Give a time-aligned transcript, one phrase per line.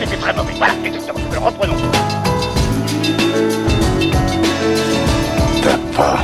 [0.00, 0.54] c'était très mauvais.
[0.54, 1.20] Voilà, exactement.
[1.30, 1.76] Alors reprenons.
[5.62, 6.18] T'as pas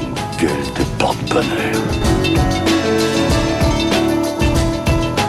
[0.00, 1.82] une gueule de porte-bonheur.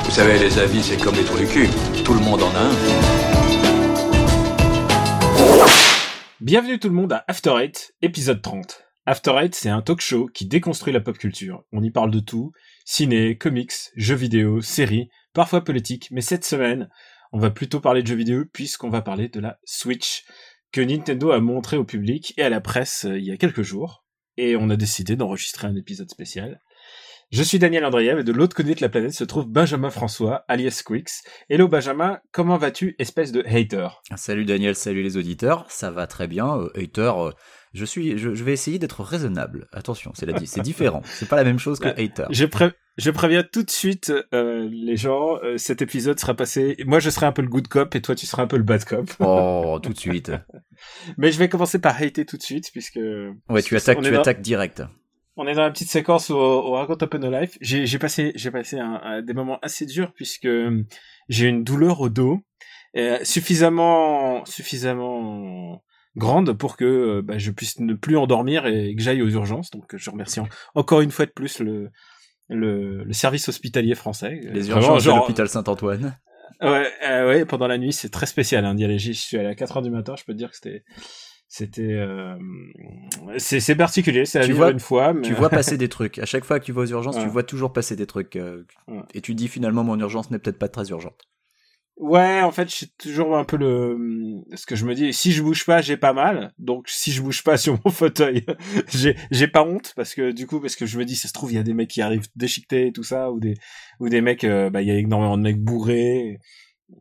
[0.06, 1.70] Vous savez, les avis, c'est comme les trous du cul.
[2.04, 2.72] Tout le monde en a un.
[6.42, 8.84] Bienvenue tout le monde à After Eight, épisode 30.
[9.06, 11.64] After Eight, c'est un talk show qui déconstruit la pop culture.
[11.72, 12.52] On y parle de tout,
[12.86, 16.90] ciné, comics, jeux vidéo, séries, parfois politique, mais cette semaine,
[17.34, 20.24] on va plutôt parler de jeux vidéo puisqu'on va parler de la Switch
[20.72, 23.64] que Nintendo a montré au public et à la presse euh, il y a quelques
[23.64, 24.06] jours.
[24.38, 26.62] Et on a décidé d'enregistrer un épisode spécial.
[27.32, 30.46] Je suis Daniel Andreev et de l'autre côté de la planète se trouve Benjamin François,
[30.48, 31.24] alias Squix.
[31.50, 33.88] Hello Benjamin, comment vas-tu, espèce de hater?
[34.16, 36.60] Salut Daniel, salut les auditeurs, ça va très bien.
[36.60, 37.32] Euh, hater, euh,
[37.74, 39.68] je suis, je, je vais essayer d'être raisonnable.
[39.72, 41.02] Attention, c'est la, c'est différent.
[41.06, 42.04] C'est pas la même chose que Ouais.
[42.06, 42.26] hater.
[42.30, 46.76] Je, pré- je préviens tout de suite euh, les gens, euh, cet épisode sera passé...
[46.86, 48.64] Moi je serai un peu le good cop et toi tu seras un peu le
[48.64, 49.10] bad cop.
[49.20, 50.32] Oh, tout de suite.
[51.18, 53.00] Mais je vais commencer par hater tout de suite puisque...
[53.50, 54.84] Ouais, tu attaques, tu dans- attaques direct.
[55.36, 57.58] On est dans la petite séquence où, on raconte un peu nos lives.
[57.60, 60.84] J'ai j'ai passé, j'ai passé un- un- des moments assez durs puisque euh,
[61.28, 62.40] j'ai une douleur au dos
[62.96, 65.82] euh, suffisamment, suffisamment
[66.16, 69.72] grande pour que euh, bah, je puisse ne plus endormir et que j'aille aux urgences.
[69.72, 71.90] Donc je remercie en- encore une fois de plus le
[72.50, 74.40] le, le service hospitalier français.
[74.44, 76.18] Les Vraiment, urgences de genre- l'hôpital Saint-Antoine.
[76.62, 79.00] Ouais, euh, ouais, pendant la nuit, c'est très spécial hein, d'y aller.
[79.00, 80.84] J'y suis allé à 4 heures du matin, je peux te dire que c'était
[81.48, 82.36] c'était euh,
[83.38, 86.20] c'est particulier, c'est à Tu vois- une fois mais Tu vois passer des trucs.
[86.20, 87.28] À chaque fois que tu vas aux urgences, tu Ouais.
[87.28, 88.36] vois toujours passer des trucs.
[88.36, 89.02] euh, Ouais.
[89.14, 91.22] Et tu dis finalement, mon urgence n'est peut-être pas très urgente.
[92.04, 93.98] Ouais, en fait, j'ai toujours un peu le
[94.56, 95.14] ce que je me dis.
[95.14, 96.52] Si je bouge pas, j'ai pas mal.
[96.60, 98.46] Donc, si je bouge pas sur mon fauteuil,
[98.94, 101.34] j'ai j'ai pas honte parce que du coup, parce que je me dis, ça se
[101.34, 103.54] trouve, il y a des mecs qui arrivent déchiquetés et tout ça, ou des
[104.02, 106.40] ou des mecs, euh, bah, il y a énormément de mecs bourrés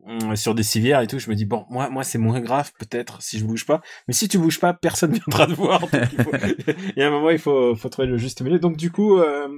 [0.07, 1.19] euh, sur des civières et tout.
[1.19, 3.81] Je me dis bon, moi, moi, c'est moins grave peut-être si je bouge pas.
[4.07, 5.83] Mais si tu bouges pas, personne viendra te voir.
[5.91, 8.59] Il, il y a un moment, il faut faut trouver le juste milieu.
[8.59, 9.17] Donc, du coup.
[9.19, 9.49] Euh,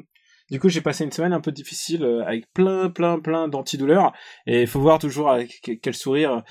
[0.51, 4.13] du coup, j'ai passé une semaine un peu difficile euh, avec plein, plein, plein d'antidouleurs.
[4.47, 6.43] Et il faut voir toujours avec que- quel sourire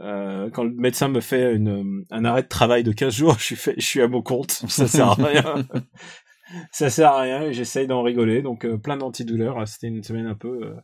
[0.00, 3.44] euh, quand le médecin me fait une, un arrêt de travail de 15 jours, je
[3.44, 4.50] suis, fait, je suis à mon compte.
[4.68, 5.66] Ça sert à rien.
[6.72, 8.42] ça sert à rien et j'essaye d'en rigoler.
[8.42, 9.66] Donc euh, plein d'antidouleurs.
[9.66, 10.48] C'était une semaine un peu...
[10.64, 10.74] euh,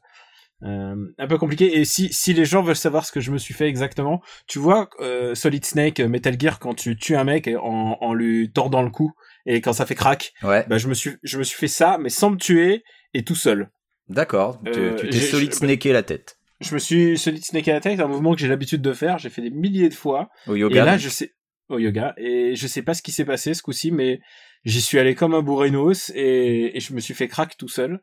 [0.64, 3.38] euh, un peu compliquée et si si les gens veulent savoir ce que je me
[3.38, 7.22] suis fait exactement tu vois euh, Solid Snake euh, Metal Gear quand tu tues un
[7.22, 9.12] mec en, en lui tordant le cou
[9.50, 10.64] et quand ça fait crack Ouais.
[10.69, 13.34] bah je me suis je me suis fait ça mais sans me tuer et tout
[13.34, 13.70] seul
[14.09, 14.60] D'accord.
[14.64, 16.38] Tu- Euh, tu t'es solide snaké la tête.
[16.60, 19.19] je me suis solid snake à la tête, un mouvement que j'ai l'habitude de faire,
[19.19, 20.28] j'ai fait des milliers de fois.
[20.47, 20.84] Au et yoga.
[20.84, 21.34] là, je sais,
[21.69, 24.20] au yoga, et je sais pas ce qui s'est passé ce coup-ci, mais
[24.64, 28.00] j'y suis allé comme un bourrinos et, et je me suis fait crack tout seul.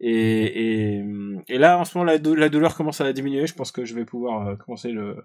[0.00, 1.04] Et, et,
[1.48, 3.46] et là, en ce moment, la douleur commence à diminuer.
[3.46, 5.16] Je pense que je vais pouvoir euh, commencer le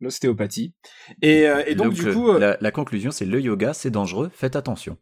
[0.00, 0.74] l'ostéopathie.
[1.22, 3.90] Et, euh, et donc, du le- coup, euh, la, la conclusion, c'est le yoga, c'est
[3.90, 4.30] dangereux.
[4.34, 4.96] Faites attention.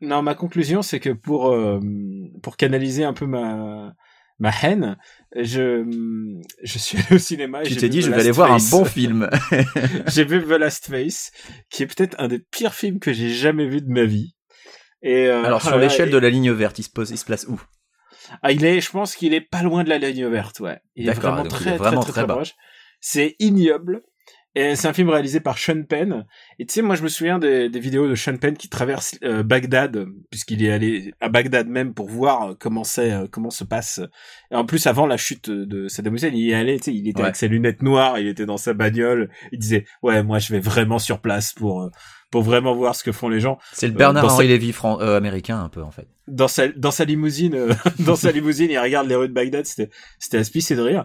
[0.00, 1.80] non, ma conclusion, c'est que pour euh,
[2.42, 3.92] pour canaliser un peu ma
[4.38, 4.96] ma haine,
[5.36, 5.84] je
[6.62, 7.62] je suis allé au cinéma.
[7.62, 9.30] et Tu t'es dit, The je vais aller voir un bon film.
[10.08, 11.30] j'ai vu The Last Face,
[11.70, 14.34] qui est peut-être un des pires films que j'ai jamais vu de ma vie.
[15.02, 17.24] Et euh, Alors, sur l'échelle et- de la ligne verte, il se, pose, il se
[17.24, 17.60] place où?
[18.42, 20.80] Ah, il est, je pense qu'il est pas loin de la ligne verte, ouais.
[20.96, 22.52] Il est vraiment donc il très, est vraiment très, très, très très proche.
[23.00, 24.00] C'est ignoble.
[24.56, 26.24] Et c'est un film réalisé par Sean Penn.
[26.60, 29.16] Et tu sais, moi, je me souviens des, des vidéos de Sean Penn qui traverse
[29.24, 33.50] euh, Bagdad, puisqu'il est allé à Bagdad même pour voir euh, comment c'est, euh, comment
[33.50, 34.00] se passe.
[34.52, 36.94] Et en plus, avant la chute de Saddam Hussein, il y est allé, tu sais,
[36.94, 37.24] il était Ouais.
[37.24, 39.28] avec ses lunettes noires, il était dans sa bagnole.
[39.50, 41.90] Il disait, ouais, moi, je vais vraiment sur place pour, euh,
[42.30, 43.58] pour vraiment voir ce que font les gens.
[43.72, 46.06] C'est le Bernard Henri sa- Lévy fran- américain, un peu, en fait.
[46.28, 47.56] dans sa dans sa limousine
[47.98, 51.04] dans sa limousine il regarde les rues de Bagdad c'était c'était pisser de rire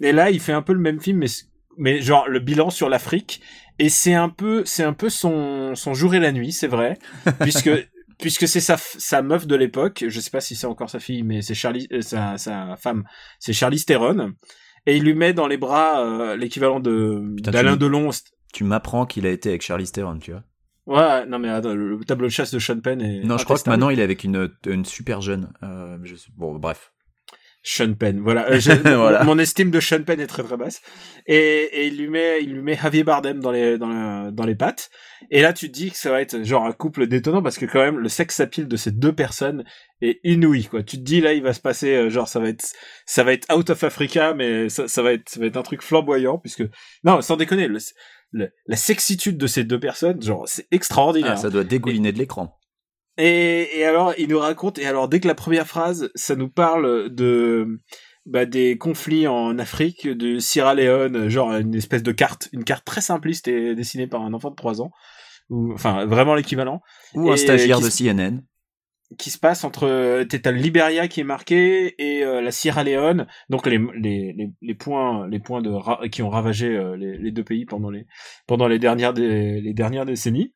[0.00, 1.28] et là il fait un peu le même film mais
[1.76, 3.40] mais genre le bilan sur l'Afrique
[3.78, 6.98] et c'est un peu c'est un peu son son jour et la nuit c'est vrai
[7.40, 7.70] puisque
[8.18, 11.22] puisque c'est sa sa meuf de l'époque je sais pas si c'est encore sa fille
[11.22, 13.04] mais c'est Charlie euh, sa sa femme
[13.38, 14.32] c'est Charlie Theron
[14.86, 18.10] et il lui met dans les bras euh, l'équivalent de d'Alain Delon
[18.52, 20.44] Tu m'apprends qu'il a été avec Charlie Theron, tu vois.
[20.86, 23.44] ouais non mais attends, le, le tableau de chasse de Sean Penn est Non, je
[23.44, 25.52] crois que maintenant il est avec une, une super jeune.
[25.62, 26.92] Euh, je Bon, bref.
[27.68, 28.48] Sean Penn, voilà.
[28.48, 29.24] Euh, Voilà.
[29.24, 30.80] Mon estime de Sean Penn est très très basse.
[31.26, 31.36] Et,
[31.72, 34.54] et il lui met, il lui met Javier Bardem dans les dans, le- dans les
[34.54, 34.88] pattes.
[35.32, 37.66] Et là, tu te dis que ça va être genre un couple détonnant parce que
[37.66, 39.64] quand même le sex appeal de ces deux personnes
[40.00, 40.84] est inouï quoi.
[40.84, 42.64] Tu te dis là, il va se passer euh, genre ça va être
[43.04, 45.62] ça va être out of Africa, mais ça, ça va être ça va être un
[45.62, 46.62] truc flamboyant puisque
[47.02, 47.78] non, sans déconner, le,
[48.30, 51.32] le- la sexitude de ces deux personnes, genre c'est extraordinaire.
[51.32, 52.56] Ah, ça doit dégouliner de l'écran.
[53.18, 56.48] Et, et alors, il nous raconte, et alors dès que la première phrase, ça nous
[56.50, 57.80] parle de
[58.26, 62.84] bah, des conflits en Afrique, de Sierra Leone, genre une espèce de carte, une carte
[62.84, 64.90] très simpliste et dessinée par un enfant de 3 ans,
[65.48, 66.82] ou enfin vraiment l'équivalent.
[67.14, 68.42] Ou un stagiaire de CNN.
[69.18, 73.28] qui se passe entre t'as le Liberia qui est marqué et euh, la Sierra Leone
[73.48, 77.30] donc les, les, les, les points les points de qui ont ravagé euh, les, les
[77.30, 78.06] deux pays pendant les
[78.48, 80.55] pendant les dernières des, les dernières décennies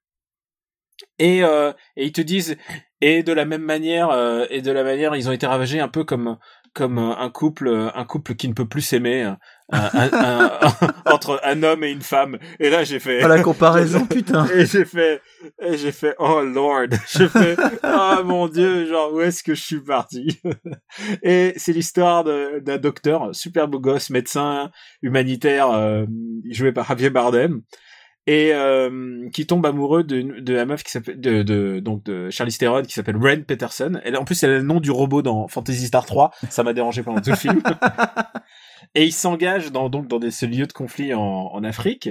[1.19, 2.57] et euh, et ils te disent
[3.01, 5.89] et de la même manière euh, et de la manière ils ont été ravagés un
[5.89, 6.37] peu comme
[6.73, 9.33] comme euh, un couple euh, un couple qui ne peut plus s'aimer euh,
[9.73, 10.53] un- un- un-
[11.13, 12.39] entre un homme et une femme.
[12.61, 14.47] Et là j'ai fait Oh la comparaison, putain.
[14.55, 15.21] et j'ai fait,
[15.63, 19.63] et j'ai fait, oh lord, j'ai fait, oh mon dieu, genre où est-ce que je
[19.63, 20.41] suis parti?
[21.23, 24.71] Et c'est l'histoire d'un docteur, super beau gosse, médecin
[25.03, 26.05] humanitaire, euh,
[26.51, 27.63] joué par Javier Bardem,
[28.27, 32.31] et euh, qui tombe amoureux de, de la meuf qui s'appelle, de, de donc de
[32.31, 34.01] Charlize Theron qui s'appelle Ren Peterson.
[34.05, 36.31] Elle, en plus, elle a le nom du robot dans Fantasy Star 3.
[36.51, 37.63] Ça m'a dérangé pendant tout le film.
[38.95, 42.11] et ils s'engagent dans donc dans des, ce lieu de conflit en, en Afrique.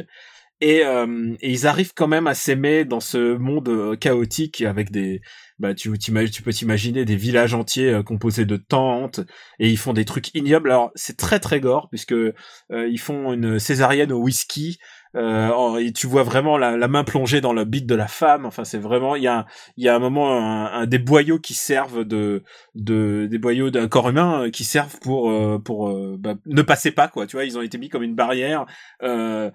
[0.61, 4.91] Et, euh, et ils arrivent quand même à s'aimer dans ce monde euh, chaotique avec
[4.91, 5.21] des
[5.57, 9.21] bah tu tu peux t'imaginer des villages entiers euh, composés de tentes
[9.59, 12.33] et ils font des trucs ignobles alors c'est très très gore puisque euh,
[12.69, 14.79] ils font une césarienne au whisky
[15.15, 18.45] euh, et tu vois vraiment la, la main plongée dans le bite de la femme
[18.45, 21.39] enfin c'est vraiment il y a il y a un moment un, un- des boyaux
[21.39, 22.43] qui servent de
[22.75, 26.61] de des boyaux d'un corps humain euh, qui servent pour euh, pour euh, bah, ne
[26.61, 28.65] passer pas quoi tu vois ils ont été mis comme une barrière
[29.01, 29.49] euh,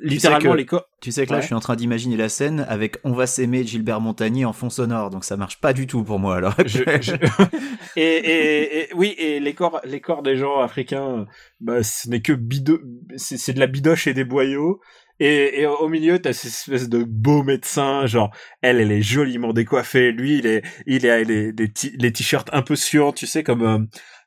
[0.00, 1.42] littéralement que- les corps Tu sais que là, Ouais.
[1.42, 4.52] je suis en train d'imaginer la scène avec On va s'aimer de Gilbert Montagnier en
[4.52, 6.54] fond sonore, donc ça marche pas du tout pour moi alors.
[6.66, 7.12] je, je-
[7.96, 11.26] et, et, et- oui et les corps les corps des gens africains
[11.60, 12.80] bah ce n'est que bido
[13.16, 14.80] c'est c'est de la bidoche et des boyaux
[15.20, 18.30] et, et au milieu t'as cette espèce de beau médecin genre
[18.62, 22.48] elle elle est joliment décoiffée lui il est il a les les, ti- les t-shirts
[22.52, 23.78] un peu suants tu sais comme euh,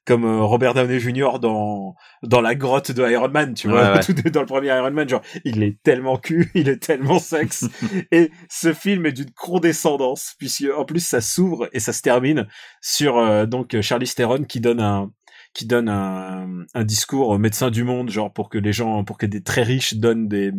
[0.03, 1.37] comme euh, Robert Downey Jr.
[1.39, 1.93] dans
[2.23, 4.03] dans la grotte de Iron Man, tu vois, Ouais, ouais.
[4.03, 7.19] tout est dans le premier Iron Man, genre il est tellement cul, il est tellement
[7.19, 7.65] sexe,
[8.11, 12.47] et ce film est d'une condescendance puisque en plus ça s'ouvre et ça se termine
[12.81, 15.11] sur euh, donc Charlize Theron qui donne un
[15.53, 19.17] qui donne un, un discours au médecin du monde genre pour que les gens pour
[19.17, 20.51] que des très riches donnent des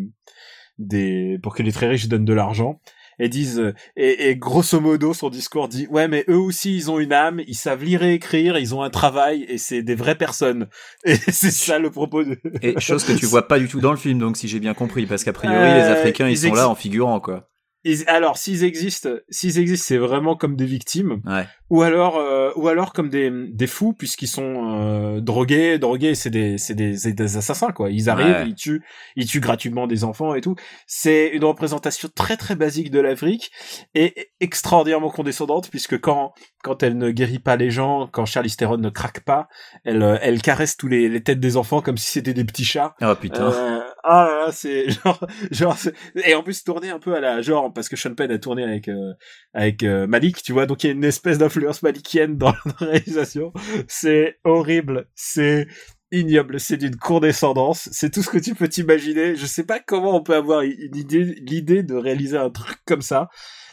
[0.78, 2.80] des pour que les très riches donnent de l'argent
[3.18, 6.98] et disent et, et grosso modo son discours dit ouais mais eux aussi ils ont
[6.98, 10.16] une âme ils savent lire et écrire ils ont un travail et c'est des vraies
[10.16, 10.68] personnes
[11.04, 13.92] et c'est ça le propos de Et chose que tu vois pas du tout dans
[13.92, 16.38] le film, donc si j'ai bien compris, parce qu'a priori Euh, les Africains ils, ils
[16.48, 17.48] sont là en figurant quoi.
[17.84, 21.46] Ils- alors s'ils existent s'ils existent c'est vraiment comme des victimes Ouais.
[21.68, 26.30] ou alors euh, ou alors comme des des fous puisqu'ils sont euh, drogués drogués c'est
[26.30, 28.46] des c'est des, c'est des assassins quoi ils arrivent Ouais.
[28.48, 28.82] ils tuent
[29.16, 30.54] ils tuent gratuitement des enfants et tout
[30.86, 33.50] c'est une représentation très très basique de l'Afrique
[33.94, 36.32] et extraordinairement condescendante puisque quand
[36.62, 39.48] quand elle ne guérit pas les gens quand Charlize Theron ne craque pas
[39.84, 42.64] elle euh, elle caresse tous les, les têtes des enfants comme si c'était des petits
[42.64, 43.50] chats Oh putain.
[43.50, 45.76] euh, ah là là, c'est genre, genre,
[46.24, 48.64] et en plus tourné un peu à la genre parce que Sean Penn a tourné
[48.64, 49.12] avec euh,
[49.54, 52.86] avec euh, Malik, tu vois, donc il y a une espèce d'influence malikienne dans la
[52.86, 53.52] réalisation.
[53.88, 55.68] C'est horrible, c'est
[56.10, 59.36] ignoble, c'est d'une condescendance, c'est tout ce que tu peux t'imaginer.
[59.36, 63.02] Je sais pas comment on peut avoir une idée, l'idée de réaliser un truc comme
[63.02, 63.28] ça.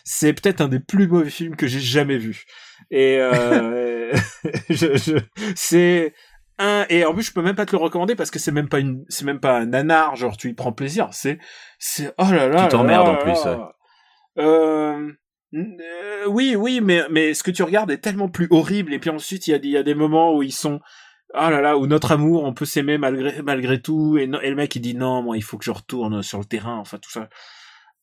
[0.05, 2.45] C'est peut-être un des plus mauvais films que j'ai jamais vu.
[2.91, 4.11] Et euh,
[4.69, 5.17] je, je,
[5.55, 6.13] c'est
[6.59, 8.69] un et en plus je peux même pas te le recommander parce que c'est même
[8.69, 11.09] pas une c'est même pas un nanar genre tu y prends plaisir.
[11.11, 11.39] C'est
[11.79, 13.73] c'est oh là là Tu t'emmerdes en plus, là.
[14.37, 15.11] Euh,
[15.55, 19.09] euh, oui oui mais mais ce que tu regardes est tellement plus horrible et puis
[19.09, 20.79] ensuite il y a des il y a des moments où ils sont
[21.33, 24.75] ah là là où notre amour on peut s'aimer malgré malgré tout et, le mec
[24.75, 27.29] il dit non moi il faut que je retourne sur le terrain enfin tout ça.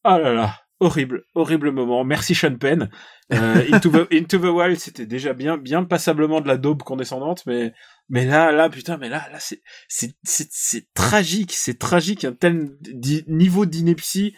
[0.02, 2.04] Ah là là horrible horrible moment.
[2.04, 2.90] Merci Sean Penn.
[3.32, 7.44] Euh, Into the Into the Wild c'était déjà bien bien passablement de la daube condescendante
[7.46, 7.72] mais
[8.08, 12.32] mais là là putain mais là là c'est c'est c'est c'est tragique c'est tragique un
[12.32, 14.34] tel di- niveau d'ineptie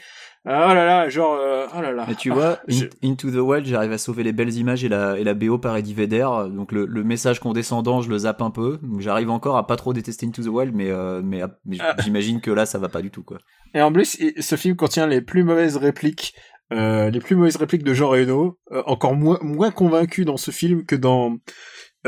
[0.46, 3.10] Ah, oh là là genre euh, oh là là Et tu Ah, vois, je- In-
[3.10, 5.76] Into the Wild, j'arrive à sauver les belles images et la, et la BO par
[5.76, 6.26] Eddie Vedder.
[6.50, 8.78] Donc le, le message condescendant, je le zappe un peu.
[8.82, 11.94] Donc J'arrive encore à pas trop détester Into the Wild, mais, euh, mais, mais Ah.
[11.98, 13.38] j'imagine que là, ça va pas du tout, quoi.
[13.75, 16.32] Et en plus, ce film contient les plus mauvaises répliques,
[16.72, 20.50] euh, les plus mauvaises répliques de Jean Reno, euh, encore moins moins convaincu dans ce
[20.50, 21.37] film que dans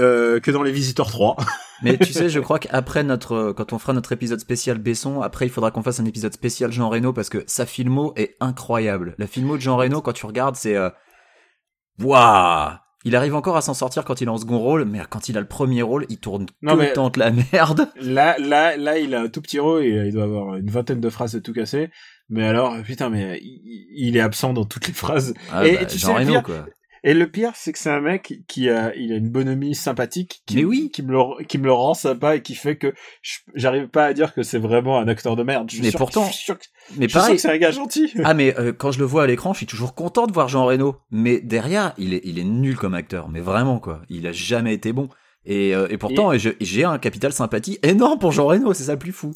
[0.00, 1.36] euh, que dans Les Visiteurs 3.
[1.82, 5.46] Mais tu sais, je crois qu'après notre, quand on fera notre épisode spécial Besson, après
[5.46, 9.14] il faudra qu'on fasse un épisode spécial Jean Reno parce que sa filmo est incroyable.
[9.18, 10.90] La filmo de Jean Reno, quand tu regardes, c'est, euh...
[11.98, 12.72] waouh!
[13.04, 15.38] Il arrive encore à s'en sortir quand il est en second rôle, mais quand il
[15.38, 17.88] a le premier rôle, il tourne Non, tout le temps de la merde.
[17.98, 21.00] Là, là, là, il a un tout petit rôle et il doit avoir une vingtaine
[21.00, 21.88] de phrases de tout casser.
[22.28, 25.32] Mais alors, putain, mais il, il est absent dans toutes les phrases.
[25.50, 26.66] Ah, Et bah, tu Jean sais, Reno, pire, quoi.
[27.02, 30.42] Et le pire, c'est que c'est un mec qui a, il a une bonhomie sympathique,
[30.46, 30.90] qui, Mais oui.
[30.92, 32.92] qui me le, qui me le rend sympa et qui fait que
[33.54, 35.70] j'arrive pas à dire que c'est vraiment un acteur de merde.
[35.70, 36.64] Je suis Mais sûr- pourtant- je suis sûr que,
[36.96, 37.38] Mais je pareil.
[37.38, 38.12] c'est un gars gentil.
[38.24, 40.48] Ah mais euh, quand je le vois à l'écran, je suis toujours content de voir
[40.48, 40.96] Jean Reno.
[41.10, 43.28] Mais derrière, il est, il est nul comme acteur.
[43.28, 45.08] Mais vraiment quoi, il a jamais été bon.
[45.46, 48.74] Et, euh, et pourtant, j'ai un capital sympathie énorme pour Jean Reno.
[48.74, 49.32] C'est ça le plus fou.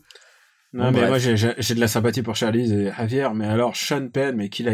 [0.75, 1.09] Non, Bon, mais bref.
[1.09, 4.69] moi, j'ai de la sympathie pour Charlize et Javier, mais alors, Sean Penn, mais qu'il
[4.69, 4.73] a,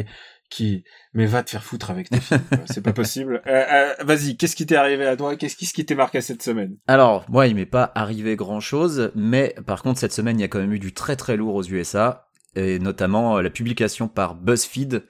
[0.50, 3.40] qui, mais va te faire foutre avec tes films, c'est pas possible.
[3.47, 5.37] Euh, euh, vas-y, qu'est-ce qui t'est arrivé à toi?
[5.37, 6.76] Qu'est-ce qui, qui t'est marqué cette semaine?
[6.88, 10.45] Alors, moi, il m'est pas arrivé grand chose, mais par contre, cette semaine, il y
[10.45, 14.09] a quand même eu du très très lourd aux USA, et notamment euh, la publication
[14.09, 15.07] par BuzzFeed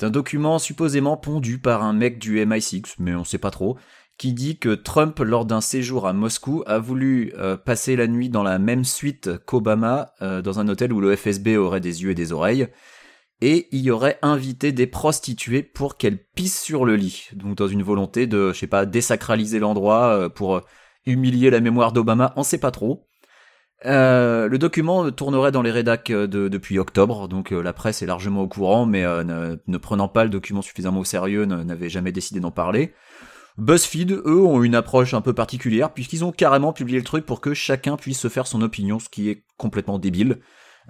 [0.00, 3.76] d'un document supposément pondu par un mec du MI6, mais on sait pas trop,
[4.16, 7.32] qui dit que Trump, lors d'un séjour à Moscou, a voulu
[7.64, 11.80] passer la nuit dans la même suite qu'Obama, dans un hôtel où le FSB aurait
[11.80, 12.68] des yeux et des oreilles,
[13.40, 17.68] et il y aurait invité des prostituées pour qu'elles pissent sur le lit, donc dans
[17.68, 20.60] une volonté de, je sais pas, désacraliser l'endroit euh, pour euh,
[21.06, 23.06] humilier la mémoire d'Obama, on sait pas trop.
[23.86, 28.42] Euh, le document tournerait dans les rédacs de- depuis octobre, donc la presse est largement
[28.42, 32.40] au courant, mais ne, ne prenant pas le document suffisamment au sérieux, n'avait jamais décidé
[32.40, 32.92] d'en parler.
[33.56, 37.40] BuzzFeed, eux, ont une approche un peu particulière, puisqu'ils ont carrément publié le truc pour
[37.40, 40.38] que chacun puisse se faire son opinion, ce qui est complètement débile.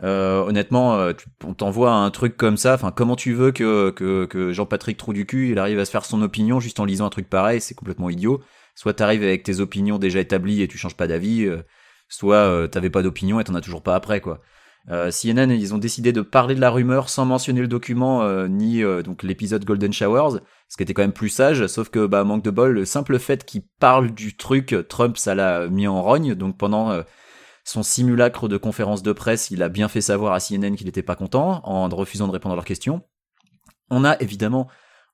[0.04, 1.12] Euh, honnêtement, euh,
[1.44, 5.50] on t'envoie un truc comme ça, enfin, comment tu veux que, Jean-Patrick Trou du cul,
[5.50, 8.10] il arrive à se faire son opinion juste en lisant un truc pareil, c'est complètement
[8.10, 8.40] idiot.
[8.74, 11.62] Soit t'arrives avec tes opinions déjà établies et tu changes pas d'avis, euh,
[12.08, 14.40] soit t'avais pas d'opinion et t'en as toujours pas après, quoi.
[15.10, 19.22] CNN, ils ont décidé de parler de la rumeur sans mentionner le document ni donc
[19.22, 20.38] l'épisode Golden Showers,
[20.70, 21.66] ce qui était quand même plus sage.
[21.66, 25.34] Sauf que bah manque de bol, le simple fait qu'il parle du truc, Trump ça
[25.34, 26.34] l'a mis en rogne.
[26.34, 27.02] Donc pendant
[27.68, 31.02] son simulacre de conférence de presse, il a bien fait savoir à CNN qu'il n'était
[31.02, 33.02] pas content en refusant de répondre à leurs questions.
[33.90, 34.68] On a évidemment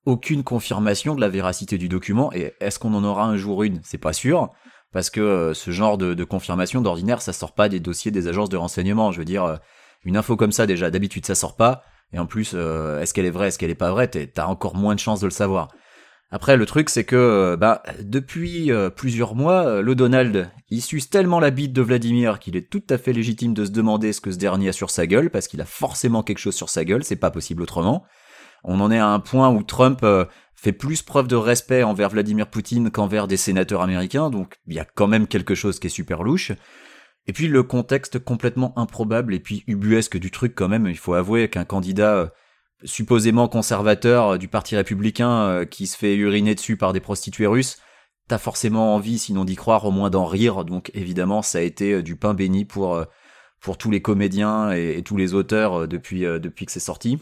[0.07, 3.81] aucune confirmation de la véracité du document et est-ce qu'on en aura un jour une?
[3.83, 4.53] C'est pas sûr
[4.93, 8.51] parce que euh, ce genre de, confirmation d'ordinaire ça sort pas des dossiers des agences
[8.51, 9.11] de renseignement.
[9.11, 9.57] Je veux dire, euh,
[10.05, 11.83] une info comme ça déjà d'habitude ça sort pas
[12.13, 14.77] et en plus euh, est-ce qu'elle est vraie, est-ce qu'elle est pas vraie, t'as encore
[14.77, 15.73] moins de chances de le savoir.
[16.31, 20.83] Après, le truc, c'est que euh, bah, depuis euh, plusieurs mois, euh, le Donald, il
[20.83, 24.13] suce tellement la bite de Vladimir qu'il est tout à fait légitime de se demander
[24.13, 26.71] ce que ce dernier a sur sa gueule, parce qu'il a forcément quelque chose sur
[26.71, 28.05] sa gueule, c'est pas possible autrement.
[28.65, 30.05] On en est à un point où Trump
[30.55, 34.81] fait plus preuve de respect envers Vladimir Poutine qu'envers des sénateurs américains, donc il y
[34.81, 36.53] a quand même quelque chose qui est super louche.
[37.27, 41.15] Et puis le contexte complètement improbable et puis ubuesque du truc quand même, il faut
[41.15, 42.33] avouer qu'un candidat
[42.85, 47.47] supposément conservateur euh, du parti républicain euh, qui se fait uriner dessus par des prostituées
[47.47, 47.79] russes,
[48.29, 50.65] t'as forcément envie, sinon d'y croire, au moins d'en rire.
[50.65, 53.03] Donc évidemment, ça a été euh, du pain béni pour
[53.61, 57.19] pour tous les comédiens et, tous les auteurs depuis depuis que c'est sorti.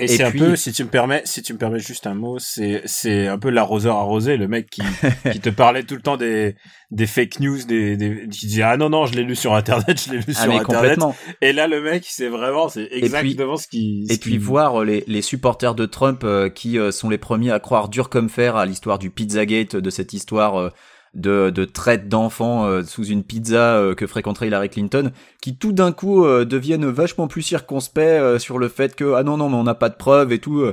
[0.00, 2.06] Et, Et c'est puis- un peu, si tu me permets, si tu me permets juste
[2.06, 4.80] un mot, c'est, c'est un peu l'arroseur arrosé, le mec qui,
[5.32, 6.54] qui te parlait tout le temps des,
[6.92, 10.00] des fake news, des, des, qui disait, ah non, non, je l'ai lu sur internet,
[10.06, 10.64] je l'ai lu Ah sur mais internet.
[10.98, 11.16] complètement.
[11.42, 14.84] Et là, le mec, c'est vraiment, c'est puis- exactement ce qui, ce Et puis voir
[14.84, 18.28] les, les supporters de Trump euh, qui euh, sont les premiers à croire dur comme
[18.28, 20.70] fer à l'histoire du Pizzagate, de cette histoire euh,
[21.18, 25.92] de, traite d'enfants euh, sous une pizza euh, que fréquenterait Hillary Clinton, qui tout d'un
[25.92, 29.64] coup euh, deviennent vachement plus circonspects sur le fait que ah non non mais on
[29.64, 30.64] n'a pas de preuves et tout.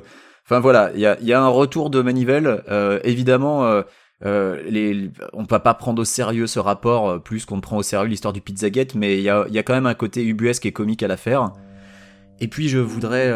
[0.45, 2.63] Enfin voilà, il y a, un retour de manivelle.
[3.03, 3.83] Évidemment,
[4.23, 8.33] les, on peut pas prendre au sérieux ce rapport plus qu'on prend au sérieux l'histoire
[8.33, 11.51] du Pizzagate, mais il y a, quand même un côté ubuesque et comique à l'affaire.
[12.39, 13.33] Et puis je voudrais,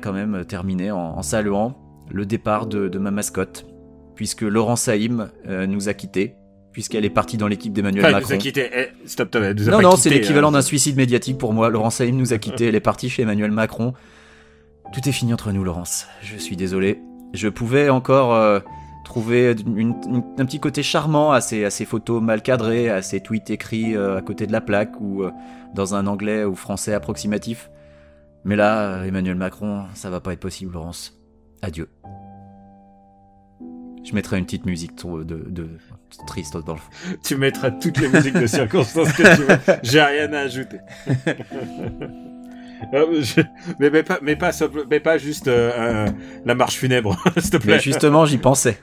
[0.00, 1.76] quand même terminer en, saluant
[2.10, 3.66] le départ de ma mascotte,
[4.20, 6.34] puisque Laurent Saïm euh, nous a quittés,
[6.72, 8.34] puisqu'elle est partie dans l'équipe d'Emmanuel Enfin, il nous Macron.
[8.34, 8.70] a quitté.
[8.70, 10.52] Eh, stop, stop, elle nous a Non, pas non, quitté, c'est l'équivalent hein.
[10.52, 11.70] d'un suicide médiatique pour moi.
[11.70, 13.94] Laurent Saïm nous a quittés, elle est partie chez Emmanuel Macron.
[14.92, 16.06] Tout est fini entre nous, Laurence.
[16.20, 17.00] Je suis désolé.
[17.32, 18.60] Je pouvais encore euh,
[19.06, 23.00] trouver une- une- un petit côté charmant à ces, à ces photos mal cadrées, à
[23.00, 25.30] ces tweets écrits euh, à côté de la plaque ou euh,
[25.74, 27.70] dans un anglais ou français approximatif.
[28.44, 31.18] Mais là, euh, Emmanuel Macron, ça va pas être possible, Laurence.
[31.62, 31.88] Adieu.
[34.04, 35.68] Je mettrai une petite musique de, de, de-
[36.26, 36.90] triste dans le fond.
[37.24, 39.78] Tu mettras toutes les musiques de circonstances que tu veux.
[39.82, 40.78] J'ai rien à ajouter.
[42.92, 43.42] Je-
[43.78, 46.08] mais, mais pas, mais pas, simple- mais pas juste euh,
[46.46, 47.74] la marche funèbre, s'il te plaît.
[47.74, 48.78] Mais justement, j'y pensais.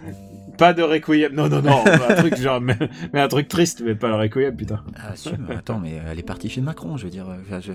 [0.58, 1.34] Pas de requiem.
[1.34, 1.84] Non, non, non.
[2.10, 2.76] un truc genre, mais,
[3.14, 4.84] mais un truc triste, mais pas le requiem, putain.
[4.98, 7.28] Ah, si, mais attends, mais elle est partie chez Macron, je veux dire.
[7.30, 7.72] euh, je-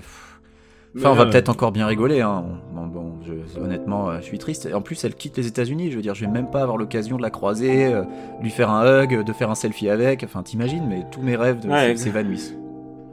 [0.95, 2.21] Enfin, on va non, peut-être encore bien rigoler.
[2.21, 2.43] Hein.
[2.73, 4.69] Bon, bon, je- honnêtement, euh, je suis triste.
[4.73, 5.89] En plus, elle quitte les États-Unis.
[5.89, 8.03] Je veux dire, je vais même pas avoir l'occasion de la croiser, euh,
[8.41, 10.23] lui faire un hug, de faire un selfie avec.
[10.23, 11.95] Enfin, t'imagines, mais tous mes rêves de- Ouais.
[11.97, 12.53] s'évanouissent.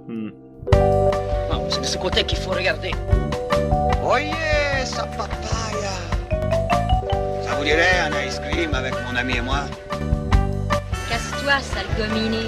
[0.08, 0.28] Hmm.
[0.74, 2.90] Non, c'est de ce côté qu'il faut regarder.
[4.06, 4.30] Oye,
[4.82, 5.38] esa papaya.
[7.58, 9.60] vous dirait un ice cream avec mon ami et moi?
[11.10, 12.44] Casse-toi, sale gominé.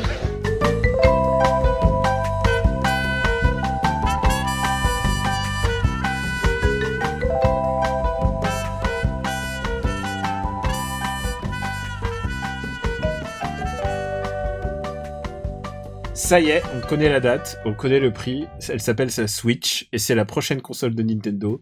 [16.33, 18.47] Ça y est, on connaît la date, on connaît le prix.
[18.71, 21.61] Elle s'appelle sa Switch et c'est la prochaine console de Nintendo.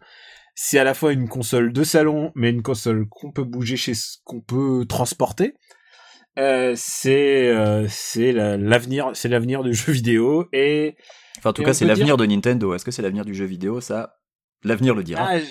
[0.55, 3.95] C'est à la fois une console de salon, mais une console qu'on peut bouger chez,
[4.23, 5.55] qu'on peut transporter.
[6.39, 10.95] Euh, c'est euh, c'est la- l'avenir, c'est l'avenir du jeu vidéo et
[11.39, 12.73] Enfin, en tout cas, c'est l'avenir dire- de Nintendo.
[12.73, 13.81] Est-ce que c'est l'avenir du jeu vidéo?
[13.81, 14.19] Ça,
[14.62, 15.27] l'avenir le dira.
[15.31, 15.47] Ah, je,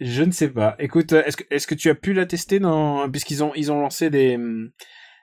[0.00, 0.74] je ne sais pas.
[0.80, 3.70] Écoute, euh, est-ce que est-ce que tu as pu la tester dans puisqu'ils ont ils
[3.70, 4.36] ont lancé des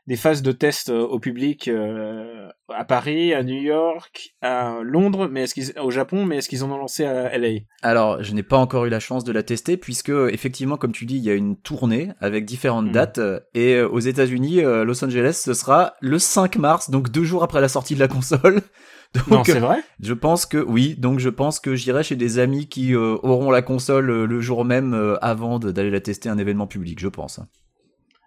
[0.08, 5.30] des phases de test euh, au public euh, à Paris, à New York, à Londres,
[5.32, 8.34] mais est-ce qu'ils au Japon, mais est-ce qu'ils en ont lancé à LA Alors, je
[8.34, 11.24] n'ai pas encore eu la chance de la tester puisque effectivement, comme tu dis, il
[11.24, 12.92] y a une tournée avec différentes Mhm.
[12.92, 13.22] dates
[13.54, 17.62] et euh, aux États-Unis, Los Angeles, ce sera le 5 mars, donc deux jours après
[17.62, 18.62] la sortie de la console.
[19.14, 19.78] Donc, Non, c'est vrai?
[20.00, 23.52] je pense que oui, donc je pense que j'irai chez des amis qui euh, auront
[23.52, 27.00] la console euh, le jour même euh, avant d'aller la tester à un événement public,
[27.00, 27.40] je pense.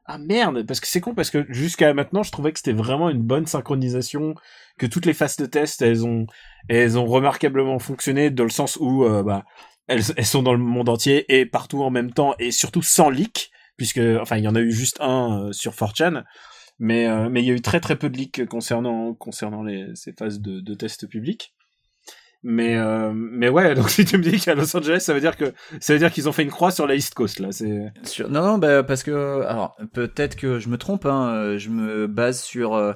[0.09, 3.11] Ah merde, parce que c'est con parce que jusqu'à maintenant, je trouvais que c'était vraiment
[3.11, 4.37] une bonne synchronisation,
[4.79, 6.27] que toutes les phases de test, elles ont
[6.69, 9.45] elles ont remarquablement fonctionné dans le sens où euh, bah
[9.89, 13.51] elles, sont dans le monde entier et partout en même temps et surtout sans leak
[13.77, 16.25] puisque enfin il y en a eu juste un euh, sur 4chan
[16.79, 19.89] mais euh, mais il y a eu très très peu de leaks concernant concernant les
[19.95, 21.56] ces phases de, de tests publics.
[22.43, 25.37] Mais euh, mais ouais, donc si tu me dis qu'à Los Angeles, ça veut dire
[25.37, 27.93] que ça veut dire qu'ils ont fait une croix sur la East Coast là, c'est
[28.29, 31.07] Non, non, bah, parce que alors peut-être que je me trompe.
[31.07, 32.93] Hein, euh, je me base sur euh,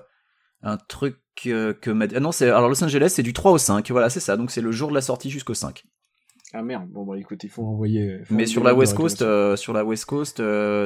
[0.63, 1.17] un truc
[1.47, 2.05] euh, que m'a.
[2.15, 3.91] Ah non, c'est alors Los Angeles, c'est du 3 au 5.
[3.91, 4.37] Voilà, c'est ça.
[4.37, 5.83] Donc c'est le jour de la sortie jusqu'au 5.
[6.53, 8.21] Ah merde, bon bah écoute, il faut envoyer.
[8.25, 9.25] faut Mais sur la West Coast,
[9.57, 10.37] sur la West Coast,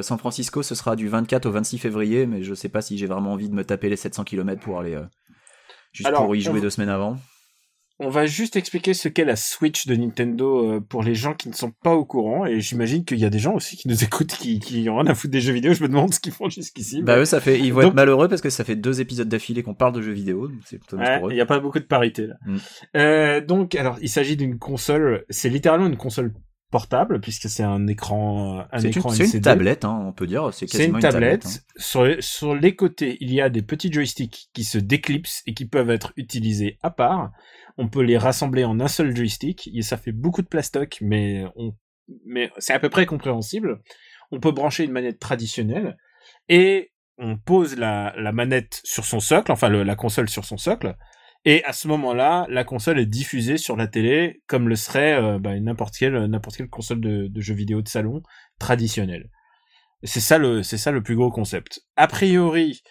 [0.01, 2.25] San Francisco, ce sera du 24 au 26 février.
[2.25, 4.79] Mais je sais pas si j'ai vraiment envie de me taper les 700 km pour
[4.79, 4.99] aller.
[5.91, 7.17] juste Alors, pour y jouer on- deux semaines avant.
[7.99, 11.47] On va juste expliquer ce qu'est la Switch de Nintendo euh, pour les gens qui
[11.47, 12.45] ne sont pas au courant.
[12.45, 15.07] Et j'imagine qu'il y a des gens aussi qui nous écoutent qui, qui ont rien
[15.07, 15.73] à foutre des jeux vidéo.
[15.73, 17.01] Je me demande ce qu'ils font jusqu'ici.
[17.01, 17.57] Bah mais- eux, ça fait.
[17.57, 20.01] Ils vont Donc- être malheureux parce que ça fait deux épisodes d'affilée qu'on parle de
[20.01, 20.51] jeux vidéo.
[20.65, 22.35] C'est Ouais, il n'y a pas beaucoup de parité là.
[22.45, 22.57] Mm.
[22.97, 25.23] Euh, donc, alors, il s'agit d'une console.
[25.29, 26.33] C'est littéralement une console
[26.71, 30.13] portable puisque c'est un écran, euh, un C'est écran une, c'est une tablette, hein, on
[30.13, 30.53] peut dire.
[30.53, 31.45] C'est C'est une quasiment tablette.
[31.45, 31.49] hein.
[31.77, 35.53] Sur, les, sur les côtés, il y a des petits joysticks qui se déclipsent et
[35.53, 37.31] qui peuvent être utilisés à part.
[37.77, 39.69] On peut les rassembler en un seul joystick.
[39.73, 41.73] Et ça fait beaucoup de plastoc, mais on,
[42.25, 43.81] mais c'est à peu près compréhensible.
[44.31, 45.97] On peut brancher une manette traditionnelle
[46.49, 50.57] et on pose la, la manette sur son socle, enfin le- la console sur son
[50.57, 50.95] socle.
[51.45, 55.39] Et à ce moment-là, la console est diffusée sur la télé comme le serait euh,
[55.39, 58.23] bah, n'importe quelle n'importe quelle console de, de jeux vidéo de salon
[58.59, 59.29] traditionnelle.
[60.03, 61.81] C'est ça le c'est ça le plus gros concept.
[61.95, 62.81] A priori,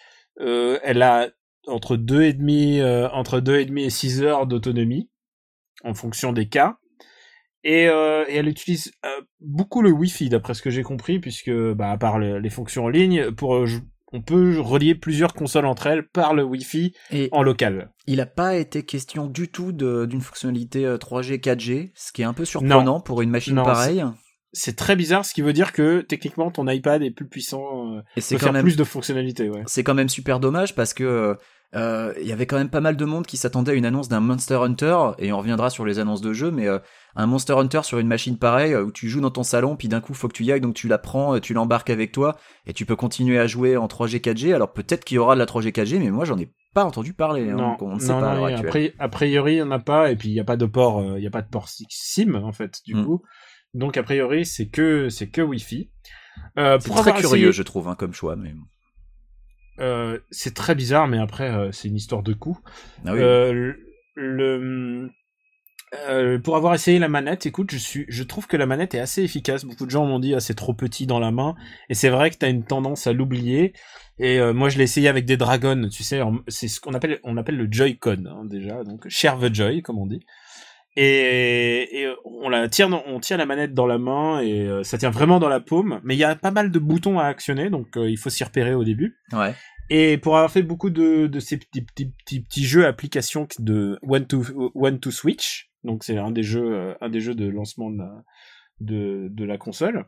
[0.41, 1.29] euh, elle a
[1.67, 5.09] entre deux et demi euh, entre deux et demi et 6 heures d'autonomie
[5.83, 6.77] en fonction des cas.
[7.63, 11.51] Et, euh, et elle utilise euh, beaucoup le Wi-Fi d'après ce que j'ai compris puisque
[11.51, 13.65] bah à part le- les fonctions en ligne pour euh,
[14.11, 17.89] on peut relier plusieurs consoles entre elles par le Wi-Fi Et en local.
[18.07, 22.25] il n'a pas été question du tout d'une fonctionnalité euh, 3G, 4G, ce qui est
[22.25, 24.03] un peu surprenant pour une machine Non, pareille.
[24.57, 28.01] C'est très bizarre, ce qui veut dire que techniquement ton iPad est plus puissant, euh,
[28.15, 29.49] Et c'est quand faire même plus de fonctionnalités.
[29.49, 29.63] Ouais.
[29.65, 31.35] c'est quand même super dommage parce que
[31.75, 34.07] euh, il y avait quand même pas mal de monde qui s'attendait à une annonce
[34.07, 36.79] d'un Monster Hunter et on reviendra sur les annonces de jeux mais euh,
[37.15, 39.87] un Monster Hunter sur une machine pareille euh, où tu joues dans ton salon puis
[39.87, 42.11] d'un coup faut que tu y ailles donc tu la prends euh, tu l'embarques avec
[42.11, 45.33] toi et tu peux continuer à jouer en 3G 4G alors peut-être qu'il y aura
[45.35, 47.95] de la 3G 4G mais moi j'en ai pas entendu parler hein, non, donc on
[47.95, 48.31] ne sait non, pas
[48.99, 50.99] a priori, il n'y en a pas, et puis il n'y a pas de port,
[50.99, 53.05] euh, il y a pas de port SIM en fait, du Mm.
[53.05, 53.21] coup.
[53.73, 55.89] Donc a priori, c'est que c'est que Wi-Fi.
[56.57, 58.53] Euh, c'est très curieux essayé- je trouve hein, comme choix mais
[59.79, 62.57] euh, c'est très bizarre, mais après, euh, c'est une histoire de coût.
[63.05, 63.19] ah oui.
[63.21, 63.73] Euh,
[64.15, 65.09] le, le-
[66.43, 69.23] pour avoir essayé la manette, écoute, je suis, je trouve que la manette est assez
[69.23, 69.63] efficace.
[69.63, 71.55] Beaucoup de gens m'ont dit ah c'est trop petit dans la main,
[71.89, 73.73] et c'est vrai que t'as une tendance à l'oublier.
[74.19, 77.37] Et moi je l'ai essayé avec des dragons, tu sais, c'est ce qu'on appelle, on
[77.37, 80.25] appelle le Joy-Con hein, déjà, donc share the joy comme on dit.
[80.97, 84.83] Et, et on la tire, dans- on tire la manette dans la main et euh,
[84.83, 85.99] ça tient vraiment dans la paume.
[86.03, 88.43] Mais il y a pas mal de boutons à actionner, donc euh, il faut s'y
[88.43, 89.17] repérer au début.
[89.33, 89.53] ouais
[89.89, 93.99] Et pour avoir fait beaucoup de, de ces petits, petits, petits, petits jeux applications de
[94.03, 97.47] One to, One to Switch, donc c'est un des jeux, euh, un des jeux de
[97.49, 98.11] lancement de la,
[98.79, 100.05] de, de la console,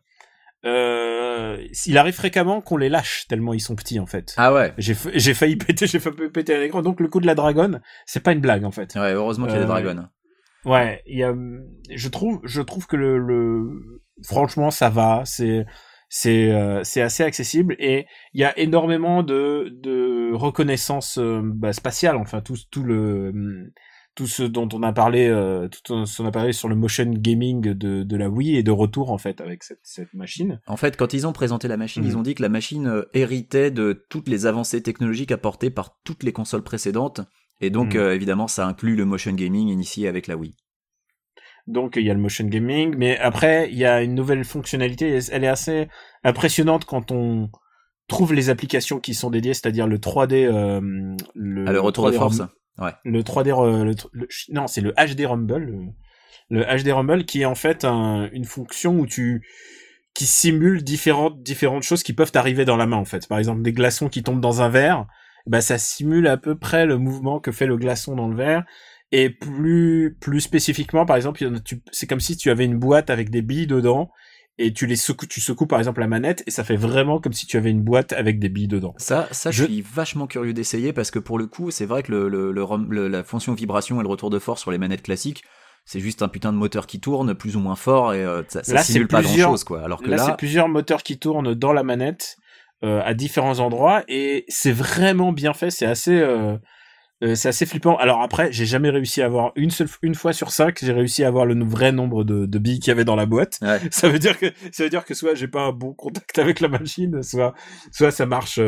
[0.65, 4.34] euh, il arrive fréquemment qu'on les lâche tellement ils sont petits en fait.
[4.38, 6.82] ah ouais J'ai j'ai failli péter, j'ai failli péter un écran.
[6.82, 8.95] Donc le coup de la dragonne, c'est pas une blague en fait.
[8.95, 10.08] ouais heureusement qu'il y a des dragons
[10.67, 11.34] Ouais, y a,
[11.89, 15.23] je trouve, je trouve que le, le, franchement, ça va.
[15.25, 15.65] C'est,
[16.10, 21.73] c'est euh, c'est assez accessible et il y a énormément de de reconnaissance euh, bah,
[21.73, 23.34] spatiale enfin tout tout le
[24.15, 27.10] tout ce dont on a parlé euh, tout ce qu'on a parlé sur le motion
[27.12, 30.77] gaming de de la Wii et de retour en fait avec cette cette machine En
[30.77, 32.10] fait, quand ils ont présenté la machine, Mhm.
[32.10, 36.23] ils ont dit que la machine héritait de toutes les avancées technologiques apportées par toutes
[36.23, 37.19] les consoles précédentes.
[37.62, 38.00] Et donc, Mhm.
[38.02, 40.56] euh, évidemment, ça inclut le motion gaming initié avec la Wii.
[41.67, 45.20] donc il y a le motion gaming mais après il y a une nouvelle fonctionnalité
[45.34, 45.89] elle est assez
[46.24, 47.50] impressionnante quand on
[48.08, 50.80] trouve les applications qui sont dédiées c'est-à-dire le 3D euh,
[51.36, 52.39] le, Ah, le retour de 3D force.
[52.39, 55.58] Rum- le 3D re- le tr- le- non c'est le HD Rumble
[56.50, 59.46] le, le HD Rumble qui est en fait un- une fonction où tu
[60.13, 63.62] qui simule différentes différentes choses qui peuvent arriver dans la main en fait par exemple
[63.62, 65.06] des glaçons qui tombent dans un verre
[65.47, 68.63] bah ça simule à peu près le mouvement que fait le glaçon dans le verre
[69.12, 71.43] et plus plus spécifiquement par exemple
[71.91, 74.10] c'est comme si tu avais une boîte avec des billes dedans
[74.60, 77.31] et tu les secoues tu secoues par exemple la manette et ça fait vraiment comme
[77.33, 80.27] si tu avais une boîte avec des billes dedans Ça, ça, je Je- suis vachement
[80.27, 83.53] curieux d'essayer parce que pour le coup, c'est vrai que le, le, le la fonction
[83.53, 85.43] vibration et le retour de force sur les manettes classiques,
[85.86, 88.63] c'est juste un putain de moteur qui tourne plus ou moins fort et euh, ça,
[88.63, 89.83] ça Là, c'est simule pas grand chose quoi.
[89.83, 92.36] Alors que là, là, c'est plusieurs moteurs qui tournent dans la manette
[92.84, 95.72] euh, à différents endroits et c'est vraiment bien fait.
[95.72, 96.58] C'est assez, euh,
[97.24, 97.98] euh, c'est assez flippant.
[97.98, 101.24] Alors après, j'ai jamais réussi à avoir une seule, une fois sur cinq, j'ai réussi
[101.24, 103.58] à avoir le vrai nombre de, de billes qu'il y avait dans la boîte.
[103.63, 103.80] Ouais.
[103.92, 106.60] Ça veut dire que, ça veut dire que soit j'ai pas un bon contact avec
[106.60, 107.56] la machine, soit,
[107.92, 108.60] soit ça marche.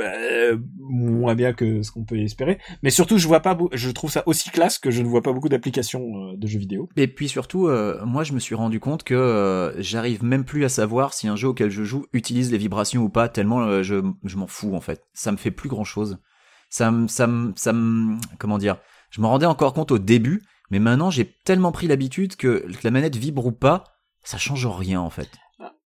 [0.00, 3.90] Euh, bah, moins bien que ce qu'on peut espérer mais surtout je vois pas je
[3.90, 6.88] trouve ça aussi classe que je ne vois pas beaucoup d'applications euh, de jeux vidéo
[6.96, 10.64] Et puis surtout, euh, moi je me suis rendu compte que euh, j'arrive même plus
[10.64, 13.82] à savoir si un jeu auquel je joue utilise les vibrations ou pas, tellement euh,
[13.82, 15.02] je, je m'en fous en fait.
[15.12, 16.18] Ça me fait plus grand chose.
[16.70, 18.78] Ça me, ça me, ça me, comment dire
[19.10, 22.84] Je m'en rendais encore compte au début, mais maintenant j'ai tellement pris l'habitude que, que
[22.84, 23.84] la manette vibre ou pas,
[24.24, 25.28] ça change rien en fait.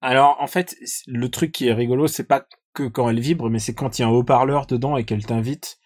[0.02, 0.76] Alors en fait,
[1.08, 4.02] le truc qui est rigolo, c'est pas que quand elle vibre, mais c'est quand il
[4.02, 5.78] y a un haut-parleur dedans et qu'elle t'invite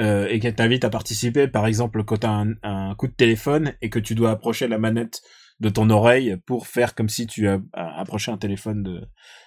[0.00, 1.48] euh, et qu'elle t'invite à participer.
[1.48, 4.78] Par exemple, quand t'as un, un coup de téléphone et que tu dois approcher la
[4.78, 5.20] manette
[5.60, 9.02] de ton oreille pour faire comme si tu as a- approché un téléphone de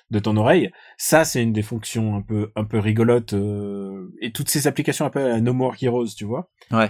[0.09, 0.71] de ton oreille.
[0.97, 5.09] Ça, c'est une des fonctions un peu un peu rigolotes euh, et toutes ces applications
[5.09, 6.49] peu à No More Heroes, tu vois.
[6.71, 6.89] Ouais.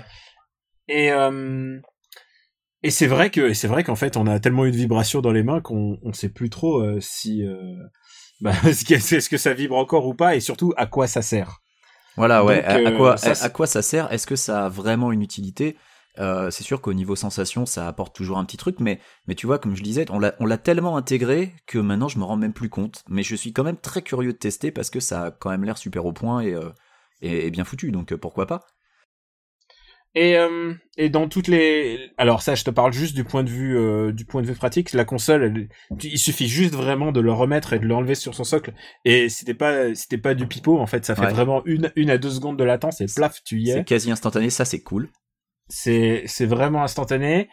[0.88, 1.80] Et euh,
[2.84, 5.32] et c'est vrai que c'est vrai qu'en fait on a tellement eu de vibrations dans
[5.32, 7.44] les mains qu'on on sait plus trop euh, si
[8.42, 11.62] bah, est-ce que ça vibre encore ou pas et surtout à quoi ça sert?
[12.16, 12.58] Voilà, ouais.
[12.58, 14.12] Donc, à, à euh, quoi, ça, à, quoi ça sert?
[14.12, 15.78] Est-ce que ça a vraiment une utilité?
[16.20, 19.46] Euh, C'est sûr qu'au niveau sensation, ça apporte toujours un petit truc, mais mais tu
[19.46, 22.70] vois, comme je disais, on l'a tellement intégré que maintenant je me rends même plus
[22.70, 23.04] compte.
[23.08, 25.64] Mais je suis quand même très curieux de tester parce que ça a quand même
[25.64, 26.70] l'air super au point et euh,
[27.22, 28.66] et, et bien foutu, donc pourquoi pas?
[30.20, 33.50] Et euh, et dans toutes les alors ça je te parle juste du point de
[33.50, 35.70] vue euh, du point de vue pratique la console elle-
[36.04, 38.74] il suffit juste vraiment de le remettre et de l'enlever sur son socle
[39.06, 41.32] et c'était pas c'était pas du pipeau en fait ça fait Ouais.
[41.32, 44.10] vraiment une une à deux secondes de latence et plaf tu y es C'est quasi
[44.10, 45.10] instantané, ça c'est cool.
[45.70, 47.50] c'est c'est vraiment instantané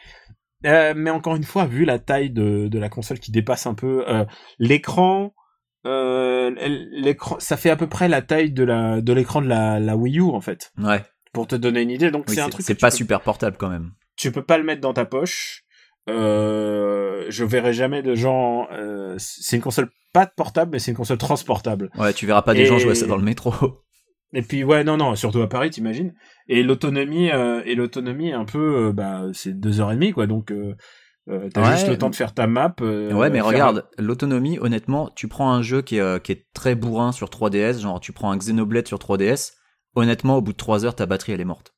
[0.64, 3.74] Euh, mais encore une fois vu la taille de de la console qui dépasse un
[3.74, 4.24] peu euh,
[4.59, 5.35] l'écran
[5.87, 6.50] euh,
[6.92, 9.96] l'écran ça fait à peu près la taille de la de l'écran de la la
[9.96, 11.03] Wii U en fait Ouais.
[11.35, 13.59] Pour te donner une idée donc Oui, c'est un truc c'est pas peux- super portable
[13.59, 13.90] quand même.
[14.16, 15.61] tu peux pas le mettre dans ta poche.
[16.09, 18.68] Euh, je verrai jamais de gens.
[18.73, 21.90] euh, c'est une console pas portable, mais c'est une console transportable.
[21.99, 23.53] Ouais, tu verras pas des Et- gens jouer ça dans le métro.
[24.37, 26.12] Et puis ouais, non, non, surtout à Paris, t'imagines.
[26.49, 30.27] Et l'autonomie, euh, et l'autonomie un peu, bah, c'est deux heures et demie, quoi.
[30.27, 30.53] Donc,
[31.27, 31.70] t'as Ouais.
[31.73, 32.75] juste le temps de faire ta map.
[32.81, 37.12] Ouais, mais regarde, l'autonomie, honnêtement, tu prends un jeu qui est, qui est très bourrin
[37.12, 39.53] sur 3DS, genre tu prends un Xenoblade sur 3DS,
[39.94, 41.74] honnêtement, au bout de 3 heures, ta batterie, elle est morte.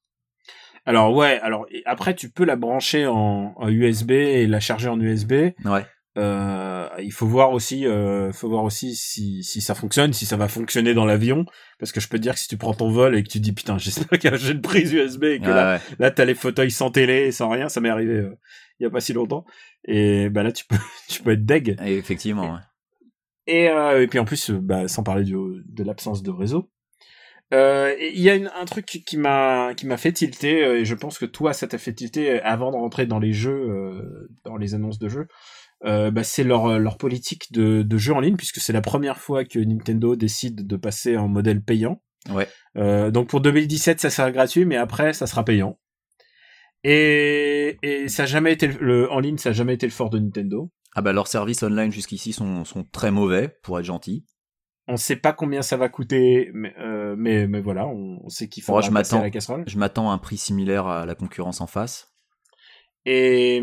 [0.84, 4.88] Alors ouais, alors et après tu peux la brancher en, en USB et la charger
[4.88, 5.32] en USB.
[5.64, 5.84] Ouais.
[6.16, 10.36] Euh, il faut voir aussi, euh, faut voir aussi si, si ça fonctionne, si ça
[10.36, 11.44] va fonctionner dans l'avion,
[11.78, 13.40] parce que je peux te dire que si tu prends ton vol et que tu
[13.40, 15.80] dis putain, j'espère qu'il y a une prise USB et que là, ouais.
[15.98, 18.38] là t'as les fauteuils sans télé, sans rien, ça m'est arrivé euh,
[18.78, 19.44] il y a pas si longtemps,
[19.84, 20.76] et bah là tu peux,
[21.08, 21.76] tu peux être deg.
[21.84, 22.60] Et effectivement, ouais.
[23.46, 26.70] Et, euh, et puis en plus, euh, bah, sans parler du, de l'absence de réseau.
[27.54, 30.80] Euh, Il y a une, un truc qui- qui m'a qui m'a fait tilter euh,
[30.80, 33.32] et je pense que toi ça t'a fait tilter euh, avant de rentrer dans les
[33.32, 35.28] jeux, euh, dans les annonces de jeux.
[35.84, 39.18] Euh, bah, c'est leur leur politique de, de jeu en ligne puisque c'est la première
[39.20, 42.02] fois que Nintendo décide de passer en modèle payant.
[42.30, 42.48] Ouais.
[42.76, 45.78] Euh, donc pour 2017 ça sera gratuit mais après ça sera payant.
[46.84, 49.92] Et, et ça a jamais été le, le- en ligne ça a jamais été le
[49.92, 50.70] fort de Nintendo.
[50.94, 54.24] Ah bah leurs services online jusqu'ici sont, sont très mauvais, pour être gentil.
[54.88, 58.48] On sait pas combien ça va coûter, mais, euh, mais, mais voilà, on, on sait
[58.48, 59.24] qu'il faut Moi, je passer à m'attends.
[59.24, 59.64] la casserole.
[59.66, 62.12] Je m'attends à un prix similaire à la concurrence en face.
[63.04, 63.62] Et,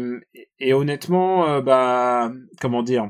[0.60, 3.10] et honnêtement, euh, bah, comment dire,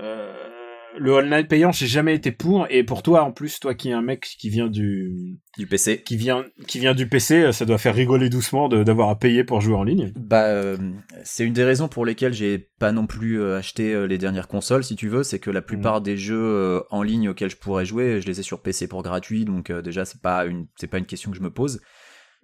[0.00, 0.55] euh,
[0.98, 2.66] le online payant, j'ai jamais été pour.
[2.70, 6.02] Et pour toi, en plus, toi qui es un mec qui vient du Du PC.
[6.02, 9.18] qui vient qui vient du PC, euh, ça doit faire rigoler doucement de- d'avoir à
[9.18, 10.12] payer pour jouer en ligne.
[10.16, 10.76] Bah, euh,
[11.24, 14.84] c'est une des raisons pour lesquelles j'ai pas non plus euh, acheté les dernières consoles,
[14.84, 18.20] si tu veux, c'est que la plupart des jeux en ligne auxquels je pourrais jouer,
[18.20, 20.98] je les ai sur PC pour gratuit, donc euh, déjà c'est pas une c'est pas
[20.98, 21.80] une question que je me pose.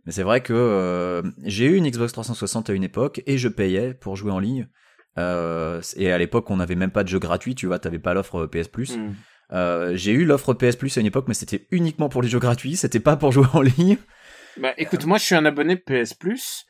[0.05, 3.49] Mais c'est vrai que euh, j'ai eu une Xbox 360 à une époque et je
[3.49, 4.69] payais pour jouer en ligne.
[5.19, 8.15] Euh, et à l'époque, on n'avait même pas de jeux gratuits, tu vois, t'avais pas
[8.15, 8.97] l'offre PS Plus.
[8.97, 9.15] Mm.
[9.53, 12.39] Euh, j'ai eu l'offre PS Plus à une époque, mais c'était uniquement pour les jeux
[12.39, 13.99] gratuits, c'était pas pour jouer en ligne.
[14.59, 16.65] Bah écoute, moi je suis un abonné PS Plus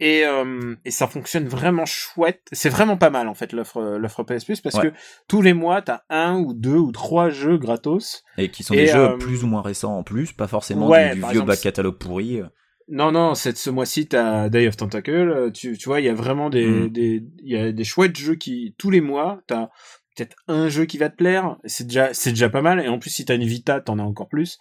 [0.00, 2.42] et euh, et ça fonctionne vraiment chouette.
[2.52, 4.90] C'est vraiment pas mal en fait l'offre l'offre PS Plus parce Ouais.
[4.90, 4.96] que
[5.28, 8.22] tous les mois t'as un ou deux ou trois jeux gratos.
[8.38, 10.88] Et qui sont Et, des jeux euh, plus ou moins récents en plus, pas forcément
[10.88, 12.40] Ouais, du, vieux exemple, back catalogue pourri.
[12.90, 15.10] Non non, cette ce mois-ci t'as Day of Tentacle.
[15.10, 16.88] euh, Tu tu vois il y a vraiment des Mm.
[16.90, 19.68] des il y a des chouettes jeux qui tous les mois t'as
[20.16, 21.56] peut-être un jeu qui va te plaire.
[21.64, 24.02] C'est déjà c'est déjà pas mal et en plus si t'as une Vita t'en as
[24.02, 24.58] encore plus.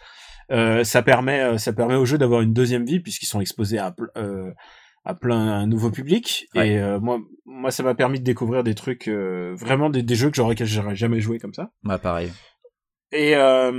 [0.51, 3.79] Euh, ça permet euh, ça permet aux jeux d'avoir une deuxième vie puisqu'ils sont exposés
[3.79, 4.51] à euh,
[5.05, 6.69] à plein un nouveau public Ouais.
[6.73, 10.15] et euh, moi moi ça m'a permis de découvrir des trucs euh, vraiment des, des
[10.15, 12.31] jeux que j'aurais que j'aurais jamais joué comme ça Bah pareil.
[13.11, 13.71] Et euh,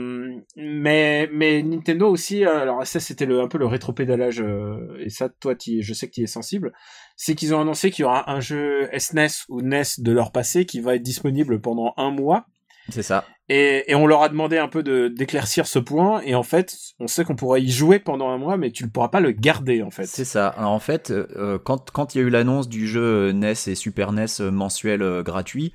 [0.56, 5.10] mais mais Nintendo aussi euh, alors ça c'était le un peu le rétropédalage euh, et
[5.10, 6.72] ça toi je sais que tu es sensible
[7.16, 10.64] c'est qu'ils ont annoncé qu'il y aura un jeu SNES ou NES de leur passé
[10.64, 12.46] qui va être disponible pendant un mois
[12.88, 13.26] C'est ça.
[13.50, 16.74] et, et on leur a demandé un peu de d'éclaircir ce point et en fait
[16.98, 19.32] on sait qu'on pourra y jouer pendant un mois mais tu ne pourras pas le
[19.32, 20.48] garder en fait C'est ça.
[20.48, 23.74] Alors en fait, euh, quand quand il y a eu l'annonce du jeu NES et
[23.74, 25.74] Super NES mensuel gratuit,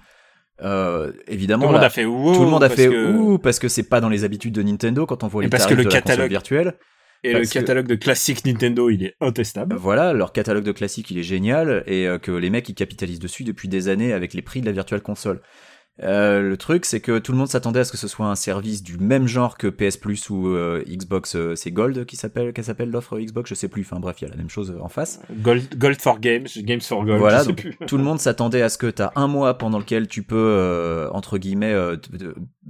[0.62, 3.12] euh, tout évidemment, le monde là, a fait wow, tout le monde a fait que-
[3.14, 5.50] ouh parce que c'est pas dans les habitudes de Nintendo quand on voit Et les
[5.50, 6.74] parce que le de la console catalogue- virtuelle.
[7.24, 11.10] et le que- catalogue de classique Nintendo il est intestable Voilà, leur catalogue de classiques
[11.12, 14.34] il est génial et euh, que les mecs ils capitalisent dessus depuis des années avec
[14.34, 15.42] les prix de la virtual console.
[16.02, 18.34] Euh, le truc c'est que tout le monde s'attendait à ce que ce soit un
[18.34, 22.52] service du même genre que PS Plus ou euh, Xbox, euh, c'est Gold qui s'appelle,
[22.52, 23.84] qu'elle s'appelle l'offre Xbox, je sais plus.
[23.84, 25.20] Enfin bref, il y a la même chose en face.
[25.32, 28.20] Gold Gold for Games Games for Gold Voilà, je sais donc, plus tout le monde
[28.20, 31.76] s'attendait à ce que tu as un mois pendant lequel tu peux, euh, entre guillemets,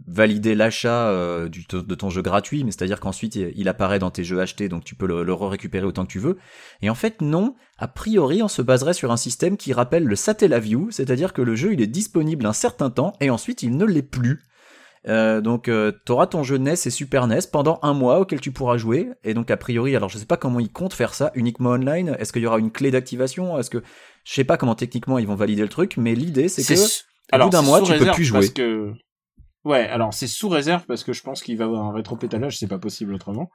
[0.05, 4.41] valider l'achat de ton jeu gratuit, mais c'est-à-dire qu'ensuite il il apparaît dans tes jeux
[4.41, 6.38] achetés, donc tu peux le, le récupérer autant que tu veux.
[6.81, 10.15] Et en fait, non, a priori, on se baserait sur un système qui rappelle le
[10.15, 13.86] Satellaview, c'est-à-dire que le jeu il est disponible un certain temps et ensuite il ne
[13.86, 14.41] l'est plus.
[15.05, 18.51] Euh, donc tu auras ton jeu NES et Super NES pendant un mois auquel tu
[18.53, 21.29] pourras jouer et donc a priori alors je sais pas comment ils comptent faire ça
[21.36, 23.59] uniquement online est-ce qu'il y aura une clé d'activation?
[23.59, 23.83] Est-ce que
[24.23, 27.03] je sais pas comment techniquement ils vont valider le truc mais l'idée c'est que su-
[27.33, 28.53] au bout d'un mois, tu peux plus parce jouer.
[28.53, 28.93] que
[29.65, 32.57] ouais alors c'est sous réserve parce que je pense qu'il va y avoir un rétropétalage
[32.57, 33.49] c'est pas possible autrement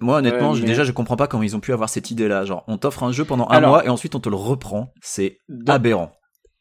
[0.00, 2.44] moi honnêtement mais- déjà je comprends pas comment ils ont pu avoir cette idée là
[2.44, 4.92] genre on t'offre un jeu pendant un Alors- mois et ensuite on te le reprend
[5.00, 6.12] c'est Dans- aberrant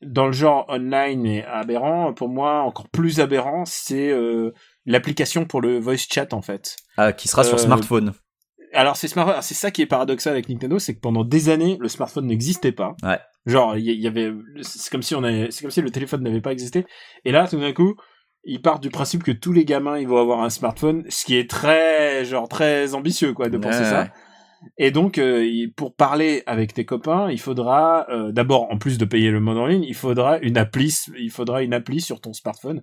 [0.03, 4.51] dans le genre online et aberrant, pour moi, encore plus aberrant, c'est euh,
[4.85, 6.75] l'application pour le voice chat en fait.
[6.97, 8.13] ah, qui sera sur Euh, smartphone
[8.73, 11.49] Alors c'est smart- alors, c'est ça qui est paradoxal avec Nintendo, c'est que pendant des
[11.49, 12.95] années, le smartphone n'existait pas.
[13.01, 13.17] Ouais.
[13.47, 16.41] Genre, il y, avait, c'est comme si on avait, c'est comme si le téléphone n'avait
[16.41, 16.85] pas existé.
[17.25, 17.95] Et là, tout d'un coup,
[18.47, 21.35] ils partent du principe que tous les gamins, ils vont avoir un smartphone, ce qui
[21.35, 24.07] est très, genre, très ambitieux, quoi, de penser Ouais, ça.
[24.77, 29.05] Et donc, euh, pour parler avec tes copains, il faudra euh, d'abord, en plus de
[29.05, 32.33] payer le mode en ligne, il faudra une appli, il faudra une appli sur ton
[32.33, 32.81] smartphone.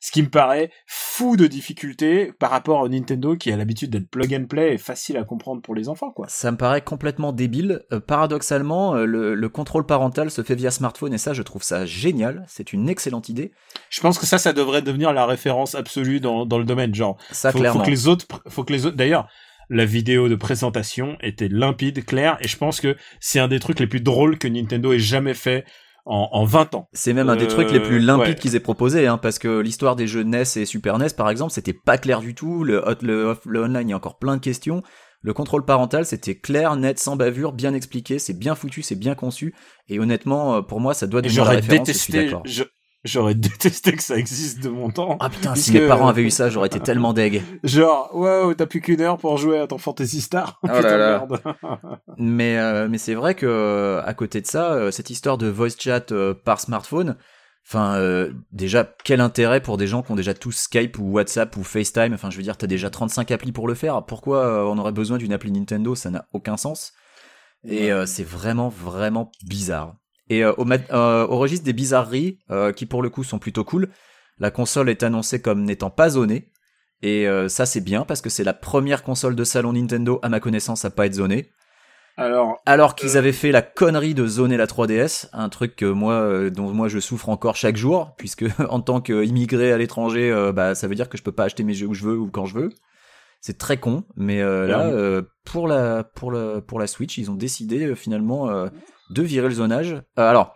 [0.00, 4.08] Ce qui me paraît fou de difficulté par rapport au Nintendo qui a l'habitude d'être
[4.10, 6.26] plug and play et facile à comprendre pour les enfants, quoi.
[6.28, 7.82] ça me paraît complètement débile.
[7.92, 11.62] Euh, paradoxalement, euh, le, le contrôle parental se fait via smartphone et ça, je trouve
[11.62, 12.44] ça génial.
[12.48, 13.52] C'est une excellente idée.
[13.90, 16.94] Je pense que ça, ça devrait devenir la référence absolue dans, dans le domaine.
[16.94, 17.80] Genre, Ça, faut, clairement.
[17.80, 18.96] faut que les autres, faut que les autres.
[18.96, 19.28] D'ailleurs,
[19.68, 23.80] la vidéo de présentation était limpide, claire, et je pense que c'est un des trucs
[23.80, 25.64] les plus drôles que Nintendo ait jamais fait
[26.06, 26.88] en, en 20 ans.
[26.92, 28.34] C'est même un des Euh, trucs les plus limpides ouais.
[28.36, 31.52] qu'ils aient proposé, hein, parce que l'histoire des jeux NES et Super NES, par exemple,
[31.52, 32.64] c'était pas clair du tout.
[32.64, 34.82] Le, hot- le, off- le online, il y a encore plein de questions.
[35.22, 39.14] Le contrôle parental, c'était clair, net, sans bavure, bien expliqué, c'est bien foutu, c'est bien
[39.16, 39.54] conçu.
[39.88, 42.42] Et honnêtement, euh, pour moi, ça doit devenir la j'aurais référence, je suis détesté, d'accord.
[42.44, 42.62] je-
[43.06, 45.16] j'aurais détesté que ça existe de mon temps.
[45.20, 47.42] Ah putain, si mes parents avaient eu ça, j'aurais été tellement deg.
[47.64, 50.58] Genre, wow, t'as plus qu'une heure pour jouer à ton Fantasy Star.
[50.62, 51.18] Oh là Putain, là.
[51.18, 51.40] merde.
[52.18, 55.48] Mais, euh, mais c'est vrai que euh, à côté de ça, euh, cette histoire de
[55.48, 57.16] voice chat euh, par smartphone,
[57.66, 61.56] enfin euh, déjà quel intérêt pour des gens qui ont déjà tous Skype ou WhatsApp
[61.56, 62.14] ou FaceTime?
[62.14, 64.04] Enfin, je veux dire, t'as déjà 35 applis pour le faire.
[64.06, 65.94] Pourquoi on aurait besoin d'une appli Nintendo?
[65.94, 66.92] Ça n'a aucun sens.
[67.68, 69.96] Et c'est vraiment vraiment bizarre.
[70.28, 73.64] Et euh, au, euh, au registre des bizarreries, euh, qui pour le coup sont plutôt
[73.64, 73.88] cool,
[74.38, 76.50] la console est annoncée comme n'étant pas zonée.
[77.02, 80.28] Et euh, ça c'est bien parce que c'est la première console de salon Nintendo à
[80.28, 81.50] ma connaissance à pas être zonée.
[82.18, 86.14] Alors, Alors qu'ils avaient fait la connerie de zoner la 3DS, un truc que moi,
[86.14, 90.50] euh, dont moi je souffre encore chaque jour, puisque en tant qu'immigré à l'étranger, euh,
[90.50, 92.30] bah ça veut dire que je peux pas acheter mes jeux où je veux ou
[92.30, 92.70] quand je veux.
[93.42, 97.30] C'est très con, mais euh, là, euh, pour la pour la pour la Switch, ils
[97.30, 98.68] ont décidé euh, finalement euh,
[99.10, 99.92] de virer le zonage.
[99.92, 100.54] Euh, alors,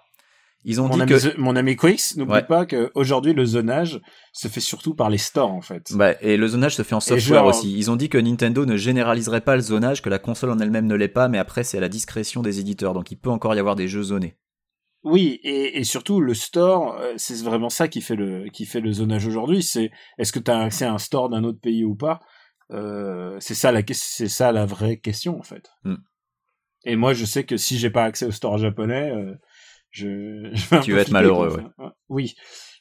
[0.64, 2.42] ils ont mon dit ami, que mon ami Quix, n'oublie Ouais.
[2.42, 4.00] pas qu'aujourd'hui, le zonage
[4.32, 5.92] se fait surtout par les stores, en fait.
[5.94, 7.74] Bah, et le zonage se fait en software genre- aussi.
[7.76, 10.86] Ils ont dit que Nintendo ne généraliserait pas le zonage, que la console en elle-même
[10.86, 13.54] ne l'est pas, mais après c'est à la discrétion des éditeurs, donc il peut encore
[13.54, 14.36] y avoir des jeux zonés.
[15.02, 18.80] Oui, et, et surtout le store, euh, c'est vraiment ça qui fait le qui fait
[18.82, 19.62] le zonage aujourd'hui.
[19.62, 22.20] C'est est-ce que tu as accès à un store d'un autre pays ou pas?
[22.70, 25.70] Euh, C'est ça la c'est ça la vraie question en fait.
[25.84, 25.94] Hmm.
[26.84, 29.34] Et moi, je sais que si j'ai pas accès au store japonais, euh,
[29.90, 31.72] je, je vais Tu vas être malheureux, quoi.
[31.78, 32.34] Enfin, Oui,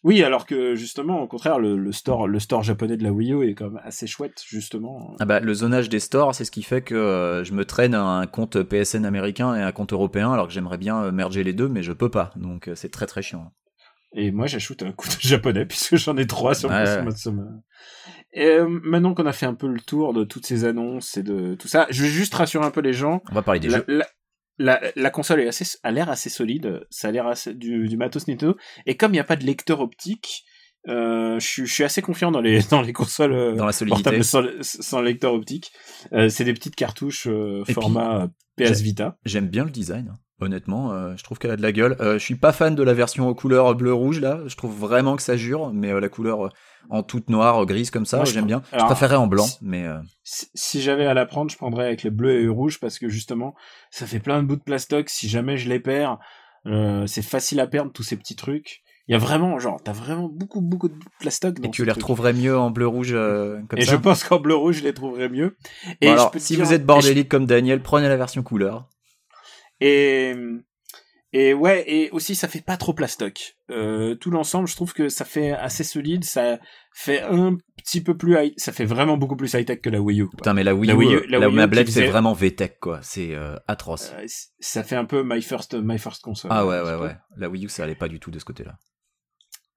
[0.04, 3.34] oui, alors que justement, au contraire, le, le store le store japonais de la Wii
[3.34, 5.16] U est quand même assez chouette justement.
[5.20, 7.96] Ah bah, le zonage des stores, c'est ce qui fait que euh, je me traîne
[7.96, 11.54] un compte PSN américain et un compte européen, alors que j'aimerais bien euh, merger les
[11.54, 12.32] deux, mais je peux pas.
[12.38, 13.52] Donc euh, c'est très très chiant.
[14.14, 17.16] Et moi, j'ajoute un coup de japonais puisque j'en ai trois sur Ouais, mon ouais.
[18.34, 21.24] Et euh, maintenant qu'on a fait un peu le tour de toutes ces annonces et
[21.24, 23.22] de tout ça, je vais juste rassurer un peu les gens.
[23.32, 23.86] On va parler des La, jeux.
[23.88, 24.06] la,
[24.60, 26.86] la, la console est assez, a l'air assez solide.
[26.92, 28.56] Ça a l'air assez du, du matos Nintendo.
[28.86, 30.44] Et comme il n'y a pas de lecteur optique,
[30.88, 33.72] euh, je, suis- je suis assez confiant dans les dans les consoles euh, Dans la
[33.72, 34.04] solidité.
[34.04, 35.72] portables sans, sans lecteur optique.
[36.14, 37.28] Euh, c'est des petites cartouches
[37.74, 39.18] format PS Vita.
[39.26, 40.10] J'aime bien le design.
[40.14, 40.20] hein.
[40.42, 41.98] Honnêtement, euh, je trouve qu'elle a de la gueule.
[42.00, 44.40] Euh, je suis pas fan de la version aux couleurs bleu-rouge là.
[44.48, 46.50] Je trouve vraiment que ça jure, mais euh, la couleur euh,
[46.90, 48.62] en toute noire, euh, grise comme ça, j'aime bien.
[48.72, 51.58] alors, je préférais en blanc, si- mais euh, si, si j'avais à la prendre, je
[51.58, 53.54] prendrais avec les bleus et les rouges parce que justement,
[53.92, 55.10] ça fait plein de bouts de plastoc.
[55.10, 56.18] Si jamais je les perds,
[56.68, 58.82] euh, c'est facile à perdre tous ces petits trucs.
[59.08, 61.58] Il y a vraiment, genre, t'as vraiment beaucoup, beaucoup de plastoc.
[61.58, 62.04] et dans tu ce les truc.
[62.04, 63.92] retrouverais mieux en bleu-rouge euh, comme Et ça.
[63.94, 65.58] je pense qu'en bleu rouge, je les trouverais mieux.
[66.00, 68.44] Et Bon, je alors, peux si dire- vous êtes bordélique comme Daniel, prenez la version
[68.44, 68.88] couleur.
[69.82, 70.34] Et,
[71.32, 73.56] et ouais, et aussi ça fait pas trop plastoc.
[73.70, 76.24] Euh, tout l'ensemble, je trouve que ça fait assez solide.
[76.26, 76.60] Ça
[76.94, 80.02] fait un petit peu plus, high- ça fait vraiment beaucoup plus high tech que la
[80.02, 80.26] Wii U.
[80.28, 80.38] quoi.
[80.38, 82.34] Putain, mais la Wii La U, Wii U- euh, la la Wii U c'est vraiment
[82.34, 83.00] VTech quoi.
[83.04, 84.12] C'est euh, atroce.
[84.18, 84.26] Euh,
[84.60, 86.52] ça fait un peu my first, my first console.
[86.54, 87.16] ah ouais, ouais, ouais.
[87.38, 88.76] La Wii U, ça allait pas du tout de ce côté-là.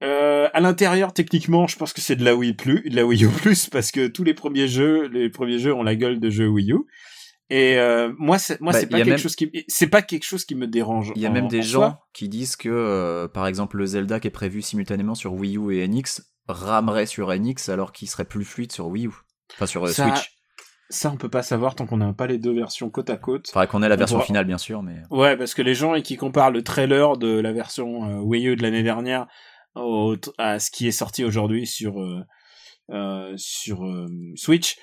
[0.03, 3.25] Euh, à l'intérieur, techniquement, je pense que c'est de la Wii plus, de la Wii
[3.25, 6.29] U plus, parce que tous les premiers jeux, les premiers jeux ont la gueule de
[6.29, 6.79] jeux Wii U.
[7.51, 10.25] Et euh, moi, c'est moi, Bah, c'est pas quelque même- chose qui, c'est pas quelque
[10.25, 11.13] chose qui me dérange.
[11.17, 12.07] Il y a en- même des en gens soi.
[12.15, 15.75] qui disent que, euh, par exemple, le Zelda qui est prévu simultanément sur Wii U
[15.77, 19.11] et NX ramerait sur NX alors qu'il serait plus fluide sur Wii U.
[19.55, 20.31] Enfin, sur euh, Ça- Switch.
[20.89, 23.49] Ça, on peut pas savoir tant qu'on n'a pas les deux versions côte à côte.
[23.51, 24.97] Faudrait qu'on ait la on version pourra- finale, bien sûr, mais.
[25.11, 28.57] Ouais, parce que les gens et qui comparent le trailer de la version Wii U
[28.57, 29.27] de l'année dernière
[29.75, 31.95] au, à ce qui est sorti aujourd'hui sur
[33.37, 33.81] sur
[34.37, 34.77] Switch,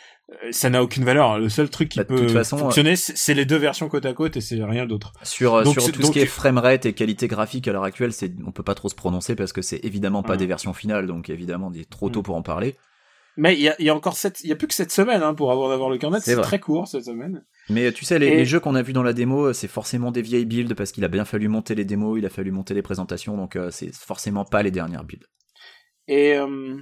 [0.52, 1.39] ça n'a aucune valeur.
[1.39, 4.38] Le seul truc qui Bah, peut façon, fonctionner, c'est les deux versions côte à côte
[4.38, 5.13] et c'est rien d'autre.
[5.24, 7.72] Sur, euh, Donc, sur c'est- tout donc- ce qui est framerate et qualité graphique à
[7.74, 10.38] l'heure actuelle, c'est, on peut pas trop se prononcer parce que c'est évidemment pas Ouais.
[10.38, 12.24] des versions finales, donc évidemment, il est trop tôt Mm.
[12.24, 12.76] pour en parler.
[13.38, 14.92] Mais il y a, il y a encore sept, il y a plus que cette
[14.92, 16.20] semaine hein, pour avoir d'avoir le carnet.
[16.20, 17.46] C'est très court cette semaine.
[17.70, 20.12] Mais tu sais, les, Et- les jeux qu'on a vus dans la démo, c'est forcément
[20.12, 22.74] des vieilles builds parce qu'il a bien fallu monter les démos, il a fallu monter
[22.74, 25.26] les présentations, donc euh, c'est forcément pas les dernières builds.
[26.08, 26.78] Et euh,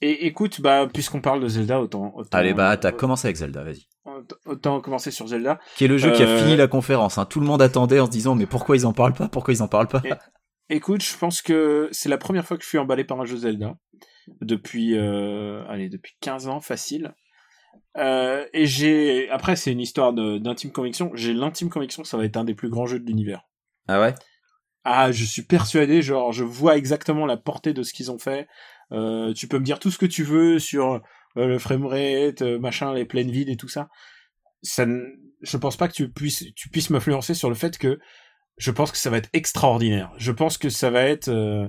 [0.00, 3.36] et écoute, bah puisqu'on parle de Zelda, autant, autant Allez, bah, t'as euh, commencé avec
[3.36, 3.86] Zelda, vas-y.
[4.46, 5.58] autant- commencer sur Zelda.
[5.76, 7.18] Qui est le jeu qui a Euh, fini la conférence.
[7.18, 7.26] Hein.
[7.26, 9.28] Tout le monde attendait en se disant, mais pourquoi ils en parlent pas?
[9.28, 10.02] Pourquoi ils en parlent pas?
[10.04, 10.12] Et-
[10.76, 13.36] Écoute, je pense que c'est la première fois que je suis emballé par un jeu
[13.36, 13.74] Zelda
[14.40, 17.12] depuis, euh, allez, depuis 15 ans facile.
[17.98, 21.10] Et j'ai, après, c'est une histoire d'intime conviction.
[21.14, 23.42] J'ai l'intime conviction que ça va être un des plus grands jeux de l'univers.
[23.88, 24.14] Ah ouais?
[24.84, 28.46] Ah, je suis persuadé, genre, je vois exactement la portée de ce qu'ils ont fait.
[28.92, 30.94] Euh, tu peux me dire tout ce que tu veux sur
[31.36, 33.88] euh, le framerate, euh, machin, les pleines vides et tout ça.
[34.62, 35.00] Ça, ne-
[35.42, 37.98] je pense pas que tu puisses, tu puisses m'influencer sur le fait que
[38.58, 40.12] je pense que ça va être extraordinaire.
[40.18, 41.66] Je pense que ça va être, euh,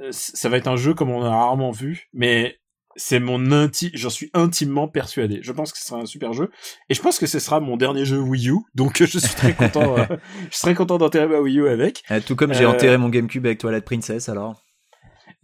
[0.00, 2.58] euh, ça va être un jeu comme on a rarement vu, mais
[2.96, 5.38] c'est mon inti, j'en suis intimement persuadé.
[5.42, 6.50] Je pense que ce sera un super jeu,
[6.90, 9.54] et je pense que ce sera mon dernier jeu Wii U, donc je suis très
[9.54, 10.04] content, euh,
[10.50, 12.02] je serais content d'enterrer ma Wii U avec.
[12.10, 14.64] Euh, Tout comme j'ai enterré mon GameCube avec Toilette Princess, alors.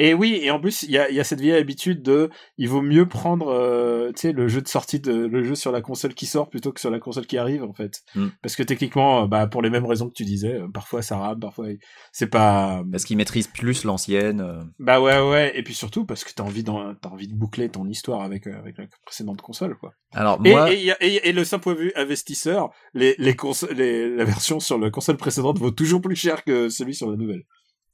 [0.01, 2.29] Et oui, et en plus, il y a, y a cette vieille habitude de,
[2.59, 5.71] il vaut mieux prendre, euh, tu sais, le jeu de sortie de, le jeu sur
[5.71, 8.01] la console qui sort plutôt que sur la console qui arrive, en fait.
[8.17, 8.27] Mm.
[8.43, 11.17] Parce que techniquement, euh, bah, pour les mêmes raisons que tu disais, euh, parfois ça
[11.19, 11.67] rame, parfois
[12.13, 14.41] c'est pas, Parce qu'ils maîtrisent plus l'ancienne.
[14.41, 14.65] euh.
[14.81, 17.69] bah ouais, ouais, et puis surtout parce que t'as envie d'en, t'as envie de boucler
[17.69, 19.93] ton histoire avec, euh, avec la précédente console, quoi.
[20.13, 23.37] Alors, moi, et, et- et le simple point de vue investisseur, les, les
[23.77, 27.17] les, la version sur la console précédente vaut toujours plus cher que celui sur la
[27.17, 27.43] nouvelle.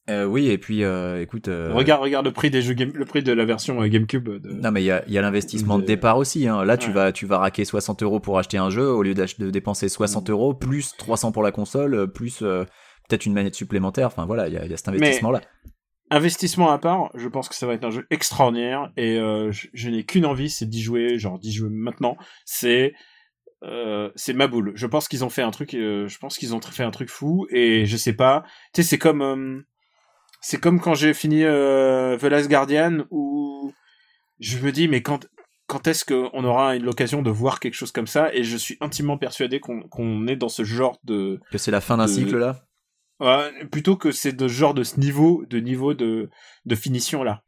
[0.09, 1.49] Euh, oui, et puis, euh, écoute.
[1.49, 4.29] euh, Regarde, regarde le prix des jeux game, le prix de la version GameCube.
[4.29, 4.49] De...
[4.51, 6.49] Non, mais il y a, il y a l'investissement de de- départ aussi.
[6.49, 6.65] Hein.
[6.65, 6.95] Là, tu Ouais.
[6.95, 10.29] vas, tu vas raquer 60 euros pour acheter un jeu au lieu de dépenser 60
[10.29, 10.33] Mm.
[10.33, 14.07] euros plus 300 pour la console, plus peut-être une manette supplémentaire.
[14.09, 15.43] Enfin voilà, il y a, il y a cet investissement-là.
[16.13, 19.91] Investissement à part, je pense que ça va être un jeu extraordinaire et je, je
[19.91, 22.17] n'ai qu'une envie, c'est d'y jouer, genre d'y jouer maintenant.
[22.45, 22.95] C'est
[23.63, 24.73] euh, c'est ma boule.
[24.75, 27.11] Je pense qu'ils ont fait un truc, euh, je pense qu'ils ont fait un truc
[27.11, 28.43] fou et je sais pas.
[28.73, 29.61] Tu sais, c'est comme euh,
[30.41, 33.73] c'est comme quand j'ai fini euh, The Last Guardian où
[34.39, 35.27] je me dis mais quand
[35.67, 38.35] quand est-ce qu'on aura l'occasion de voir quelque chose comme ça?
[38.35, 41.97] Et je suis intimement persuadé qu'on est dans ce genre de Que c'est la fin
[41.97, 42.67] d'un cycle là?
[43.21, 46.29] Ouais, plutôt que c'est de ce genre de ce niveau de niveau de
[46.65, 47.43] de finition là.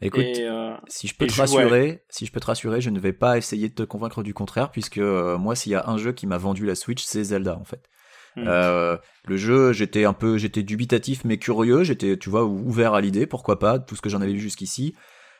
[0.00, 2.90] Écoute, Et, euh, si je peux te je- rassurer, si je peux te rassurer, je
[2.90, 5.88] ne vais pas essayer de te convaincre du contraire, puisque euh, moi, s'il y a
[5.88, 7.88] un jeu qui m'a vendu la Switch, c'est Zelda en fait.
[8.36, 8.44] Hmm.
[8.46, 13.00] Euh, le jeu, j'étais un peu, j'étais dubitatif mais curieux, j'étais, tu vois, ouvert à
[13.00, 14.94] l'idée, pourquoi pas, tout ce que j'en avais vu jusqu'ici.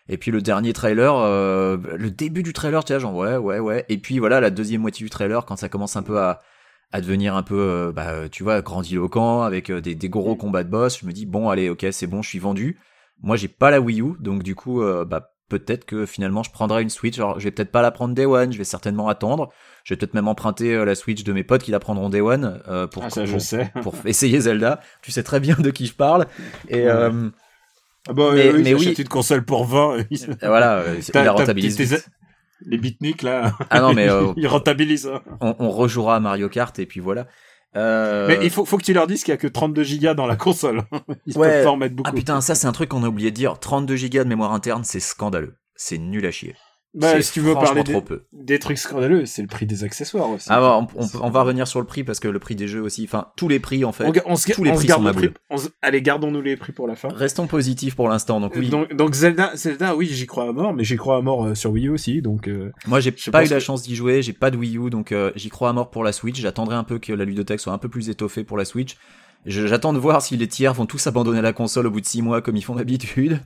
[0.08, 3.58] Et puis le dernier trailer, euh, le début du trailer, tu vois, genre ouais, ouais,
[3.58, 3.84] ouais.
[3.88, 6.40] Et puis voilà, la deuxième moitié du trailer, quand ça commence un peu à,
[6.92, 10.62] à devenir un peu, euh, bah, tu vois, grandiloquent, avec euh, des, des gros combats
[10.62, 12.78] de boss, je me dis bon, allez, ok, c'est bon, je suis vendu.
[13.22, 16.50] Moi, j'ai pas la Wii U, donc du coup, euh, bah, peut-être que finalement, je
[16.50, 17.18] prendrai une Switch.
[17.18, 19.50] Alors, je vais peut-être pas la prendre Day One, je vais certainement attendre.
[19.84, 22.20] Je vais peut-être même emprunter euh, la Switch de mes potes qui la prendront Day
[22.20, 23.72] One euh, pour, ah, ça, pour- je sais.
[23.82, 24.80] pour essayer Zelda.
[25.02, 26.26] Tu sais très bien de qui je parle.
[26.68, 26.88] Et Ouais.
[26.88, 27.30] euh,
[28.08, 28.86] Ah bah, Mais- oui, mais ils oui.
[28.86, 30.04] achètent une console pour 20.
[30.10, 30.84] ils- voilà,
[31.14, 31.76] il la rentabilise.
[31.76, 31.96] tes-.
[32.66, 33.52] Les beatniks, là.
[33.70, 35.06] Ah non, mais euh, ils rentabilisent.
[35.08, 35.20] hein.
[35.40, 37.26] on, on rejouera à Mario Kart et puis voilà.
[37.76, 40.14] Euh, Mais il faut, faut que tu leur dises qu'il y a que 32 gigas
[40.14, 40.82] dans la console.
[41.26, 41.48] Ils Ouais.
[41.50, 42.10] peuvent pas en mettre beaucoup.
[42.10, 43.58] Ah putain, ça c'est un truc qu'on a oublié de dire.
[43.58, 45.56] 32 gigas de mémoire interne, c'est scandaleux.
[45.74, 46.54] C'est nul à chier.
[46.94, 48.22] Bah, si tu veux parler trop des, peu.
[48.32, 50.46] des trucs scandaleux, c'est le prix des accessoires aussi.
[50.50, 52.68] Ah, bon, on, on- on va revenir sur le prix parce que le prix des
[52.68, 54.04] jeux aussi, enfin tous les prix en fait.
[54.04, 55.30] on, on se, tous les prix sont le prix.
[55.82, 57.08] Allez, gardons-nous les prix pour la fin.
[57.08, 58.40] Restons positifs pour l'instant.
[58.40, 61.20] Donc oui, Donc, donc Zelda, Zelda, oui, j'y crois à mort, mais j'y crois à
[61.20, 62.48] mort euh, sur Wii U aussi, donc.
[62.48, 65.12] euh, moi j'ai pas eu la chance d'y jouer, j'ai pas de Wii U, donc
[65.12, 66.40] euh, j'y crois à mort pour la Switch.
[66.40, 68.96] J'attendrai un peu que la ludothèque soit un peu plus étoffée pour la Switch.
[69.46, 72.22] J'attends de voir si les tiers vont tous abandonner la console au bout de 6
[72.22, 73.40] mois comme ils font d'habitude.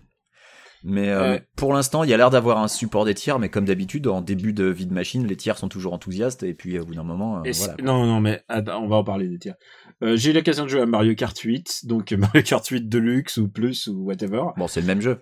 [0.84, 1.42] Mais euh, Ouais.
[1.56, 4.20] pour l'instant, il y a l'air d'avoir un support des tiers, mais comme d'habitude, en
[4.20, 7.02] début de vie de machine, les tiers sont toujours enthousiastes, et puis au bout d'un
[7.02, 7.74] moment, euh, voilà.
[7.82, 9.56] Non, non, mais attends, on va en parler des tiers.
[10.02, 13.38] Euh, j'ai eu l'occasion de jouer à Mario Kart 8, donc Mario Kart 8 Deluxe
[13.38, 14.42] ou Plus ou whatever.
[14.56, 15.18] Bon, c'est le même jeu.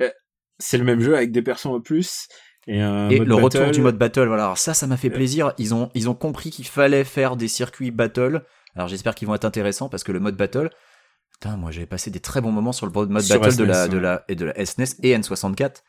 [0.58, 2.28] C'est le même jeu avec des persos en plus.
[2.66, 4.44] Et, un Et mode le retour du mode battle, voilà.
[4.44, 5.52] Alors ça, ça m'a fait plaisir.
[5.56, 8.42] Ils ont, ils ont compris qu'il fallait faire des circuits battle.
[8.74, 10.70] Alors j'espère qu'ils vont être intéressants parce que le mode battle,
[11.40, 13.66] putain, moi j'avais passé des très bons moments sur le mode Sur battle de SNES,
[13.72, 15.82] la, de la, et de la SNES et N64.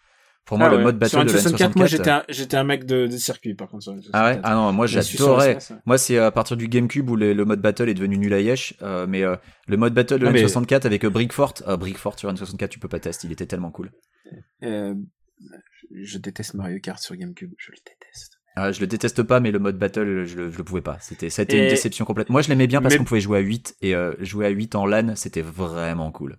[0.45, 0.83] Pour moi, Ah le ouais.
[0.83, 1.77] mode Sur battle de la N64, N64.
[1.77, 3.83] moi j'étais un, j'étais un mec de, de circuit par contre.
[3.83, 4.09] Sur N64.
[4.13, 4.39] Ah ouais?
[4.43, 5.59] Ah non, moi sur j'adorais.
[5.59, 5.81] SNES, ouais.
[5.85, 8.39] Moi c'est à partir du GameCube où les- le mode battle est devenu nul à
[8.39, 9.35] yesh, euh, mais euh,
[9.67, 12.87] le mode battle de mais- N64 avec euh, Brickfort, euh, Brickfort sur N64 tu peux
[12.87, 13.91] pas tester, il était tellement cool.
[14.63, 14.95] Euh,
[15.91, 18.36] je, je déteste Mario Kart sur GameCube, je le déteste.
[18.71, 20.97] Je le déteste pas, mais le mode battle, je le, je le pouvais pas.
[20.99, 22.29] C'était, été Et- une déception complète.
[22.29, 24.49] Moi, je l'aimais bien parce Mais- qu'on pouvait jouer à 8 et euh, jouer à
[24.49, 26.37] 8 en LAN, c'était vraiment cool.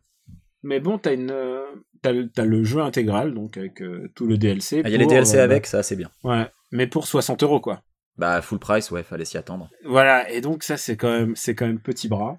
[0.62, 1.62] Mais bon, t'as une, euh,
[2.02, 4.82] t'as le, t'as le jeu intégral, donc avec euh, tout le DLC.
[4.84, 6.10] Ah, Il y a les DLC avec, ça c'est bien.
[6.24, 7.82] Ouais, mais pour 60 euros quoi.
[8.16, 9.70] Bah full price, ouais, fallait s'y attendre.
[9.84, 12.38] Voilà, et donc ça c'est quand même, c'est quand même petit bras.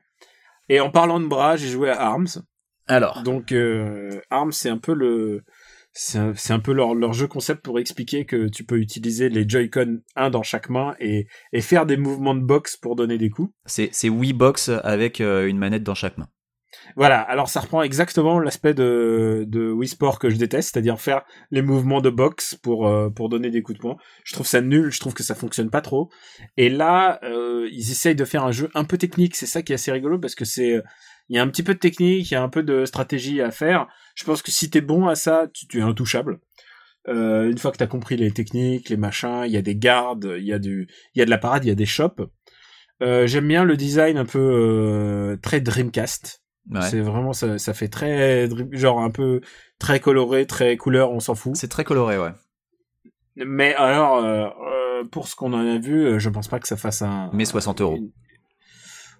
[0.67, 2.27] Et en parlant de bras, j'ai joué à Arms.
[2.87, 3.53] Alors, Donc
[4.29, 5.43] Arms, c'est un peu le,
[5.91, 9.99] c'est un, peu leur, leur jeu concept pour expliquer que tu peux utiliser les Joy-Con
[10.15, 13.51] un dans chaque main et, et faire des mouvements de boxe pour donner des coups.
[13.65, 16.29] c'est, Wii Box avec euh, une manette dans chaque main.
[16.95, 21.23] Voilà, alors ça reprend exactement l'aspect de, de Wii Sport que je déteste, c'est-à-dire faire
[21.51, 23.97] les mouvements de boxe pour, euh, pour donner des coups de poing.
[24.23, 26.09] Je trouve ça nul, je trouve que ça fonctionne pas trop.
[26.57, 29.71] Et là, euh, ils essayent de faire un jeu un peu technique, c'est ça qui
[29.71, 30.81] est assez rigolo parce que c'est...
[31.31, 33.39] Il y a un petit peu de technique, il y a un peu de stratégie
[33.39, 33.87] à faire.
[34.19, 36.39] Je pense que si t'es bon à ça, tu, tu es intouchable.
[37.07, 40.35] Euh, une fois que t'as compris les techniques, les machins, il y a des gardes,
[40.37, 42.21] il y a du, il y a de la parade, il y a des shops.
[43.01, 46.43] Euh, J'aime bien le design un peu euh, très Dreamcast.
[46.69, 46.81] Ouais.
[46.81, 49.39] C'est vraiment ça, ça fait très genre un peu
[49.79, 51.55] très coloré, très couleur, on s'en fout.
[51.55, 52.31] C'est très coloré, ouais.
[53.37, 54.53] Mais alors
[55.11, 57.31] pour ce qu'on en a vu, je pense pas que ça fasse un.
[57.33, 57.99] Mais 60 euros.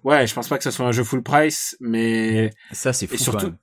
[0.04, 3.14] Ouais, je pense pas que ça soit un jeu full price, mais Ça c'est fou
[3.14, 3.56] et quand surtout même.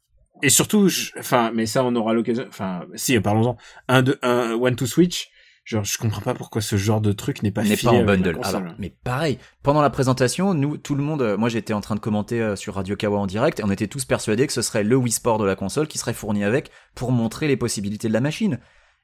[0.43, 2.45] Et surtout, je- enfin, mais ça on aura l'occasion.
[2.47, 3.57] Enfin, si, parlons-en.
[3.87, 5.29] Un de un one to switch.
[5.65, 8.39] Genre, je comprends pas pourquoi ce genre de truc n'est pas n'est pas en bundle.
[8.41, 11.95] Alors, mais pareil, pendant la présentation, nous, tout le monde, euh, moi j'étais en train
[11.95, 14.61] de commenter euh, sur Radio Kawa en direct, et on était tous persuadés que ce
[14.61, 18.07] serait le Wii Sport de la console qui serait fourni avec pour montrer les possibilités
[18.07, 18.59] de la machine.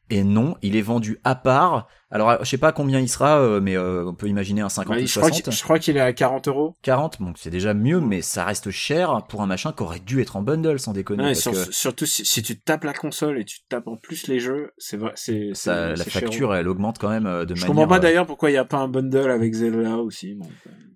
[0.09, 1.87] Et non, il est vendu à part.
[2.11, 4.95] Alors, je sais pas combien il sera, euh, mais euh, on peut imaginer un 50
[4.95, 5.43] Ouais, ou je crois 60.
[5.45, 6.75] qu'il- je crois qu'il est à 40 euros.
[6.83, 10.21] 40, donc c'est déjà mieux, mais ça reste cher pour un machin qui aurait dû
[10.21, 11.23] être en bundle, sans déconner.
[11.23, 13.95] Ouais, parce sur- que Surtout si, si tu tapes la console et tu tapes en
[13.95, 16.05] plus les jeux, c'est vrai, c'est la cher.
[16.21, 17.67] facture, elle augmente quand même euh, de Je manière.
[17.75, 20.35] comprends pas d'ailleurs pourquoi il n'y a pas un bundle avec Zelda aussi.
[20.35, 20.47] bon.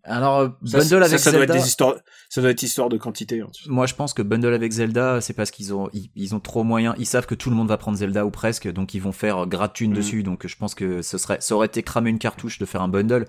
[0.10, 1.56] Alors, Ça, bundle avec ça doit Zelda.
[1.56, 1.96] être des histoires,
[2.30, 3.42] ça doit être histoire de quantité.
[3.42, 3.48] hein.
[3.68, 6.64] Moi, je pense que bundle avec Zelda, c'est parce qu'ils ont, ils, ils ont trop
[6.64, 6.96] moyen.
[6.98, 9.46] Ils savent que tout le monde va prendre Zelda ou presque, donc ils vont faire
[9.48, 9.94] gratuit Mhm.
[9.96, 10.24] dessus.
[10.24, 12.88] Donc, je pense que ce serait, ça aurait été cramer une cartouche de faire un
[12.88, 13.26] bundle.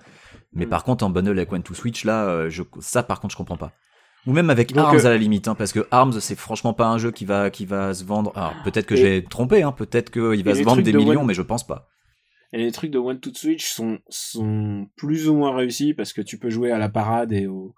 [0.53, 0.71] Mais Mhm.
[0.71, 3.37] par contre, en bundle avec One to Switch, là, euh, je, ça, par contre, je
[3.37, 3.73] comprends pas.
[4.27, 6.75] Ou même avec Donc, Arms euh, à la limite, hein, parce que Arms, c'est franchement
[6.75, 8.33] pas un jeu qui va, qui va se vendre.
[8.37, 11.27] Alors, peut-être que j'ai trompé, hein, peut-être qu'il va se vendre des de millions, One-
[11.27, 11.89] mais je pense pas.
[12.53, 16.23] Et les trucs de One to Switch sont, sont plus ou moins réussis parce que
[16.23, 17.75] tu peux jouer à la parade et au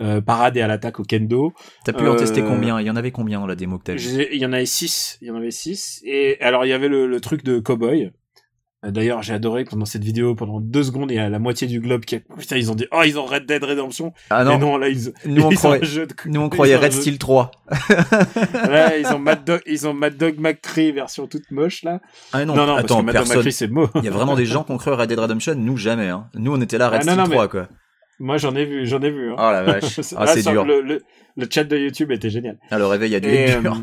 [0.00, 1.52] euh, parade et à l'attaque au kendo.
[1.84, 2.80] T'as pu en Euh, tester combien?
[2.80, 4.66] Il y en avait combien dans la démo que t'as J'ai- Il y en avait
[4.66, 5.18] six.
[5.22, 6.02] Il y en avait six.
[6.04, 8.10] Et alors il y avait le, le truc de cowboy.
[8.84, 11.66] Euh, D'ailleurs, j'ai adoré pendant cette vidéo, pendant deux secondes, il y a la moitié
[11.66, 12.20] du globe qui a...
[12.20, 14.12] Putain, ils ont dit, oh, ils ont Red Dead Redemption.
[14.28, 16.40] Ah Mais non, non, là, ils, nous on ils ont croyait, un jeu de- nous
[16.42, 17.50] on croyait Red Steel 3.
[18.68, 22.00] Ouais, ils ont Mad Dog, ils ont Mad Dog McCree version toute moche, là.
[22.34, 23.36] Ah non, Non, non, attends, parce que Mad Dog personne.
[23.38, 23.88] McCree, c'est beau.
[23.96, 26.08] Il y a vraiment des gens qui ont cru Red Dead Redemption, nous jamais.
[26.08, 26.26] Hein.
[26.34, 27.68] Nous on était là Red Ah, non, Steel non, 3 mais- quoi.
[28.18, 29.30] Moi, j'en ai vu, j'en ai vu.
[29.32, 29.36] Hein.
[29.38, 30.00] Oh la vache.
[30.16, 30.64] Ah Là, c'est dur.
[30.64, 31.02] Le, le,
[31.36, 32.58] le chat de YouTube était génial.
[32.70, 33.72] Ah, le réveil a dû être dur.
[33.74, 33.80] euh,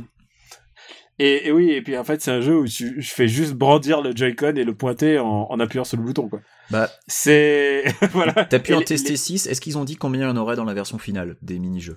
[1.19, 3.53] et, et oui, et puis en fait, c'est un jeu où tu, je fais juste
[3.53, 6.41] brandir le Joy-Con et le pointer en, en appuyant sur le bouton, quoi.
[6.71, 8.33] Bah, C'est, voilà.
[8.45, 9.45] t'as pu Et en les- tester les- 6.
[9.45, 11.95] Est-ce qu'ils ont dit combien il y en aurait dans la version finale des mini-jeux?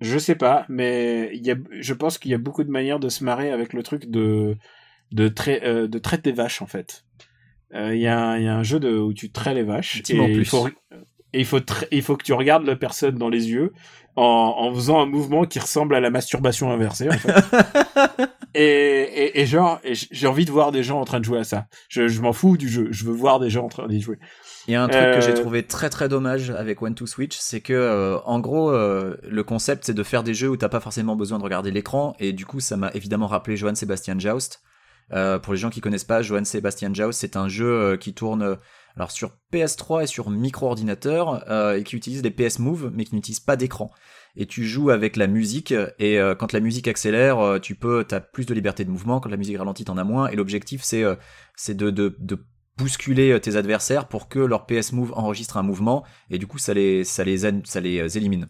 [0.00, 2.98] Je sais pas, mais il y a, je pense qu'il y a beaucoup de manières
[2.98, 4.56] de se marrer avec le truc de,
[5.12, 7.04] de trai, euh, de traite des vaches, en fait.
[7.74, 9.62] Euh, Il y, a un- il y a un jeu de, où tu traites les
[9.62, 10.02] vaches.
[10.08, 10.68] Et il faut,
[11.32, 11.60] et il faut,
[11.90, 13.72] il faut que tu regardes la personne dans les yeux
[14.16, 17.34] en, en faisant un mouvement qui ressemble à la masturbation inversée, en fait.
[18.54, 21.44] et, et, et genre, j'ai envie de voir des gens en train de jouer à
[21.44, 21.66] ça.
[21.88, 22.88] Je, je m'en fous du jeu.
[22.90, 24.18] Je veux voir des gens en train d'y jouer.
[24.66, 27.06] Il y a un truc que j'ai Euh, trouvé très très dommage avec One to
[27.06, 30.56] Switch, c'est que euh, en gros euh, le concept c'est de faire des jeux où
[30.56, 33.74] t'as pas forcément besoin de regarder l'écran et du coup ça m'a évidemment rappelé Johann
[33.74, 34.60] Sebastian Joust.
[35.42, 38.58] Pour les gens qui connaissent pas, Johann Sebastian Joust c'est un jeu qui tourne
[39.00, 43.14] alors sur PS3 et sur micro-ordinateur euh, et qui utilise des PS Move mais qui
[43.14, 43.90] n'utilise pas d'écran.
[44.36, 48.04] Et tu joues avec la musique et euh, quand la musique accélère, euh, tu peux
[48.04, 49.18] t'as plus de liberté de mouvement.
[49.18, 50.28] Quand la musique ralentit, t'en as moins.
[50.28, 52.18] Et l'objectif c'est de,
[52.76, 56.72] bousculer tes adversaires pour que leur PS Move enregistre un mouvement et du coup ça
[56.72, 58.48] les ça les ça les élimine.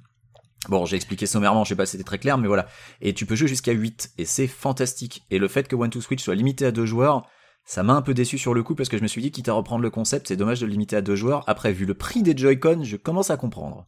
[0.69, 2.67] Bon, j'ai expliqué sommairement, je sais pas si c'était très clair, mais voilà.
[3.01, 5.25] Et tu peux jouer jusqu'à 8, et c'est fantastique.
[5.31, 7.27] Et le fait que One to Switch soit limité à deux joueurs,
[7.71, 9.49] ça m'a un peu déçu sur le coup, parce que je me suis dit, quitte
[9.49, 11.45] à reprendre le concept, c'est dommage de le limiter à deux joueurs.
[11.47, 13.87] Après, vu le prix des Joy-Con, je commence à comprendre.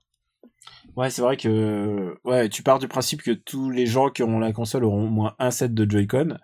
[0.94, 4.38] Ouais, c'est vrai que ouais, tu pars du principe que tous les gens qui auront
[4.38, 6.38] la console auront au moins un set de Joy-Con,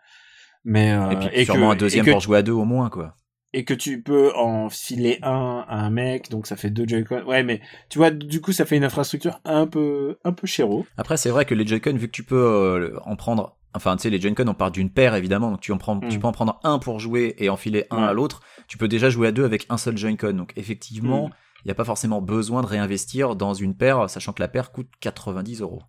[0.65, 2.91] mais euh, et puis sûrement que, un deuxième que, pour jouer à deux au moins,
[2.91, 3.17] quoi.
[3.53, 7.23] et que tu peux en filer un à un mec, donc ça fait deux Joy-Con.
[7.25, 10.87] Ouais, mais tu vois, du coup, ça fait une infrastructure un peu un peu chéro.
[10.97, 14.03] Après, c'est vrai que les Joy-Con, vu que tu peux euh, en prendre, enfin, tu
[14.03, 16.21] sais, les Joy-Con, on part d'une paire évidemment, donc tu en prends, tu Mm.
[16.21, 18.09] peux en prendre un pour jouer et enfiler un Ouais.
[18.09, 18.43] à l'autre.
[18.69, 21.33] Tu peux déjà jouer à deux avec un seul Joy-Con, donc effectivement, Mm.
[21.65, 24.71] il n'y a pas forcément besoin de réinvestir dans une paire, sachant que la paire
[24.73, 25.83] coûte 90 euros.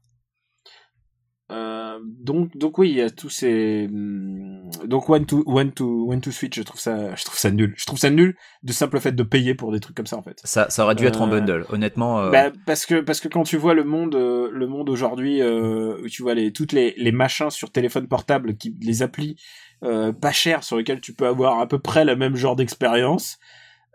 [1.51, 6.05] Euh, donc donc oui, il y a tous ces hum, donc one to one to
[6.07, 7.73] one to switch, je trouve ça je trouve ça nul.
[7.75, 10.21] Je trouve ça nul de simple fait de payer pour des trucs comme ça en
[10.21, 10.39] fait.
[10.43, 12.19] Ça, ça aurait dû être en Euh, bundle, honnêtement.
[12.21, 15.97] euh, Bah, parce que parce que quand tu vois le monde le monde aujourd'hui euh,
[16.03, 19.35] où tu vois les toutes les les machins sur téléphone portable qui les applis
[19.83, 23.39] euh, pas chers sur lesquels tu peux avoir à peu près le même genre d'expérience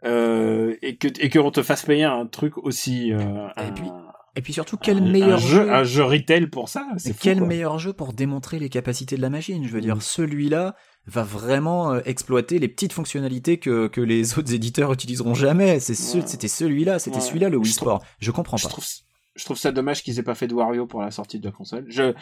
[0.05, 3.19] euh, et que et qu'on te fasse payer un truc aussi euh,
[3.59, 3.89] Et un, puis,
[4.37, 7.17] Et puis surtout, quel un- meilleur un jeu, jeu, un jeu retail pour ça c'est
[7.17, 9.65] quel meilleur jeu pour démontrer les capacités de la machine?
[9.67, 10.01] Je veux dire, Mm.
[10.01, 10.75] celui-là
[11.07, 15.79] va vraiment euh, exploiter les petites fonctionnalités que, que les autres éditeurs utiliseront jamais.
[15.79, 16.23] C'est ce- Ouais.
[16.27, 17.23] c'était celui-là, c'était Ouais.
[17.23, 18.05] celui-là le Wii Je trouve- Sport.
[18.19, 18.71] Je comprends je pas.
[18.71, 18.85] trouve
[19.37, 21.53] je trouve ça dommage qu'ils aient pas fait de Wario pour la sortie de la
[21.53, 21.85] console.
[21.89, 22.15] Je,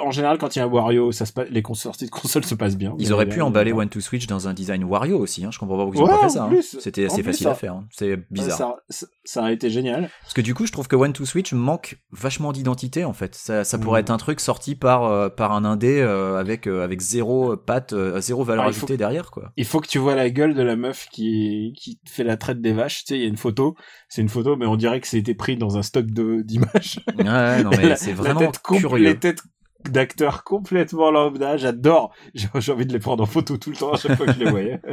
[0.00, 2.44] en général, quand il y a un Wario, ça se passe, les sorties de console
[2.44, 2.94] se passent bien.
[2.98, 5.44] Ils auraient pu emballer euh, One to Switch dans un design Wario aussi.
[5.44, 5.50] Hein.
[5.50, 6.44] Je comprends pas pourquoi ils ont Ouais, pas en fait ça.
[6.44, 6.78] hein.
[6.80, 7.74] C'était assez plus, facile ça- à faire.
[7.74, 7.86] hein.
[7.90, 8.58] C'est bizarre.
[8.58, 10.10] Ça, ça, ça aurait été génial.
[10.22, 13.34] Parce que du coup, je trouve que One to Switch manque vachement d'identité en fait.
[13.34, 14.04] Ça, pourrait Mm.
[14.04, 17.94] être un truc sorti par euh, par un indé euh, avec euh, avec zéro patte,
[18.20, 19.52] zéro valeur ajoutée derrière quoi.
[19.56, 22.60] Il faut que tu vois la gueule de la meuf qui, qui fait la traite
[22.60, 23.04] des vaches.
[23.04, 23.74] Tu sais, il y a une photo.
[24.08, 27.00] C'est une photo, mais on dirait que c'était pris dans un stock de, d'images.
[27.16, 29.04] Ouais, non mais c'est la vraiment tête curieux.
[29.08, 29.42] Les têtes
[29.88, 31.56] d'acteurs complètement lambda.
[31.56, 32.12] J'adore.
[32.34, 34.38] J'ai, envie de les prendre en photo tout le temps à chaque fois que je
[34.38, 34.80] les voyais.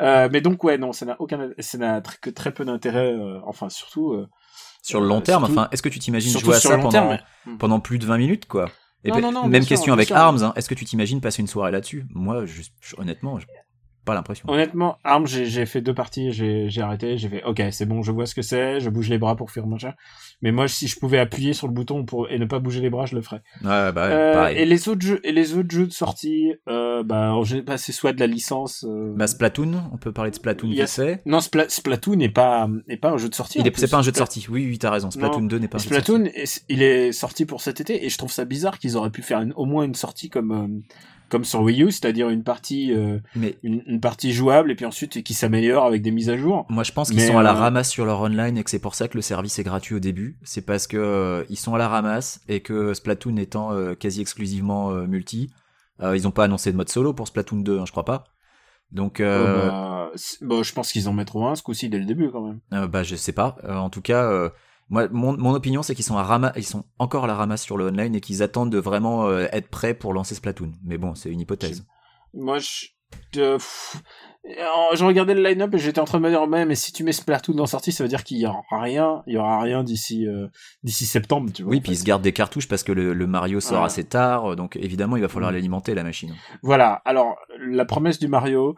[0.00, 3.12] Euh, mais donc, ouais, non, ça n'a aucun, ça n'a que très peu d'intérêt.
[3.12, 4.26] euh, enfin, surtout, euh,
[4.82, 7.18] Sur le long terme, surtout- enfin, est-ce que tu t'imagines jouer à ça pendant terme.
[7.46, 8.70] mais- pendant plus de 20 minutes quoi?
[9.04, 10.16] Et Non, non, non, même sûr, question avec sûr.
[10.16, 10.52] Arms, hein.
[10.56, 12.06] est-ce que tu t'imagines passer une soirée là-dessus?
[12.14, 13.46] Moi, je, je- honnêtement, je-
[14.06, 14.48] pas l'impression.
[14.48, 18.10] Honnêtement, Arms, j'ai fait deux parties, j'ai j'ai arrêté, j'ai fait, ok, c'est bon, je
[18.12, 19.92] vois ce que c'est, je bouge les bras pour faire machin.
[20.42, 22.90] Mais moi, si je pouvais appuyer sur le bouton pour et ne pas bouger les
[22.90, 23.42] bras, je le ferais.
[23.62, 27.32] Ouais, bah, Euh, et les autres jeux, et les autres jeux de sortie, euh, bah,
[27.32, 28.84] en général, c'est soit de la licence.
[28.88, 31.20] euh, Bah, Splatoon, on peut parler de Splatoon a- vite.
[31.26, 33.58] Non, Spla- Splatoon n'est pas n'est pas un jeu de sortie.
[33.60, 34.44] Il est, c'est pas un jeu de sortie.
[34.50, 35.10] Oui, oui, t'as raison.
[35.10, 36.12] Splatoon Non, 2 n'est pas un jeu de sortie.
[36.12, 36.30] Splatoon,
[36.68, 39.40] il est sorti pour cet été et je trouve ça bizarre qu'ils auraient pu faire
[39.40, 40.96] une- au moins une sortie comme euh,
[41.32, 44.84] comme sur Wii U, c'est-à-dire une partie euh, Mais une, une partie jouable et puis
[44.84, 46.66] ensuite qui s'améliore avec des mises à jour.
[46.68, 48.78] Moi, je pense qu'ils sont à la euh, ramasse sur leur online et que c'est
[48.78, 50.36] pour ça que le service est gratuit au début.
[50.42, 54.90] C'est parce que euh, ils sont à la ramasse et que Splatoon étant quasi exclusivement
[55.06, 55.50] multi,
[56.02, 58.24] ils ont pas annoncé de mode solo pour Splatoon 2, hein, je crois pas.
[58.90, 60.10] Donc, Euh, bah,
[60.42, 62.86] bon, je pense qu'ils en mettront un ce coup-ci dès le début quand même.
[62.88, 63.56] bah, je sais pas.
[63.66, 64.50] En tout cas,
[64.90, 67.62] moi, mon, mon opinion, c'est qu'ils sont à rama ils sont encore à la ramasse
[67.62, 70.72] sur le online et qu'ils attendent de vraiment euh, être prêts pour lancer Splatoon.
[70.84, 71.84] Mais bon, c'est une hypothèse.
[72.34, 72.86] Moi, je,
[73.32, 74.02] de- pff,
[74.46, 77.04] euh, je regardais le line-up et j'étais en train de me dire, mais si tu
[77.04, 79.84] mets Splatoon en sortie, ça veut dire qu'il y aura rien, il y aura rien
[79.84, 80.48] d'ici euh,
[80.82, 81.70] d'ici septembre, tu vois.
[81.70, 84.56] Oui, puis ils se gardent des cartouches parce que le, le Mario sort assez tard,
[84.56, 85.54] donc évidemment, il va falloir Mm.
[85.54, 86.34] l'alimenter la machine.
[86.62, 86.94] Voilà.
[87.04, 88.74] Alors, la promesse du Mario,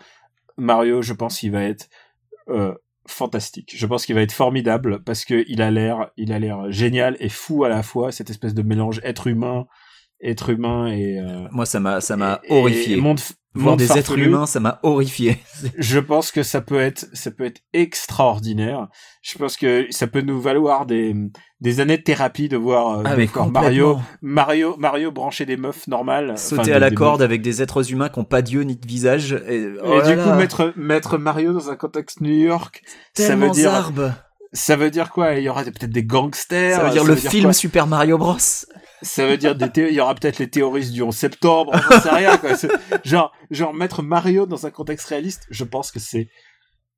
[0.58, 1.88] Mario, je pense qu'il va être
[2.48, 2.74] euh,
[3.06, 3.74] fantastique.
[3.76, 7.16] Je pense qu'il va être formidable parce que il a l'air, il a l'air génial
[7.20, 8.12] et fou à la fois.
[8.12, 9.66] Cette espèce de mélange être humain,
[10.24, 12.96] être humain et euh, Moi, ça m'a, ça m'a horrifié.
[12.96, 13.20] monde,
[13.56, 15.38] Voir monde des êtres humains, ça m'a horrifié.
[15.78, 18.88] Je pense que ça peut être, ça peut être extraordinaire.
[19.22, 21.14] Je pense que ça peut nous valoir des,
[21.60, 23.28] des années de thérapie de voir, euh, Ah, mais.
[23.52, 26.36] Mario, Mario, Mario brancher des meufs normales.
[26.36, 28.76] Sauter à des- la des corde avec des êtres humains qui ont pas d'yeux ni
[28.76, 29.32] de visage.
[29.48, 32.82] Et, Et oh là du coup, mettre, mettre Mario dans un contexte New York,
[33.16, 34.12] ça veut dire, zarbe.
[34.52, 35.34] ça veut dire quoi?
[35.34, 36.76] Il y aura peut-être des gangsters.
[36.76, 38.36] Ça veut dire le film Super Mario Bros.
[39.04, 42.10] Ça veut dire des il y aura peut-être les terroristes du 11 septembre, on sait
[42.10, 42.56] rien, quoi.
[42.56, 42.70] C'est-
[43.04, 46.28] Genre, genre, mettre Mario dans un contexte réaliste, je pense que c'est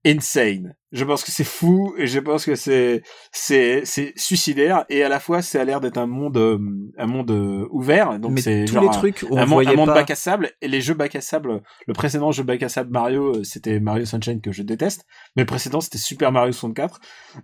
[0.04, 0.76] insane.
[0.92, 3.02] Je pense que c'est fou et je pense que c'est,
[3.32, 6.58] c'est, c'est suicidaire et à la fois, ça a l'air d'être un monde, euh,
[6.96, 8.16] un monde euh, ouvert.
[8.20, 9.94] Donc c'est tous genre les un- trucs on un, monde, voyait un monde pas.
[9.94, 12.90] bac à sable et les jeux bac à sable le précédent jeu bac à sable
[12.92, 15.04] Mario euh, c'était Mario Sunshine que je déteste
[15.34, 17.00] mais le précédent c'était Super Mario 64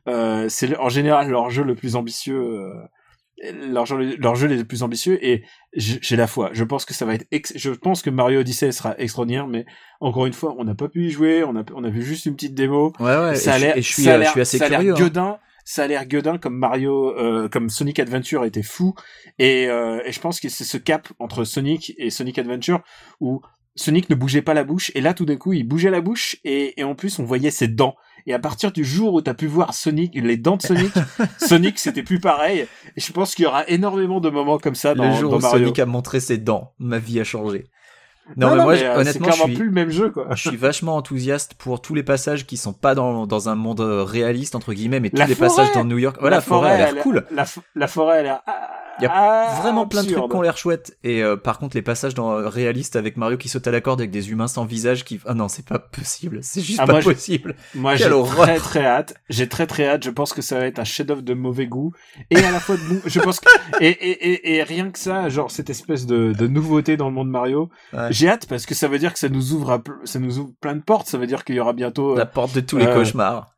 [0.09, 2.73] euh, c'est en général leur jeu le plus ambitieux euh,
[3.71, 5.43] leur jeu, leur jeu les plus ambitieux et
[5.75, 8.71] j'ai la foi je pense que ça va être ex- je pense que Mario Odyssey
[8.73, 9.65] sera extraordinaire mais
[10.01, 12.27] encore une fois on n'a pas pu y jouer on a on a vu juste
[12.27, 13.35] une petite démo Ouais, ouais.
[13.35, 14.69] ça a et je- l'air je suis, ça a euh, je suis assez ça a
[14.69, 15.11] l'air curieux.
[15.17, 15.39] hein.
[15.65, 18.95] ça a l'air gueudin comme Mario euh, comme Sonic Adventure était fou
[19.39, 22.81] et, euh, et je pense que c'est ce cap entre Sonic et Sonic Adventure
[23.21, 23.41] où
[23.75, 26.37] Sonic ne bougeait pas la bouche et là tout d'un coup il bougeait la bouche
[26.45, 27.97] et, et en plus on voyait ses dents
[28.27, 30.93] et à partir du jour où t'as pu voir Sonic les dents de Sonic
[31.39, 32.67] Sonic c'était plus pareil
[32.97, 35.39] et je pense qu'il y aura énormément de moments comme ça dans, le jour dans
[35.39, 37.67] où Mario Sonic a montré ses dents, ma vie a changé.
[38.37, 40.49] Non, non, mais moi, mais, euh, honnêtement, je suis, plus le même jeu quoi je
[40.49, 44.05] suis vachement enthousiaste pour tous les passages qui sont pas dans, dans un monde euh,
[44.05, 46.17] réaliste, entre guillemets, mais tous les passages dans New York.
[46.21, 47.27] Voilà, la forêt, a l'air cool.
[47.33, 48.71] la, fo- la forêt a l'air ah,
[49.03, 50.97] Il y a ah, Vraiment plein de trucs qui ont l'air chouettes.
[51.05, 53.81] Et euh, par contre, les passages dans euh, réalistes avec Mario qui saute à la
[53.81, 55.21] corde avec des humains sans visage qui...
[55.27, 56.39] Ah non, c'est pas possible.
[56.43, 57.57] C'est juste Ah, pas moi, possible.
[57.75, 59.15] Moi, j'ai très très hâte.
[59.29, 60.05] J'ai très très hâte.
[60.05, 61.93] Je pense que ça va être un chef-d'œuvre de mauvais goût
[62.31, 63.01] et à la fois de.
[63.07, 63.49] Je pense que
[63.81, 67.15] et, et, et, et rien que ça, genre cette espèce de, de nouveauté dans le
[67.15, 67.71] monde Mario.
[67.93, 68.09] Ouais.
[68.11, 70.51] J'ai hâte parce que ça veut dire que ça nous ouvre, à ça nous ouvre
[70.61, 71.09] plein de portes.
[71.09, 72.13] Ça veut dire qu'il y aura bientôt.
[72.15, 73.53] euh, La porte de tous les euh, cauchemars.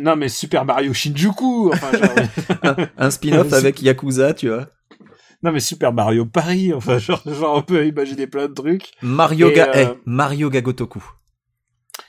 [0.00, 1.70] non mais Super Mario Shinjuku.
[1.72, 2.76] Enfin, genre, Un,
[3.06, 4.66] un spin-off avec Yakuza, tu vois.
[5.42, 6.72] Non mais Super Mario Paris.
[6.72, 8.92] Enfin, genre, genre on peut imaginer plein de trucs.
[9.02, 9.70] Mario, Ga...
[9.74, 11.02] euh, eh, Mario Gagotoku.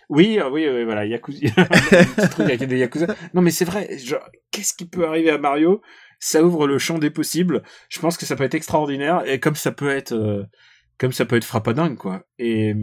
[0.10, 1.48] Oui, euh, oui, oui, voilà, Yakuza.
[2.32, 3.08] truc avec des Yakuza.
[3.34, 3.98] Non, mais c'est vrai.
[3.98, 4.20] Genre,
[4.52, 5.82] qu'est-ce qui peut arriver à Mario?
[6.20, 7.64] Ça ouvre le champ des possibles.
[7.90, 10.44] Je pense que ça peut être extraordinaire et comme ça peut être, euh,
[10.98, 12.26] comme ça peut être frappadingue, quoi.
[12.38, 12.76] Et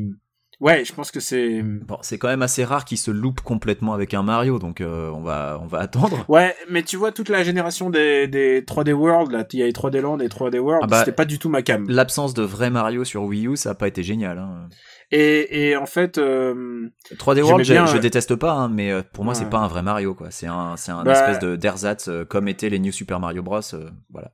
[0.60, 1.62] ouais, je pense que c'est.
[1.62, 5.10] Bon, c'est quand même assez rare qu'il se loupe complètement avec un Mario, donc euh,
[5.10, 6.24] on va on va attendre.
[6.28, 9.66] Ouais, mais tu vois toute la génération des, des 3D World, là, il y a
[9.66, 11.86] les 3D Land et 3D World, Ah bah, c'était pas du tout ma cam.
[11.88, 14.38] L'absence de vrai Mario sur Wii U, ça a pas été génial.
[14.38, 14.68] Hein.
[15.10, 18.90] Et, et en fait, euh, 3D World, je, bien, je euh, déteste pas, hein, mais
[18.92, 20.30] euh, pour moi, c'est pas un vrai Mario, quoi.
[20.30, 23.42] C'est un, c'est un Bah- espèce de d'ersatz euh, comme étaient les New Super Mario
[23.42, 23.60] Bros.
[23.74, 24.30] euh, voilà.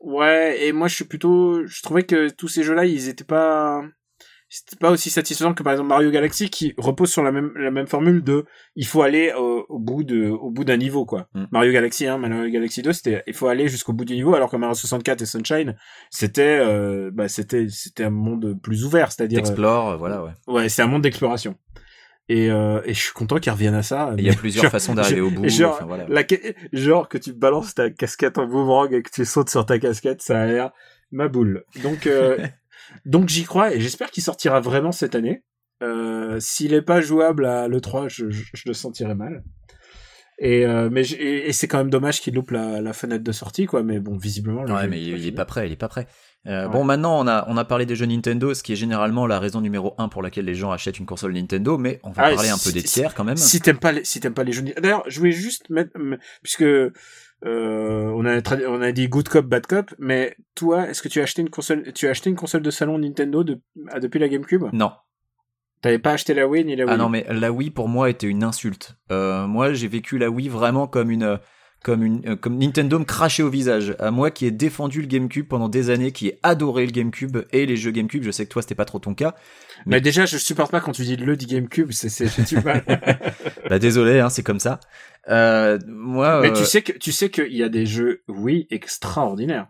[0.00, 3.82] Ouais, et moi je suis plutôt, je trouvais que tous ces jeux-là, ils étaient pas,
[4.48, 7.70] c'était pas aussi satisfaisant que par exemple Mario Galaxy qui repose sur la même la
[7.70, 8.44] même formule de,
[8.76, 11.28] il faut aller au, au bout de au bout d'un niveau quoi.
[11.34, 11.44] Mm.
[11.50, 14.50] Mario Galaxy 1, Mario Galaxy 2, c'était, il faut aller jusqu'au bout du niveau, alors
[14.50, 15.76] que Mario 64 et Sunshine,
[16.10, 20.30] c'était, euh, bah c'était c'était un monde plus ouvert, c'est-à-dire, Explore, euh, voilà, ouais.
[20.48, 21.56] euh, ouais, c'est un monde d'exploration.
[22.28, 24.12] Et, euh, et je suis content qu'ils reviennent à ça.
[24.18, 25.48] Il y a plusieurs genre- façons d'arriver au bout.
[25.48, 26.06] genre, enfin, voilà.
[26.08, 26.24] la
[26.72, 30.22] genre que tu balances ta casquette en boomerang et que tu sautes sur ta casquette,
[30.22, 30.72] ça a l'air
[31.12, 31.64] ma boule.
[31.84, 32.36] Donc, euh,
[33.04, 35.42] donc j'y crois et j'espère qu'il sortira vraiment cette année.
[35.82, 39.42] Euh, S'il est pas jouable à l'E3, je, je, je le sentirais mal.
[40.38, 43.32] Et, euh, mais et, et c'est quand même dommage qu'il loupe la, la fenêtre de
[43.32, 43.82] sortie, quoi.
[43.82, 44.64] Mais bon, visiblement.
[44.64, 46.06] le Ouais, mais il, il est pas prêt, il est pas prêt.
[46.46, 46.72] Euh, Ouais.
[46.72, 49.40] Bon, maintenant, on a, on a parlé des jeux Nintendo, ce qui est généralement la
[49.40, 52.34] raison numéro un pour laquelle les gens achètent une console Nintendo, mais on va Ah,
[52.34, 53.36] parler un peu des tiers quand même.
[53.36, 54.62] Si t'aimes pas les, si t'aimes pas les jeux.
[54.62, 55.90] D'ailleurs, je voulais juste mettre,
[56.42, 56.64] puisque
[57.44, 61.08] euh, on a trad- on a dit good cop bad cop, mais toi, est-ce que
[61.08, 63.60] tu as acheté une console, tu as acheté une console de salon Nintendo de,
[63.90, 64.64] ah, depuis la GameCube?
[64.72, 64.92] Non.
[65.82, 68.08] T'avais pas acheté la Wii ni la Wii Ah non, mais la Wii pour moi
[68.10, 68.96] était une insulte.
[69.12, 71.38] Euh, moi, j'ai vécu la Wii vraiment comme une,
[71.84, 73.94] comme une, euh, comme Nintendo me crachait au visage.
[74.00, 77.36] À moi qui ai défendu le GameCube pendant des années, qui ai adoré le GameCube
[77.52, 78.22] et les jeux GameCube.
[78.24, 79.34] Je sais que toi c'était pas trop ton cas.
[79.84, 82.82] Mais déjà, je supporte pas quand tu dis le dit GameCube, c'est du mal.
[83.68, 84.78] Bah désolé, hein, c'est comme ça.
[85.28, 88.66] Euh, moi, mais euh, tu sais que tu sais qu'il y a des jeux Wii
[88.70, 89.66] extraordinaires.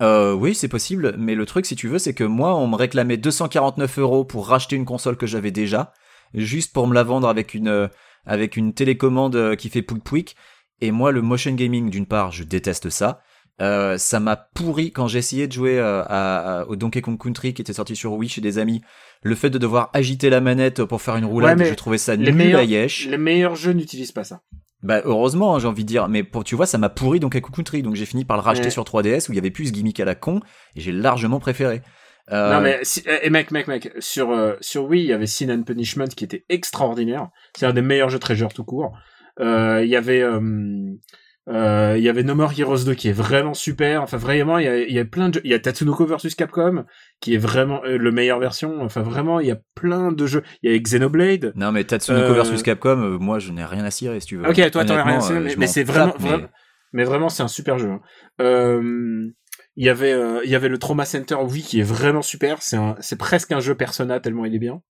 [0.00, 2.76] Euh, oui, c'est possible, mais le truc, si tu veux, c'est que moi, on me
[2.76, 5.92] réclamait 249 euros pour racheter une console que j'avais déjà,
[6.34, 7.88] juste pour me la vendre avec une euh,
[8.26, 10.36] avec une télécommande euh, qui fait pouic pouic.
[10.80, 13.20] Et moi, le motion gaming, d'une part, je déteste ça.
[13.60, 17.18] Euh, ça m'a pourri quand j'ai essayé de jouer euh, à, à- au Donkey Kong
[17.20, 18.82] Country qui était sorti sur Wii chez des amis.
[19.22, 22.14] Le fait de devoir agiter la manette pour faire une roulade, Ouais, je trouvais ça
[22.14, 23.08] les nul meilleurs- à yesh.
[23.08, 24.42] Les meilleurs jeux n'utilisent pas ça.
[24.82, 27.40] Bah heureusement, hein, j'ai envie de dire, mais pour, tu vois, ça m'a pourri Donkey
[27.40, 28.70] Kong Country, donc j'ai fini par le racheter Ouais.
[28.70, 30.40] sur 3DS où il y avait plus ce gimmick à la con,
[30.76, 31.82] et j'ai largement préféré.
[32.30, 35.26] Euh, Non mais si, et mec mec mec sur euh, sur Wii il y avait
[35.26, 37.28] Sin and Punishment qui était extraordinaire.
[37.56, 38.92] C'est un des meilleurs jeux treasure tout court.
[39.40, 40.38] Euh, Il y avait euh,
[41.50, 44.02] il y avait No More Heroes 2 qui est vraiment super.
[44.02, 45.40] Enfin vraiment il y a, il y a plein de jeux.
[45.44, 46.84] Il y a Tatsunoko versus Capcom
[47.20, 48.82] qui est vraiment euh, le meilleure version.
[48.82, 50.42] Enfin vraiment il y a plein de jeux.
[50.62, 51.52] Il y a Xenoblade.
[51.56, 54.36] Non mais Tatsunoko Euh, versus Capcom, euh, moi je n'ai rien à cirer si tu
[54.36, 54.46] veux.
[54.48, 56.48] Ok, toi, t'en as rien à cirer, euh, mais- c'est vraiment- mais- vraiment-
[56.94, 57.90] Mais vraiment, c'est un super jeu.
[57.90, 58.00] hein.
[58.40, 59.28] Euh,
[59.76, 62.62] il y avait, euh, il y avait le Trauma Center, oui, qui est vraiment super.
[62.62, 64.80] C'est un, c'est presque un jeu Persona tellement il est bien.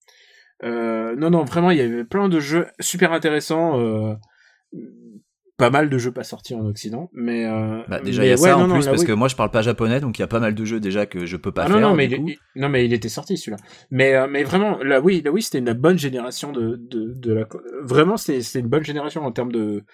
[0.64, 3.80] Euh, non, non, vraiment, il y avait plein de jeux super intéressants.
[3.80, 4.14] Euh,
[5.59, 8.34] pas mal de jeux pas sortis en Occident, mais euh, Bah, déjà il y a
[8.34, 9.09] ouais, ça non, en non, plus là, parce oui.
[9.09, 11.04] que moi je parle pas japonais donc il y a pas mal de jeux déjà
[11.06, 11.76] que je peux pas Ah faire.
[11.80, 13.59] non, non, mais il, il- non, mais il était sorti celui-là.
[13.90, 17.32] Mais, euh, mais vraiment, là, oui, là, oui, c'était une bonne génération de, de, de
[17.32, 17.46] la,
[17.82, 19.84] vraiment, c'était une bonne génération en termes de,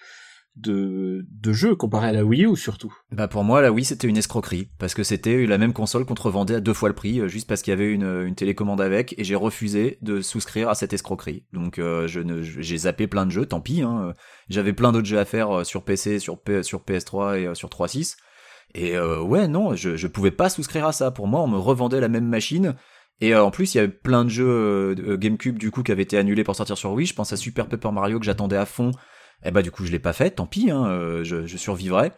[0.55, 2.93] de, de jeux comparé à la Wii U surtout.
[3.11, 6.13] Bah pour moi là oui c'était une escroquerie parce que c'était la même console qu'on
[6.15, 8.79] te revendait à deux fois le prix euh, juste parce qu'il y avait une, télécommande
[8.81, 11.45] avec et j'ai refusé de souscrire à cette escroquerie.
[11.53, 13.81] Donc euh, je j'ai zappé plein de jeux, tant pis.
[13.81, 14.13] Hein.
[14.49, 17.69] J'avais plein d'autres jeux à faire euh, sur PC, sur P- sur PS3 et sur
[17.69, 18.15] 3.6.
[18.73, 21.11] Et ouais non je je pouvais pas souscrire à ça.
[21.11, 22.75] Pour moi on me revendait la même machine.
[23.21, 26.17] Et en plus, il y avait plein de jeux GameCube du coup qui avaient été
[26.17, 27.07] annulés pour sortir sur Wii.
[27.07, 28.91] Je pense à Super Paper Mario que j'attendais à fond.
[29.43, 30.31] Et bah du coup, je l'ai pas fait.
[30.31, 32.11] Tant pis, hein, euh, je, je survivrai.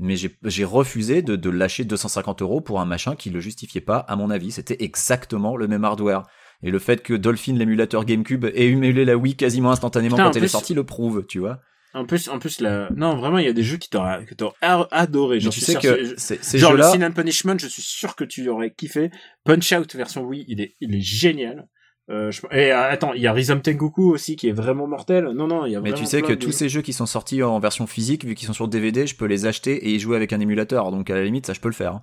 [0.00, 3.98] Mais j'ai refusé de, de lâcher 250 euros pour un machin qui le justifiait pas.
[3.98, 6.24] À mon avis, c'était exactement le même hardware.
[6.64, 10.36] Et le fait que Dolphin, l'émulateur GameCube, ait émulé la Wii quasiment instantanément Putain, quand
[10.36, 11.60] elle est sortie, le prouve, tu vois.
[11.92, 14.34] En plus, en plus, la, non, vraiment, il y a des jeux qui t'auraient, que
[14.34, 14.56] t'aurais
[14.90, 15.38] adoré.
[15.38, 18.16] J'en tu sais sûr, que ces, ces genre le Sin and Punishment, je suis sûr
[18.16, 19.12] que tu aurais kiffé.
[19.44, 21.68] Punch Out version Wii, il est, il est génial.
[22.10, 25.24] Euh, je- Et euh, attends, il y a Rhythm Tengoku aussi qui est vraiment mortel.
[25.34, 27.06] Non, non, il y a mais tu sais que de tous ces jeux qui sont
[27.06, 29.98] sortis en version physique, vu qu'ils sont sur DVD, je peux les acheter et y
[29.98, 30.90] jouer avec un émulateur.
[30.90, 32.00] Donc à la limite, ça je peux le faire.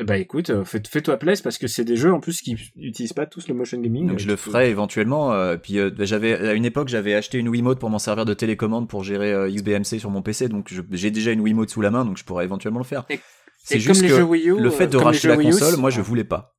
[0.00, 3.12] Bah écoute, euh, fais- fais-toi plaisir parce que c'est des jeux en plus qui utilisent
[3.12, 4.06] pas tous le motion gaming.
[4.06, 5.32] Donc je le peux- ferai éventuellement.
[5.32, 8.32] euh, puis euh, j'avais à une époque j'avais acheté une Wiimote pour m'en servir de
[8.34, 10.48] télécommande pour gérer euh, XBMC sur mon PC.
[10.48, 13.04] Donc j'ai déjà une Wiimote sous la main, donc je pourrais éventuellement le faire.
[13.10, 13.18] Et-
[13.64, 15.90] C'est juste comme les que jeux Wii U, le fait de racheter la console, moi
[15.90, 16.54] je voulais pas.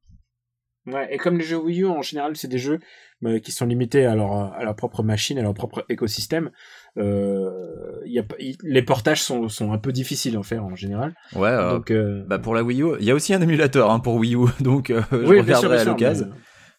[0.87, 2.79] Ouais, et comme les jeux Wii U en général, c'est des jeux
[3.23, 6.51] euh, qui sont limités à leur à leur propre machine, à leur propre écosystème.
[6.97, 7.49] Euh,
[8.05, 8.23] il y a,
[8.63, 11.15] les portages sont sont un peu difficiles à faire en général.
[11.35, 11.49] Ouais.
[11.49, 13.99] euh, Donc euh, bah pour la Wii U, il y a aussi un émulateur hein,
[13.99, 16.27] pour Wii U, donc euh, je oui, bien sûr, regarderai bien à l'occasion.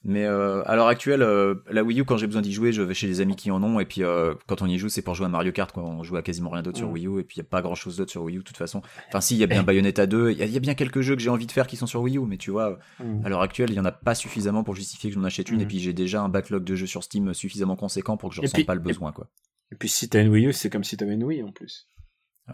[0.05, 2.81] Mais- euh, à l'heure actuelle, euh, la Wii U, quand j'ai besoin d'y jouer, je
[2.83, 3.81] vais chez des amis qui en ont.
[3.81, 5.71] Et puis euh, quand on y joue, c'est pour jouer à Mario Kart.
[5.73, 5.83] Quoi.
[5.85, 6.93] On joue à quasiment rien d'autre sur Mm.
[6.93, 7.21] Wii U.
[7.21, 8.81] Et puis il y a pas grand chose d'autre sur Wii U, de toute façon.
[9.09, 10.31] Enfin, si, il y a bien Bayonetta 2.
[10.31, 11.77] Il y, a- il y a bien quelques jeux que j'ai envie de faire qui
[11.77, 12.23] sont sur Wii U.
[12.27, 13.27] Mais tu vois, Mm.
[13.27, 15.61] à l'heure actuelle, il y en a pas suffisamment pour justifier que j'en achète une.
[15.61, 18.41] Et puis j'ai déjà un backlog de jeux sur Steam suffisamment conséquent pour que je
[18.41, 19.13] ressente pas le besoin.
[19.13, 19.29] quoi.
[19.73, 21.89] Et puis si t'as une Wii U, c'est comme si t'avais une Wii en plus.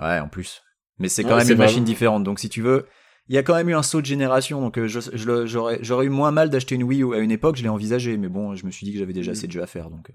[0.01, 0.63] Ouais, en plus.
[0.99, 2.25] Mais c'est Ouais, quand même une machine différente.
[2.25, 2.87] Donc si tu veux,
[3.29, 4.61] il y a quand même eu un saut de génération.
[4.61, 7.31] Donc euh, je- je le- j'aurais eu moins mal d'acheter une Wii U à une
[7.31, 7.57] époque.
[7.57, 9.35] Je l'ai envisagé, mais bon, je me suis dit que j'avais déjà Mm.
[9.35, 9.91] assez de jeux à faire.
[9.91, 10.11] Donc.
[10.11, 10.15] euh.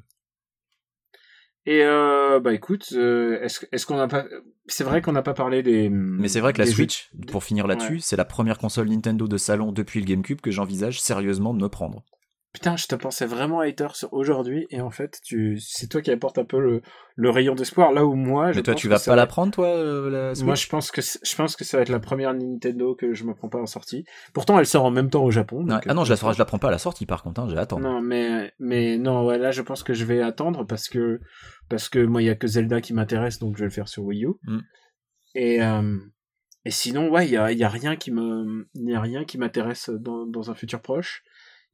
[1.68, 4.26] Et euh, bah écoute, euh, est-ce qu'on n'a pas
[4.66, 5.90] C'est vrai qu'on n'a pas parlé des.
[5.90, 8.00] Mais c'est vrai que la jeux- Switch, pour finir là-dessus, Ouais.
[8.02, 11.70] c'est la première console Nintendo de salon depuis le GameCube que j'envisage sérieusement de me
[11.70, 12.04] prendre.
[12.54, 16.12] Putain, je te pensais vraiment hater sur aujourd'hui, et en fait, tu, c'est toi qui
[16.12, 16.82] apporte un peu le,
[17.16, 19.28] le rayon d'espoir, là où moi, je Mais toi, pense tu vas pas va- la
[19.28, 22.00] prendre, toi, euh, la Moi, je pense que je pense que ça va être la
[22.00, 24.04] première Nintendo que je me prends pas en sortie.
[24.34, 25.64] Pourtant, elle sort en même temps au Japon.
[25.64, 27.42] Donc, Ah non, euh, je la, je la prends pas à la sortie, par contre,
[27.42, 27.84] hein, je vais attendre.
[27.84, 31.20] Non, mais mais non, ouais, là, je pense que je vais attendre parce que
[31.70, 33.88] parce que moi, il y a que Zelda qui m'intéresse, donc je vais le faire
[33.88, 34.30] sur Wii U.
[34.44, 34.60] Mm.
[35.36, 35.98] Et euh,
[36.66, 39.24] et sinon, ouais, il y a y a rien qui me il y a rien
[39.24, 41.24] qui m'intéresse dans dans un futur proche.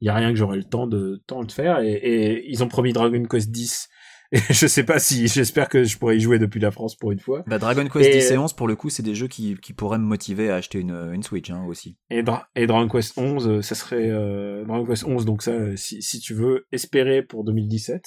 [0.00, 2.62] Il y a rien que j'aurai le temps de temps de faire et, et ils
[2.62, 3.88] ont promis Dragon Quest 10.
[4.32, 7.12] Et je sais pas si j'espère que je pourrai y jouer depuis la France pour
[7.12, 7.44] une fois.
[7.46, 9.72] Bah, Dragon Quest Et- 10 et 11, pour le coup, c'est des jeux qui, qui
[9.72, 11.96] pourraient me motiver à acheter une, une Switch hein, aussi.
[12.10, 15.74] Et, Dra- et Dragon Quest 11, euh, ça serait euh, Dragon Quest 11, donc ça,
[15.76, 18.02] si, si tu veux espérer pour 2017.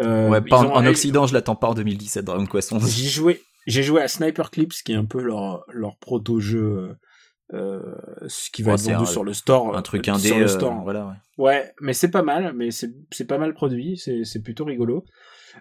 [0.00, 2.90] Euh, ouais, pas en, ont- en Occident, je l'attends pas en 2017, Dragon Quest 11.
[2.96, 6.94] J'ai joué, j'ai joué à Sniper Clips, qui est un peu leur leur proto-jeu, euh,
[7.52, 10.38] ce qui va Ouais, être vendu un- sur le store, Un truc euh, indé, sur
[10.38, 10.82] le euh, store.
[10.82, 11.14] voilà, ouais.
[11.44, 15.04] Ouais, mais c'est pas mal, mais c'est pas mal produit, c'est plutôt rigolo.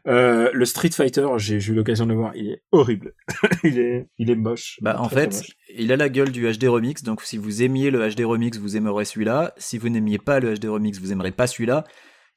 [0.05, 3.13] Euh, le Street Fighter, j'ai eu l'occasion de le voir, il est horrible,
[3.63, 4.77] il est il est moche.
[4.81, 5.43] Bah, en fait,
[5.75, 8.75] il a la gueule du HD Remix, donc si vous aimiez le HD Remix, vous
[8.77, 9.53] aimerez celui-là.
[9.57, 11.83] Si vous n'aimiez pas le HD Remix, vous aimerez pas celui-là.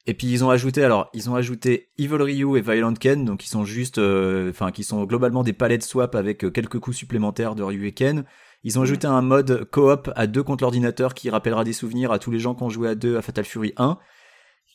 [0.06, 3.44] Et puis ils ont ajouté, alors, ils ont ajouté Evil Ryu et Violent Ken, donc
[3.44, 6.96] ils sont juste, euh, enfin, qui sont globalement des palettes swap avec euh, quelques coups
[6.96, 8.24] supplémentaires de Ryu et Ken.
[8.62, 12.18] Ils ont ajouté un mode coop à deux contre l'ordinateur qui rappellera des souvenirs à
[12.18, 13.98] tous les gens qui ont joué à deux à Fatal Fury 1.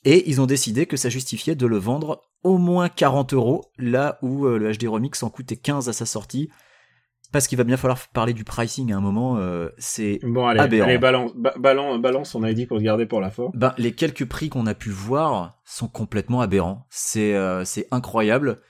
[0.05, 4.19] Et ils ont décidé que ça justifiait de le vendre au moins 40 euros, là
[4.21, 6.49] où euh, le HD Remix en coûtait 15 à sa sortie.
[7.31, 9.37] Parce qu'il va bien falloir parler du pricing à un moment.
[9.37, 10.87] euh, c'est Bon, allez, aberrant.
[10.87, 13.49] allez balance, ba- balance, balance, on avait dit qu'on se gardait pour la fin.
[13.55, 16.85] ben, les quelques prix qu'on a pu voir sont complètement aberrants.
[16.91, 18.61] C'est euh, incroyable.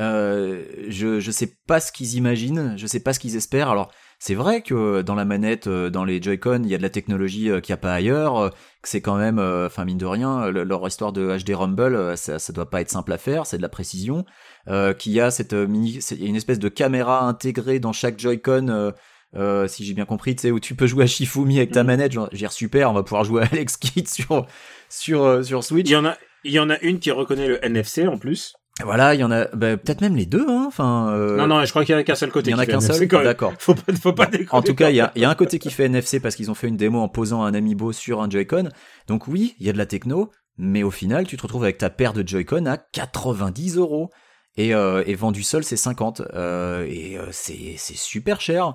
[0.00, 3.68] Euh, je je sais pas ce qu'ils imaginent, je sais pas ce qu'ils espèrent.
[3.70, 6.82] Alors c'est vrai que dans la manette, euh, dans les Joy-Con, il y a de
[6.82, 8.36] la technologie euh, qu'il n'y a pas ailleurs.
[8.38, 8.50] euh,
[8.82, 11.94] Que c'est quand même, euh, enfin mine de rien, le- leur histoire de HD Rumble,
[11.96, 14.24] euh, ça ça doit pas être simple à faire, c'est de la précision.
[14.68, 18.68] Euh, qu'il y a cette euh, mini, une espèce de caméra intégrée dans chaque Joy-Con.
[18.68, 18.92] euh,
[19.36, 21.82] euh, si j'ai bien compris, tu sais, où tu peux jouer à Shifumi avec ta
[21.82, 21.86] Mhm.
[21.86, 24.46] manette, genre, j'ai super, on va pouvoir jouer à Alex Kidd sur,
[24.88, 25.88] sur, euh, sur Switch.
[25.88, 28.54] Il y en a, il y en a une qui reconnaît le NFC en plus.
[28.84, 31.12] Voilà, il y en a, bah, peut-être même les deux, hein, enfin.
[31.12, 32.50] euh, non, non, je crois qu'il y en a qu'un seul côté.
[32.50, 33.52] il y en a qu'un seul, d'accord.
[33.58, 34.48] Faut pas, faut pas déconner.
[34.50, 36.34] En tout cas, il y a, il y a un côté qui fait NFC parce
[36.34, 38.68] qu'ils ont fait une démo en posant un Amiibo sur un Joy-Con.
[39.06, 41.78] Donc oui, il y a de la techno, mais au final, tu te retrouves avec
[41.78, 44.10] ta paire de Joy-Con à 90 euros.
[44.56, 46.22] Et, euh, et vendu seul, c'est 50.
[46.34, 48.72] Euh, et euh, c'est c'est super cher.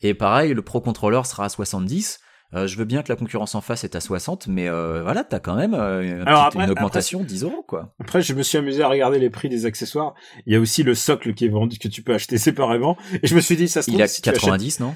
[0.00, 2.18] Et pareil, le Pro Controller sera à 70.
[2.54, 5.24] Euh, je veux bien que la concurrence en face est à 60, mais euh, voilà,
[5.24, 7.94] t'as quand même euh, Alors après- une augmentation de 10 euros, quoi.
[8.00, 10.14] Après, je me suis amusé à regarder les prix des accessoires.
[10.46, 12.96] Il y a aussi le socle qui est vendu, que tu peux acheter séparément.
[13.22, 14.94] Et je me suis dit, ça se Il a si, tu achètes, 90, non?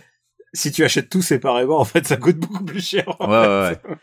[0.54, 3.04] si tu achètes tout séparément, en fait, ça coûte beaucoup plus cher.
[3.20, 3.46] Ouais, ouais,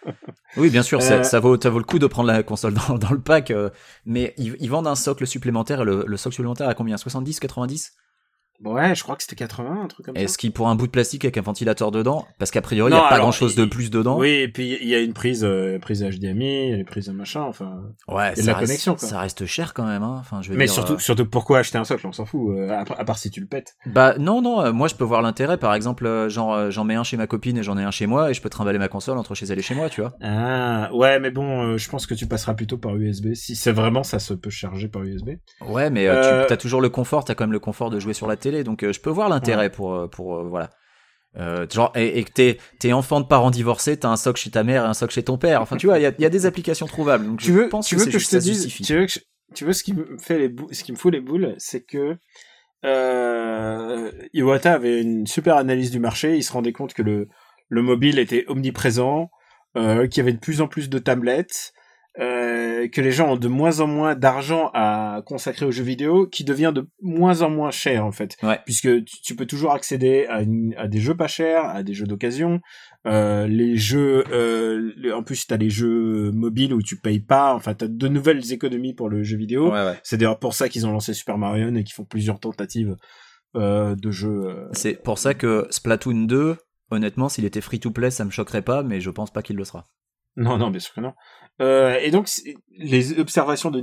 [0.06, 0.14] ouais.
[0.58, 2.98] Oui, bien sûr, ça, ça vaut, ça vaut le coup de prendre la console dans,
[2.98, 3.70] dans le pack, euh,
[4.06, 6.98] mais ils, ils vendent un socle supplémentaire, et le, le socle supplémentaire à combien?
[6.98, 7.94] 70, 90
[8.64, 10.22] Ouais, je crois que c'était 80, un truc comme ça.
[10.22, 12.26] Est-ce qu'il pour un bout de plastique avec un ventilateur dedans?
[12.40, 14.18] Parce qu'a priori, il n'y a pas alors, grand chose de plus dedans.
[14.18, 17.84] Oui, et puis il y a une prise, euh, prise HDMI, prises de machin, enfin.
[18.08, 19.08] Ouais, de ça, la reste, connexion, quoi.
[19.08, 20.18] ça reste cher quand même, hein.
[20.20, 22.08] Enfin, je veux Mais dire, surtout, euh, surtout, pourquoi acheter un socle?
[22.08, 23.76] On s'en fout, euh, à, part si tu le pètes.
[23.88, 25.58] Bah non, non, moi je peux voir l'intérêt.
[25.58, 28.32] Par exemple, genre, j'en mets un chez ma copine et j'en ai un chez moi,
[28.32, 30.14] et je peux trimballer ma console entre chez elle et chez moi, tu vois.
[30.22, 33.34] Ah, ouais, mais bon, je pense que tu passeras plutôt par USB.
[33.34, 35.32] Si c'est vraiment, ça se peut charger par USB.
[35.68, 38.28] Ouais, mais tu as toujours le confort, t'as quand même le confort de jouer sur
[38.28, 40.70] la télé, donc euh, je peux voir l'intérêt pour, euh, pour euh, voilà.
[41.38, 44.64] Euh, genre, et, que t'es, t'es enfant de parents divorcés, t'as un socle chez ta
[44.64, 45.62] mère et un socle chez ton père.
[45.62, 47.26] Enfin, tu vois, il y a, il y a des applications trouvables.
[47.26, 48.84] Donc tu je veux, pense tu que, veux que je te dise, justifie.
[48.84, 49.20] tu veux que je-
[49.54, 51.82] tu veux ce qui me fait les bou- ce qui me fout les boules, c'est
[51.86, 52.18] que
[52.86, 56.36] euh, Iwata avait une super analyse du marché.
[56.38, 57.28] Il se rendait compte que le
[57.70, 59.30] le mobile était omniprésent,
[59.76, 61.74] euh, qu'il y avait de plus en plus de tablettes,
[62.20, 66.28] euh, que les gens ont de moins en moins d'argent à consacrer aux jeux vidéo,
[66.28, 68.60] qui devient de moins en moins cher en fait, Ouais.
[68.66, 71.94] puisque tu, tu peux toujours accéder à, une- à des jeux pas chers, à des
[71.94, 72.62] jeux d'occasion,
[73.06, 77.54] euh, les jeux, euh, le- en plus t'as les jeux mobiles où tu payes pas,
[77.54, 79.66] enfin t'as de nouvelles économies pour le jeu vidéo.
[79.72, 80.00] Ouais, ouais.
[80.04, 82.96] C'est d'ailleurs pour ça qu'ils ont lancé Super Mario et qu'ils font plusieurs tentatives
[83.56, 84.68] de jeux.
[84.74, 86.58] C'est pour ça que Splatoon 2,
[86.92, 89.56] honnêtement, s'il était free to play, ça me choquerait pas, mais je pense pas qu'il
[89.56, 89.86] le sera.
[90.38, 91.14] Non, non, bien sûr que non.
[91.62, 92.30] Euh, et donc,
[92.78, 93.82] les observations de,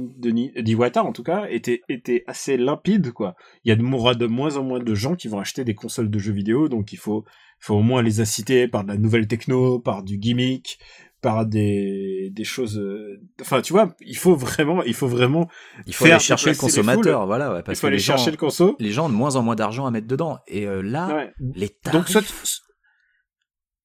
[0.60, 3.34] d'Iwata, en tout cas, étaient, étaient assez limpides, quoi.
[3.64, 5.74] Il y a de, mo- de moins en moins de gens qui vont acheter des
[5.74, 7.24] consoles de jeux vidéo, donc il faut,
[7.60, 10.78] faut au moins les inciter par de la nouvelle techno, par du gimmick,
[11.22, 15.48] par des, des choses, euh, enfin, tu vois, il faut vraiment, il faut vraiment,
[15.86, 18.02] Il faut Faire aller chercher le consommateur, voilà, ouais, il parce faut que aller les
[18.02, 18.76] gens, chercher le conso.
[18.80, 20.38] les gens ont de moins en moins d'argent à mettre dedans.
[20.48, 21.32] Et euh, là, Ouais.
[21.54, 22.00] les tarifs.
[22.00, 22.22] Donc, soit,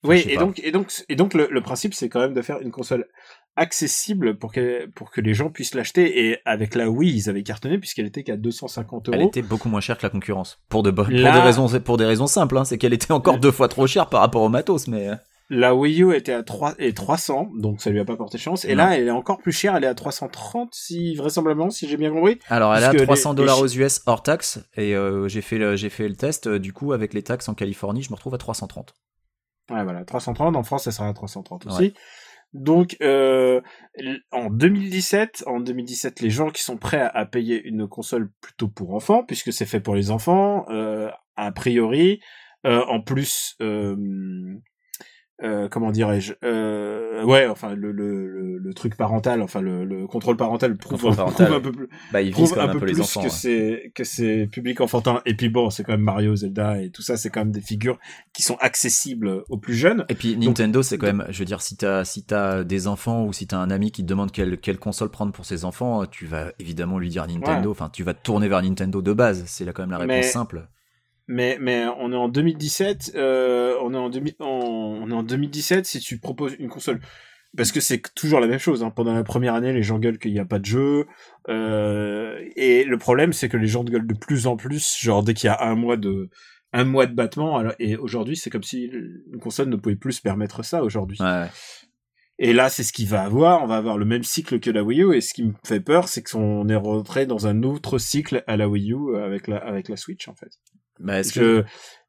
[0.04, 2.42] Enfin, oui, et donc, et donc, et donc, le, le principe, c'est quand même de
[2.42, 3.06] faire une console
[3.58, 6.28] accessible pour que pour que les gens puissent l'acheter.
[6.30, 9.18] Et avec la Wii, ils avaient cartonné puisqu'elle était qu'à 250 euros.
[9.20, 10.60] Elle était beaucoup moins chère que la concurrence.
[10.70, 12.64] Pour de, pour Là- des raisons, pour des raisons simples, hein.
[12.66, 15.10] c'est qu'elle était encore deux fois trop chère par rapport au matos, mais.
[15.10, 15.16] euh,
[15.50, 18.66] La Wii U était à 3 et 300, donc ça lui a pas porté chance.
[18.66, 18.84] Et Non.
[18.84, 22.12] là, elle est encore plus chère, elle est à 330, si vraisemblablement, si j'ai bien
[22.12, 22.38] compris.
[22.50, 25.28] Alors, elle est à que 300 les- dollars les aux US hors taxe, et euh,
[25.30, 28.02] j'ai fait le, j'ai fait le test, euh, du coup, avec les taxes en Californie,
[28.04, 28.94] je me retrouve à 330.
[29.72, 30.56] Ouais, voilà, 330.
[30.58, 31.78] En France, ça sera à 330 aussi.
[31.82, 31.94] Ouais.
[32.54, 33.62] Donc, euh,
[34.32, 38.94] en 2017, en 2017, les gens qui sont prêts à, payer une console plutôt pour
[38.94, 42.20] enfants, puisque c'est fait pour les enfants, euh, a priori,
[42.66, 43.56] euh, en plus,
[45.44, 50.08] euh, comment dirais-je, euh, ouais, enfin le, le, le, le truc parental, enfin le, le
[50.08, 52.70] contrôle parental prouve, Contrôle parental, prouve un peu plus, Bah, visent prouve quand même un
[52.70, 53.20] un peu peu les plus enfants.
[53.22, 53.32] que ouais.
[53.32, 55.22] c'est que c'est public enfantin.
[55.26, 57.62] Et puis bon, c'est quand même Mario, Zelda et tout ça, c'est quand même des
[57.62, 58.00] figures
[58.34, 60.06] qui sont accessibles aux plus jeunes.
[60.10, 63.26] Et puis Nintendo, c'est quand même, je veux dire, si t'as si t'as des enfants
[63.26, 66.06] ou si t'as un ami qui te demande quelle quelle console prendre pour ses enfants,
[66.08, 67.72] tu vas évidemment lui dire Nintendo.
[67.72, 69.44] Enfin, tu vas te tourner vers Nintendo de base.
[69.46, 70.68] C'est là quand même la réponse Mais- simple.
[71.28, 75.24] Mais mais on est en 2017, euh, on est en, 2000 en- on est en
[75.24, 77.00] 2017 si tu proposes une console.
[77.56, 78.84] Parce que c'est toujours la même chose.
[78.84, 78.92] Hein.
[78.92, 81.06] Pendant la première année, les gens gueulent qu'il n'y a pas de jeu.
[81.50, 85.34] Euh, et le problème, c'est que les gens gueulent de plus en plus, genre dès
[85.34, 86.30] qu'il y a un mois de
[86.74, 87.58] un mois de battement.
[87.58, 91.18] Alors, et aujourd'hui, c'est comme si une console ne pouvait plus se permettre ça aujourd'hui.
[91.22, 91.48] Ouais.
[92.40, 93.64] Et là, c'est ce qu'il va avoir.
[93.64, 95.16] On va avoir le même cycle que la Wii U.
[95.16, 98.58] Et ce qui me fait peur, c'est qu'on est rentré dans un autre cycle à
[98.58, 100.52] la Wii U avec la avec la Switch en fait.
[101.00, 101.64] Bah, est-ce que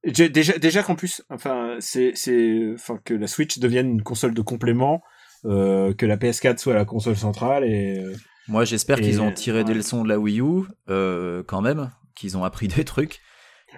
[0.05, 4.43] déjà, déjà qu'en plus, enfin, c'est, c'est, enfin, que la Switch devienne une console de
[4.43, 5.03] complément,
[5.45, 8.13] euh, que la PS4 soit la console centrale et euh,
[8.49, 11.91] moi, j'espère et- qu'ils ont tiré des leçons de la Wii U, euh, quand même,
[12.17, 13.21] qu'ils ont appris des trucs.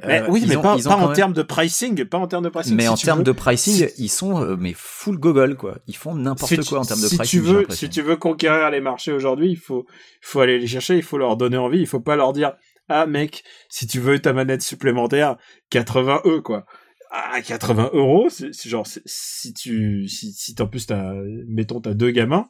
[0.07, 2.49] mais Euh, oui, mais ont- pas, en même- termes de pricing, pas en termes de
[2.49, 2.77] pricing.
[2.77, 5.79] Mais si en termes de pricing, si- ils sont euh, mais full gogol quoi.
[5.89, 7.41] Ils font n'importe si quoi tu- en termes de si pricing.
[7.41, 9.87] tu veux, si tu veux conquérir les marchés aujourd'hui, il faut,
[10.23, 12.53] faut aller les chercher, il faut leur donner envie, il faut pas leur dire,
[12.91, 15.37] ah mec, si tu veux ta manette supplémentaire,
[15.71, 16.67] 80 E quoi.
[17.13, 21.13] Ah, 80 euros, c'est genre, si tu, si, si en plus t'as,
[21.49, 22.47] mettons, t'as deux gamins,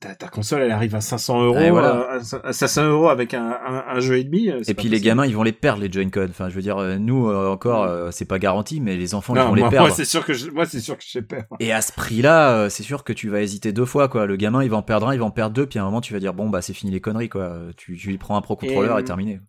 [0.00, 2.06] ta, ta console elle arrive à 500 euros, Ouais, voilà.
[2.12, 4.50] à, à 500 euros avec un, un, un jeu et demi.
[4.50, 6.30] euh, Et puis les gamins, ils vont les perdre les join codes.
[6.30, 9.34] Enfin, je veux dire, euh, nous euh, encore, euh, c'est pas garanti, mais les enfants,
[9.34, 9.78] ils vont les perdre.
[9.88, 11.42] moi, c'est sûr que je, moi c'est sûr que j'ai peur.
[11.58, 14.26] Et à ce prix-là, euh, c'est sûr que tu vas hésiter deux fois, quoi.
[14.26, 15.86] Le gamin, il va en perdre un, il va en perdre deux, puis à un
[15.86, 17.58] moment, tu vas dire, bon, bah, c'est fini les conneries, quoi.
[17.76, 19.40] Tu, tu lui prends un pro contrôleur et, Et, terminé.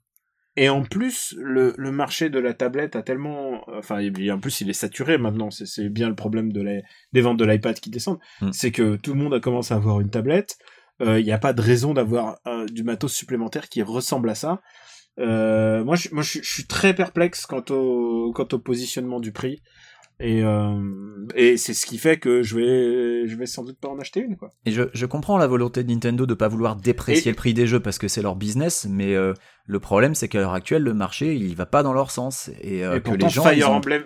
[0.55, 4.61] Et en plus, le, le marché de la tablette a tellement, enfin, et en plus,
[4.61, 5.49] il est saturé maintenant.
[5.51, 6.81] C'est, bien le problème de la,
[7.13, 8.19] des ventes de l'iPad qui descendent.
[8.41, 8.51] Hmm.
[8.51, 10.57] C'est que tout le monde a commencé à avoir une tablette.
[11.01, 14.61] Il n'y a pas de raison d'avoir euh, du matos supplémentaire qui ressemble à ça.
[15.19, 19.31] Euh, moi, je, moi, je, je suis très perplexe quant au, quant au positionnement du
[19.31, 19.61] prix.
[20.21, 23.87] Et, euh, et c'est ce qui fait que je vais, je vais sans doute pas
[23.87, 24.49] en acheter une, quoi.
[24.65, 27.53] Et je, je comprends la volonté de Nintendo de pas vouloir déprécier Et- le prix
[27.53, 29.33] des jeux parce que c'est leur business, mais euh,
[29.65, 32.49] le problème, c'est qu'à l'heure actuelle, le marché, il va pas dans leur sens.
[32.61, 33.43] Et, euh, et que pourtant, les gens.
[33.43, 34.03] Fire ont- Emblem,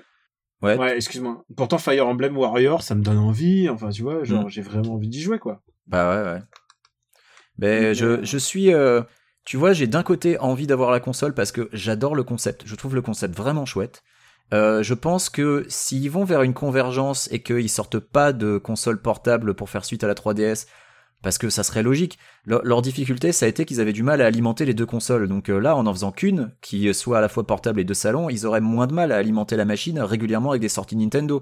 [0.62, 0.78] Ouais.
[0.78, 1.44] Ouais, excuse-moi.
[1.58, 3.68] Pourtant, Fire Emblem Warrior, ça me donne envie.
[3.68, 4.50] Enfin, tu vois, genre, Mm.
[4.50, 5.62] j'ai vraiment envie d'y jouer, quoi.
[5.88, 6.40] Bah ouais, ouais.
[7.58, 8.72] Mais, je, je suis.
[9.46, 12.64] tu vois, j'ai d'un côté envie d'avoir la console parce que j'adore le concept.
[12.66, 14.04] Je trouve le concept vraiment chouette.
[14.54, 19.02] Euh, je pense que s'ils vont vers une convergence et qu'ils sortent pas de console
[19.02, 20.68] portable pour faire suite à la 3DS,
[21.22, 22.20] parce que ça serait logique.
[22.46, 25.28] Leur, difficulté, ça a été qu'ils avaient du mal à alimenter les deux consoles.
[25.28, 27.94] Donc euh, là, en en faisant qu'une, qui soit à la fois portable et de
[27.94, 31.42] salon, ils auraient moins de mal à alimenter la machine régulièrement avec des sorties Nintendo.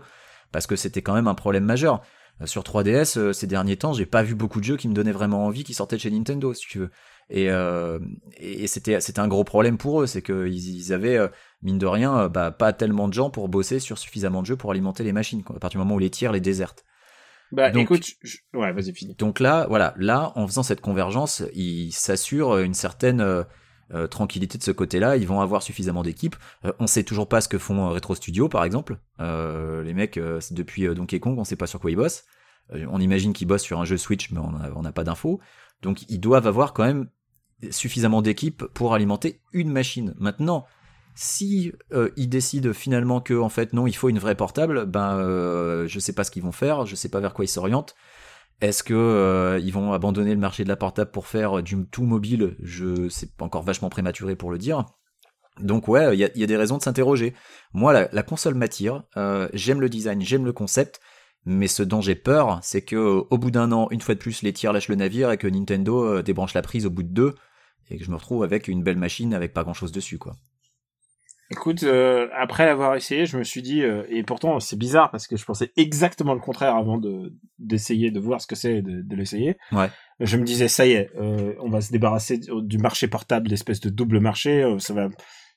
[0.51, 2.01] Parce que c'était quand même un problème majeur.
[2.41, 4.93] Euh, Sur 3DS, euh, ces derniers temps, j'ai pas vu beaucoup de jeux qui me
[4.93, 6.91] donnaient vraiment envie qui sortaient de chez Nintendo, si tu veux.
[7.29, 7.99] Et, euh,
[8.37, 11.27] et c'était un gros problème pour eux, c'est qu'ils ils avaient euh,
[11.61, 14.57] mine de rien euh, bah, pas tellement de gens pour bosser sur suffisamment de jeux
[14.57, 15.43] pour alimenter les machines.
[15.43, 16.83] Quoi, à partir du moment où les tiers les désertent.
[17.53, 19.15] Bah, Donc- écoute, je- ouais, vas-y, fini.
[19.15, 24.63] Donc là, voilà, là, en faisant cette convergence, ils s'assurent une certaine euh, tranquillité de
[24.63, 25.17] ce côté-là.
[25.17, 26.35] Ils vont avoir suffisamment d'équipes.
[26.65, 28.97] Euh, on sait toujours pas ce que font Retro Studio, par exemple.
[29.19, 30.17] Euh, les mecs,
[30.51, 32.23] depuis Donkey Kong, on sait pas sur quoi ils bossent.
[32.73, 35.41] On imagine qu'ils bossent sur un jeu Switch, mais on n'a pas d'infos.
[35.81, 37.07] Donc ils doivent avoir quand même
[37.69, 40.15] suffisamment d'équipes pour alimenter une machine.
[40.17, 40.65] Maintenant,
[41.15, 45.17] si euh, ils décident finalement que en fait non, il faut une vraie portable, ben
[45.17, 47.95] euh, je sais pas ce qu'ils vont faire, je sais pas vers quoi ils s'orientent.
[48.61, 52.03] Est-ce que euh, ils vont abandonner le marché de la portable pour faire du tout
[52.03, 52.55] mobile?
[52.61, 54.85] Je c'est encore vachement prématuré pour le dire.
[55.59, 57.33] Donc ouais, il y a, des raisons de s'interroger.
[57.73, 59.03] Moi, la, console m'attire.
[59.53, 61.01] j'aime le design, j'aime le concept.
[61.45, 64.43] Mais ce dont j'ai peur, c'est que au bout d'un an, une fois de plus,
[64.43, 67.09] les tirs lâchent le navire et que Nintendo euh, débranche la prise au bout de
[67.09, 67.35] deux
[67.89, 70.35] et que je me retrouve avec une belle machine avec pas grand chose dessus, quoi.
[71.49, 75.27] Écoute, euh, après l'avoir essayé, je me suis dit, euh, et pourtant c'est bizarre parce
[75.27, 78.81] que je pensais exactement le contraire avant de d'essayer de voir ce que c'est et
[78.81, 79.57] de, de l'essayer.
[79.73, 79.89] Ouais.
[80.21, 83.81] Je me disais, ça y est, euh, on va se débarrasser du- marché portable, l'espèce
[83.81, 85.09] de double marché, ça va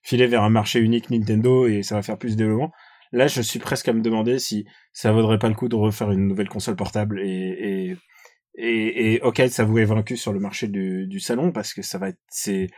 [0.03, 2.72] filer vers un marché unique Nintendo et ça va faire plus de développement.
[3.14, 6.10] Là, je suis presque à me demander si ça vaudrait pas le coup de refaire
[6.10, 7.26] une nouvelle console portable et
[7.90, 7.96] et
[8.56, 11.82] et, et ok, ça vous est vaincu sur le marché du, du salon parce que
[11.82, 12.68] ça va être c'est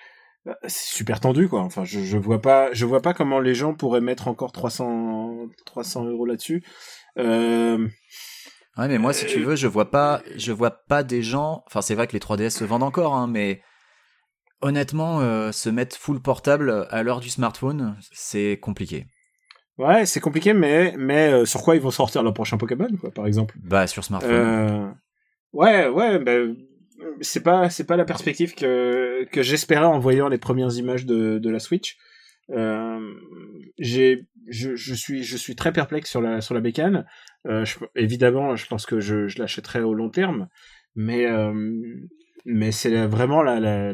[0.67, 1.61] c'est super tendu quoi.
[1.63, 5.49] Enfin, je, je vois pas, je vois pas comment les gens pourraient mettre encore 300
[5.67, 6.63] 300 euros là-dessus.
[7.19, 7.89] Euh,
[8.77, 11.63] Ouais, mais moi, si tu Euh, veux, je vois pas, je vois pas des gens.
[11.67, 13.63] Enfin, c'est vrai que les 3DS se vendent encore, hein, mais
[14.61, 19.07] honnêtement, euh, se mettre full portable à l'heure du smartphone, c'est compliqué.
[19.79, 23.11] Ouais, c'est compliqué, mais mais euh, sur quoi ils vont sortir leur prochain Pokémon quoi,
[23.11, 23.55] par exemple?
[23.63, 24.33] Bah, sur smartphone.
[24.33, 24.89] Euh,
[25.53, 26.57] ouais, ouais, ben
[27.21, 31.39] c'est pas c'est pas la perspective que que j'espérais en voyant les premières images de
[31.39, 31.97] de la Switch.
[32.51, 33.01] Euh,
[33.79, 37.05] j'ai je, je suis je suis très perplexe sur la sur la bécane.
[37.45, 40.49] Je- évidemment, je pense que je, je l'achèterai au long terme,
[40.95, 41.27] mais
[42.45, 43.93] mais c'est vraiment la, la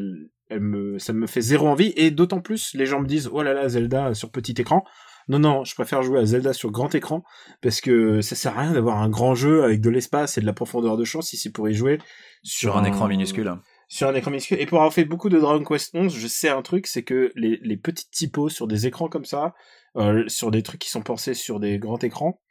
[0.49, 3.41] elle me ça me fait zéro envie et d'autant plus les gens me disent oh
[3.43, 4.83] là là Zelda sur petit écran.
[5.29, 7.23] Non non, je préfère jouer à Zelda sur grand écran
[7.61, 10.45] parce que ça sert à rien d'avoir un grand jeu avec de l'espace et de
[10.45, 11.99] la profondeur de champ si c'est pour y jouer
[12.43, 13.53] sur un écran minuscule.
[13.87, 14.59] sur un écran minuscule.
[14.59, 17.31] Et pour avoir fait beaucoup de Dragon Quest 11, je sais un truc, c'est que
[17.35, 19.53] les, les petites typos sur des écrans comme ça,
[19.95, 22.41] euh, sur des trucs qui sont pensés sur des grands écrans,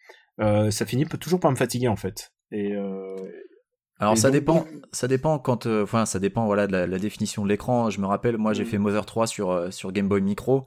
[0.40, 2.32] euh, ça finit toujours par me fatiguer en fait.
[2.52, 3.16] Et euh,
[3.98, 6.98] Alors et ça donc, dépend, ça dépend quand, enfin ça dépend voilà de la, la
[6.98, 7.90] définition de l'écran.
[7.90, 8.66] Je me rappelle, moi j'ai Mm.
[8.66, 10.66] fait Mother 3 sur sur Game Boy Micro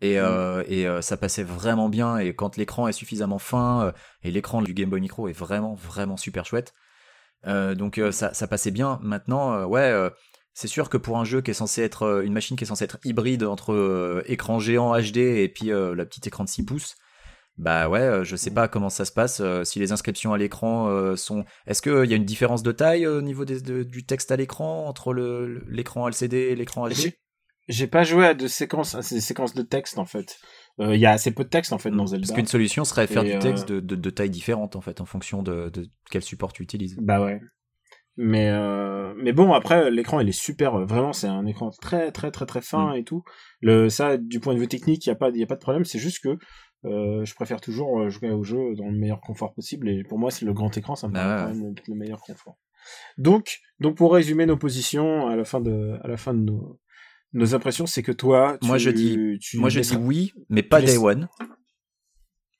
[0.00, 2.18] et euh, et euh, ça passait vraiment bien.
[2.18, 3.92] Et quand l'écran est suffisamment fin euh,
[4.22, 6.74] et l'écran du Game Boy Micro est vraiment vraiment super chouette,
[7.46, 8.98] euh, donc euh, ça ça passait bien.
[9.02, 9.80] Maintenant, euh, ouais.
[9.80, 10.10] euh,
[10.56, 12.66] c'est sûr que pour un jeu qui est censé être euh, une machine qui est
[12.68, 16.48] censée être hybride entre euh, écran géant HD et puis euh, la petite écran de
[16.48, 16.94] 6 pouces,
[17.58, 20.38] bah ouais, euh, je sais pas comment ça se passe, euh, si les inscriptions à
[20.38, 21.44] l'écran euh, sont...
[21.66, 24.30] Est-ce qu'il y a une différence de taille euh, au niveau des- de- du texte
[24.30, 25.12] à l'écran entre
[25.68, 27.14] l'écran LCD et l'écran HD
[27.68, 30.38] j'ai pas joué à de séquences, à ces séquences de texte en fait.
[30.80, 32.26] Euh, Il y a assez peu de texte en fait dans Zelda.
[32.26, 34.80] Parce qu'une solution serait faire Et, du texte euh, de, de, de taille différente en
[34.80, 36.96] fait, en fonction de, de quel support tu utilises.
[37.00, 37.40] Bah ouais.
[38.16, 42.12] Mais euh, mais bon après l'écran il est super euh, vraiment c'est un écran très
[42.12, 42.96] très très très fin Mm.
[42.98, 43.24] et tout.
[43.60, 45.60] Le ça du point de vue technique il y a pas y a pas de
[45.60, 46.38] problème c'est juste que
[46.84, 50.30] euh, je préfère toujours jouer au jeu dans le meilleur confort possible et pour moi
[50.30, 52.56] c'est le grand écran ça me Bah paraît ouais, quand même le, le meilleur confort.
[53.18, 56.78] Donc donc pour résumer nos positions à la fin de à la fin de nos
[57.34, 60.62] nos impressions c'est que toi Moi, tu- je dis- tu Moi je dis oui, mais
[60.62, 61.28] pas Day One.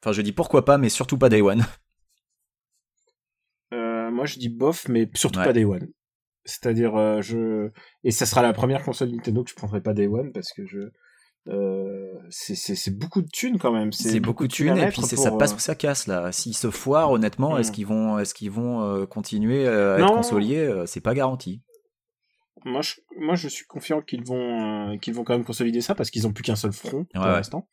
[0.02, 1.64] Enfin je dis pourquoi pas, mais surtout pas Day One.
[3.72, 5.46] Euh, moi je dis bof mais surtout Ouais.
[5.46, 5.88] pas Day One.
[6.44, 7.70] C'est-à-dire euh, je
[8.04, 10.66] et ça sera la première console Nintendo que je prendrai pas Day One parce que
[10.66, 10.90] je
[11.48, 13.92] euh, c'est beaucoup de thunes quand même.
[13.92, 16.30] C'est beaucoup de thunes et puis c'est pour, ça passe ou ça casse là.
[16.32, 17.58] S'ils se foirent honnêtement, Mm.
[17.60, 20.14] est-ce qu'ils vont est-ce qu'ils vont continuer à être Non.
[20.16, 21.62] consoliers Euh, C'est pas garanti.
[22.64, 25.94] Moi je moi je suis confiant qu'ils vont euh, qu'ils vont quand même consolider ça
[25.94, 27.34] parce qu'ils ont plus qu'un seul front pour Ouais, ouais.
[27.36, 27.68] l'instant.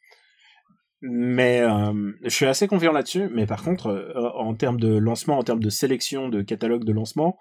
[1.01, 3.29] Mais euh, je suis assez confiant là-dessus.
[3.33, 6.91] Mais par contre, euh, en termes de lancement, en termes de sélection de catalogue de
[6.93, 7.39] lancement,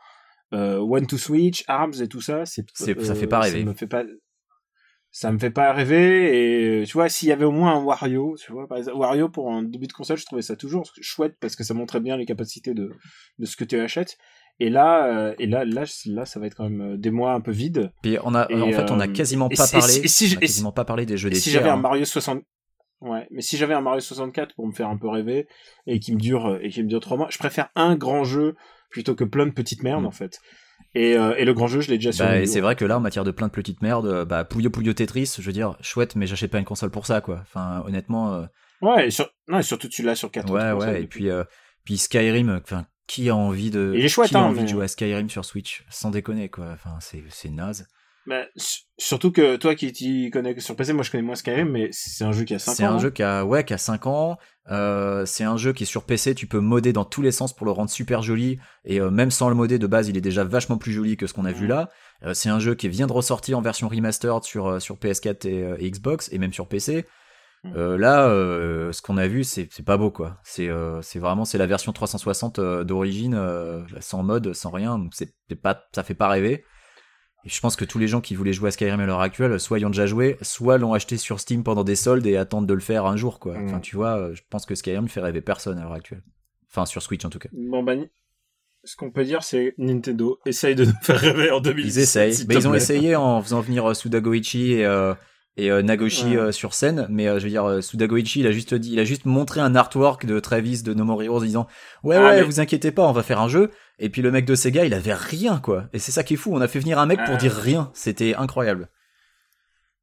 [0.52, 3.60] One to Switch, Arms et tout ça, c'est ça fait pas rêver.
[3.60, 4.04] Ça me fait pas
[5.12, 8.36] ça me fait pas rêver et tu vois s'il y avait au moins un Wario
[8.38, 11.34] tu vois par exemple Wario pour un début de console je trouvais ça toujours chouette
[11.40, 12.92] parce que ça montrait bien les capacités de
[13.38, 14.16] de ce que tu achètes
[14.60, 17.32] et là euh, et là là là ça va être quand même euh, des mois
[17.32, 20.06] un peu vides Puis on a Et, en fait on a euh, quasiment pas parlé
[20.06, 21.76] si- on a quasiment pas parlé des jeux des si j'avais un hein.
[21.76, 22.42] Mario 60
[23.00, 25.46] ouais mais si j'avais un Mario 64 pour me faire un peu rêver
[25.86, 28.54] et qui me dure et qui me dure trois mois je préfère un grand jeu
[28.90, 30.06] plutôt que plein de petites merdes Mm.
[30.06, 30.38] en fait
[30.94, 32.84] et, euh, et le grand jeu je l'ai déjà sur Bah, et c'est vrai que
[32.84, 35.76] là, en matière de plein de petites merdes, bah, Puyo Puyo Tetris, je veux dire,
[35.82, 37.38] chouette, mais j'achète pas une console pour ça, quoi.
[37.42, 38.46] Enfin, honnêtement, euh,
[38.82, 39.30] ouais et, sur...
[39.46, 41.02] non, et surtout tu l'as sur 4 ouais, ouais.
[41.02, 41.44] Et puis, euh,
[41.84, 44.66] puis Skyrim, enfin, qui a envie de, Il est chouette, qui a hein, envie mais-
[44.66, 46.66] de jouer à Skyrim sur Switch, sans déconner, quoi.
[46.72, 47.88] Enfin, c'est, c'est naze.
[48.26, 48.44] Bah,
[48.98, 52.22] surtout que toi qui t'y connais sur PC, moi je connais moins Skyrim, mais c'est
[52.22, 52.74] un jeu qui a 5 ans.
[52.76, 52.98] C'est un hein.
[52.98, 54.38] jeu qui a, ouais, qui a 5 ans.
[54.70, 57.52] Euh, c'est un jeu qui est sur PC, tu peux modder dans tous les sens
[57.52, 58.58] pour le rendre super joli.
[58.84, 61.26] Et euh, même sans le modder de base, il est déjà vachement plus joli que
[61.26, 61.88] ce qu'on a vu là.
[62.24, 65.62] Euh, c'est un jeu qui vient de ressortir en version remastered sur, sur PS4 et,
[65.64, 67.06] euh, et Xbox, et même sur PC.
[67.64, 67.72] Mhm.
[67.76, 70.38] Euh, là, euh, ce qu'on a vu, c'est pas beau, quoi.
[70.44, 73.38] C'est euh, c'est vraiment c'est la version 360 euh, d'origine,
[74.00, 74.98] sans mode, sans rien.
[74.98, 76.64] Donc c'est pas, ça fait pas rêver.
[77.44, 79.58] Et je pense que tous les gens qui voulaient jouer à Skyrim à l'heure actuelle,
[79.58, 82.66] soit y ont déjà joué, soit l'ont acheté sur Steam pendant des soldes et attendent
[82.66, 83.58] de le faire un jour, quoi.
[83.58, 83.64] Mm.
[83.64, 86.22] Enfin, tu vois, je pense que Skyrim fait rêver personne à l'heure actuelle.
[86.70, 87.48] Enfin, sur Switch en tout cas.
[87.52, 87.94] Bon bah,
[88.84, 91.94] ce qu'on peut dire, c'est Nintendo essaye de nous faire rêver en 2017.
[91.94, 92.46] Ils essayent.
[92.48, 95.14] Mais te ils ont essayé en faisant venir Suda Goichi et, euh,
[95.64, 96.36] et euh, Nagoshi Ouais.
[96.36, 98.98] euh, sur scène, mais euh, je veux dire, euh, Sudagoichi, il a juste dit, il
[99.00, 101.66] a juste montré un artwork de Travis de No More Heroes en disant,
[102.02, 103.70] ouais, Ah, ouais, mais- vous inquiétez pas, on va faire un jeu.
[103.98, 105.84] Et puis le mec de Sega, il avait rien, quoi.
[105.92, 107.38] Et c'est ça qui est fou, on a fait venir un mec pour Ah.
[107.38, 107.90] dire rien.
[107.94, 108.88] C'était incroyable.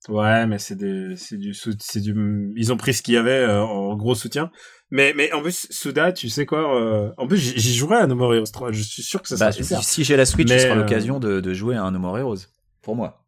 [0.09, 3.31] Ouais, mais c'est des, c'est du, c'est du, ils ont pris ce qu'il y avait
[3.31, 4.51] euh, en gros soutien.
[4.89, 8.15] Mais, mais en plus, Suda, tu sais quoi, euh, en plus, j'y jouerai à No
[8.15, 8.71] More Heroes 3.
[8.71, 10.77] Je suis sûr que ça Bah, sera si, si j'ai la Switch, ce sera euh,
[10.77, 12.37] l'occasion de, de jouer à un No More Heroes.
[12.83, 13.25] Pour moi.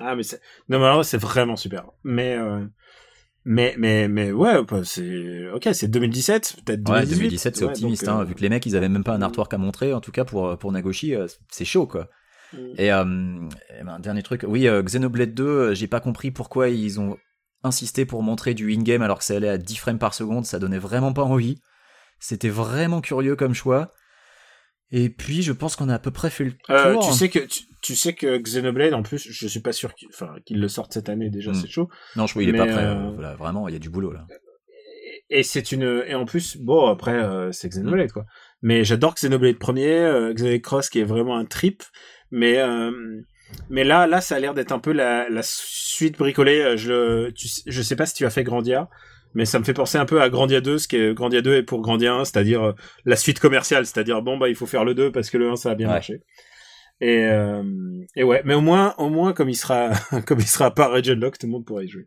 [0.00, 1.86] Ah, mais c'est, No More Heroes, c'est vraiment super.
[2.04, 2.64] Mais, euh,
[3.44, 7.12] mais, mais, mais, ouais, bah, c'est, ok, c'est 2017, peut-être 2018.
[7.12, 9.04] Ouais, 2017, c'est Ouais, optimiste, donc, hein, euh, vu que les mecs, ils avaient même
[9.04, 12.08] pas un artwork à montrer, en tout cas pour, pour Nagoshi, euh, c'est chaud, quoi.
[12.52, 12.58] Mm.
[12.78, 13.04] Et, euh,
[13.84, 17.16] ben, dernier truc, oui, euh, Xenoblade 2, euh, j'ai pas compris pourquoi ils ont
[17.62, 20.58] insisté pour montrer du in-game alors que ça allait à 10 frames par seconde, ça
[20.58, 21.60] donnait vraiment pas envie.
[22.18, 23.90] C'était vraiment curieux comme choix.
[24.92, 26.74] Et puis, je pense qu'on a à peu près fait le tour.
[26.74, 29.94] Euh, tu sais que tu, tu sais que Xenoblade en plus je suis pas sûr
[29.94, 31.54] qu'il enfin qu'il le sorte cette année déjà Mm.
[31.54, 32.84] c'est chaud Non, je crois qu'il est pas prêt.
[32.84, 34.26] euh, euh, voilà, vraiment, il y a du boulot là.
[35.30, 38.26] et, et c'est une et en plus bon après euh, c'est Xenoblade quoi
[38.62, 41.82] mais j'adore Xenoblade premier euh, Xenoblade Cross qui est vraiment un trip
[42.30, 42.90] mais euh,
[43.70, 47.48] mais là là ça a l'air d'être un peu la, la suite bricolée je tu,
[47.66, 48.88] je sais pas si tu as fait Grandia
[49.34, 51.54] mais ça me fait penser un peu à Grandia 2 ce qui est Grandia 2
[51.56, 52.72] est pour Grandia 1 c'est-à-dire euh,
[53.04, 55.56] la suite commerciale c'est-à-dire bon bah il faut faire le 2 parce que le 1
[55.56, 55.94] ça a bien Ouais.
[55.94, 56.22] marché
[57.00, 57.62] et euh,
[58.16, 59.90] et ouais mais au moins au moins comme il sera
[60.26, 62.06] comme il sera pas Region Lock tout le monde pourra y jouer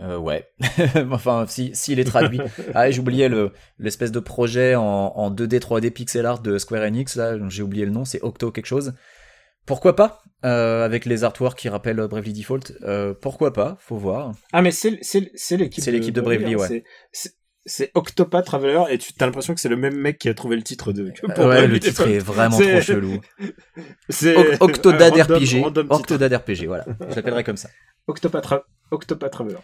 [0.00, 0.44] Euh, ouais.
[1.10, 2.38] enfin, si s'il est traduit.
[2.74, 7.16] ah, oublié le l'espèce de projet en, en 2D 3D pixel art de Square Enix
[7.16, 7.38] là.
[7.48, 8.04] J'ai oublié le nom.
[8.04, 8.92] C'est Octo quelque chose.
[9.66, 12.72] Pourquoi pas euh, avec les artworks qui rappellent Bravely Default.
[12.82, 14.32] Euh, pourquoi pas Faut voir.
[14.52, 16.58] Ah mais c'est l'équipe C'est l'équipe de Bravely, hein.
[16.58, 16.68] ouais.
[16.68, 17.32] C'est- c'est
[17.68, 20.54] c'est Octopath Traveler et tu as l'impression que c'est le même mec qui a trouvé
[20.54, 23.20] le titre de pour ouais, Bravely le titre est vraiment trop chelou.
[24.08, 25.62] c'est Oc- Octodad random- RPG.
[25.64, 25.86] random.
[25.90, 26.66] Octodad RPG.
[26.66, 26.84] Voilà.
[27.10, 27.68] Je l'appellerai comme ça.
[28.06, 28.62] Octopath Tra-
[28.92, 29.56] Octopath Travelers.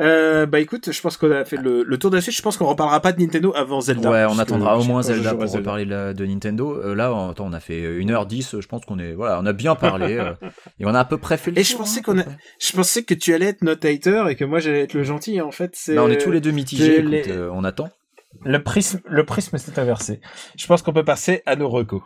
[0.00, 2.36] Euh, bah écoute, je pense qu'on a fait le, le tour de la suite.
[2.36, 4.10] Je pense qu'on reparlera pas de Nintendo avant Zelda.
[4.10, 6.72] Ouais, on attendra au moins Zelda pour reparler de, Nintendo.
[6.82, 9.52] Euh, là, on, attends, on a fait 1h10, je pense qu'on est, voilà, on a
[9.52, 10.32] bien parlé, euh,
[10.80, 12.24] et on a à peu près fait le Et tour, je pensais hein, qu'on a-.
[12.60, 15.40] Je pensais que tu allais être notre hater et que moi j'allais être le gentil.
[15.40, 15.94] En fait, c'est.
[15.94, 17.90] Bah, on est tous les deux mitigés, écoute, les- euh, on attend.
[18.44, 20.20] Le prisme, le prisme s'est inversé.
[20.56, 22.02] Je pense qu'on peut passer à nos recos.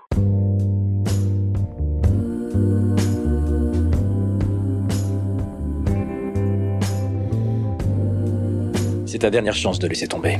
[9.08, 10.38] C'est ta dernière chance de laisser tomber.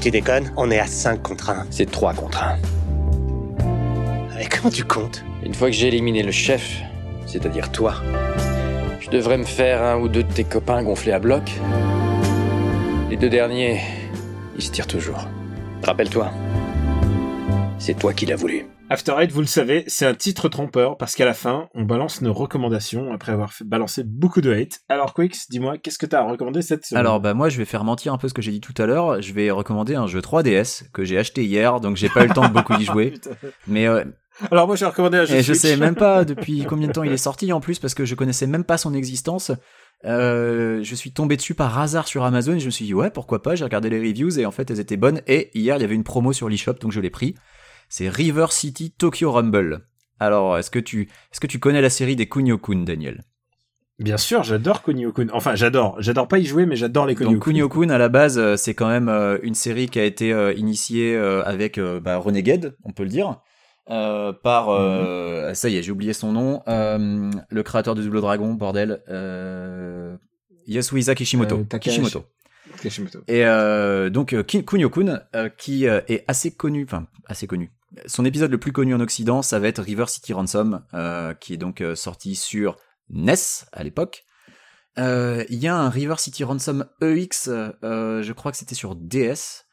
[0.00, 1.66] Tu déconnes On est à 5 contre 1.
[1.68, 2.56] C'est 3 contre 1.
[4.38, 5.22] Mais comment tu comptes?
[5.44, 6.80] Une fois que j'ai éliminé le chef,
[7.26, 7.96] c'est-à-dire toi,
[9.00, 11.42] je devrais me faire un ou deux de tes copains gonflés à bloc.
[13.10, 13.80] Les deux derniers,
[14.56, 15.28] ils se tirent toujours.
[15.82, 16.32] Rappelle-toi,
[17.78, 18.64] c'est toi qui l'as voulu.
[18.92, 22.22] After Eight, vous le savez, c'est un titre trompeur parce qu'à la fin, on balance
[22.22, 24.80] nos recommandations après avoir fait balancer beaucoup de hate.
[24.88, 26.98] Alors Quix, dis-moi, qu'est-ce que t'as à recommander cette semaine?
[26.98, 28.86] Alors, bah, moi, je vais faire mentir un peu ce que j'ai dit tout à
[28.86, 29.22] l'heure.
[29.22, 32.34] Je vais recommander un jeu 3DS que j'ai acheté hier, donc j'ai pas eu le
[32.34, 33.10] temps de beaucoup y jouer.
[33.12, 33.30] Putain.
[33.68, 34.02] Mais, euh,
[34.50, 35.58] Alors moi j'ai recommandé un jeu et je Switch.
[35.58, 38.16] sais même pas depuis combien de temps il est sorti en plus parce que je
[38.16, 39.52] connaissais même pas son existence.
[40.04, 43.10] Euh, je suis tombé dessus par hasard sur Amazon et je me suis dit ouais
[43.10, 43.54] pourquoi pas?
[43.54, 45.94] J'ai regardé les reviews et en fait elles étaient bonnes et hier il y avait
[45.94, 47.36] une promo sur l'eShop donc je l'ai pris
[47.90, 49.86] c'est River City Tokyo Rumble
[50.18, 53.24] alors est-ce que tu est-ce que tu connais la série des Kunio-kun Daniel?
[53.98, 55.26] Bien sûr, j'adore Kunio-kun.
[55.34, 55.96] Enfin, j'adore.
[56.00, 57.34] J'adore pas y jouer, mais j'adore les Kunio-kun.
[57.34, 60.32] donc Kunio-kun à la base euh, c'est quand même euh, une série qui a été
[60.32, 63.40] euh, initiée avec bah, Renegade on peut le dire
[63.90, 68.20] euh, par euh, ça y est j'ai oublié son nom euh, le créateur de Double
[68.20, 69.00] Dragon bordel
[70.66, 71.64] Yasuhisa Kishimoto.
[71.80, 72.24] Kishimoto
[72.80, 73.20] Kishimoto.
[73.26, 73.44] et
[74.10, 75.20] donc Kunio-kun
[75.58, 77.70] qui est assez connu enfin assez connu
[78.06, 81.54] son épisode le plus connu en Occident ça va être River City Ransom euh, qui
[81.54, 82.76] est donc euh, sorti sur
[83.10, 83.34] NES
[83.72, 84.24] à l'époque
[84.98, 89.64] euh, il y a un River City Ransom EX, je crois que c'était sur DS.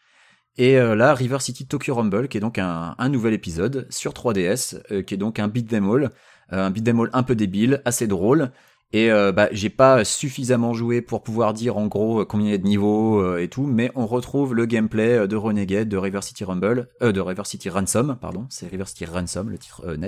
[0.60, 5.02] Et là, River City Tokyo Rumble, qui est donc un, nouvel épisode sur 3DS, euh,
[5.02, 6.12] qui est donc un beat them all,
[6.50, 8.52] un beat all un peu débile, assez drôle.
[8.94, 12.52] Et euh, bah, j'ai pas suffisamment joué pour pouvoir dire en gros euh, combien il
[12.52, 15.98] y a de niveaux euh, et tout, mais on retrouve le gameplay de Renegade, de
[15.98, 19.86] River City Rumble, euh, de River City Ransom, pardon, c'est River City Ransom, le titre
[19.98, 20.08] NES.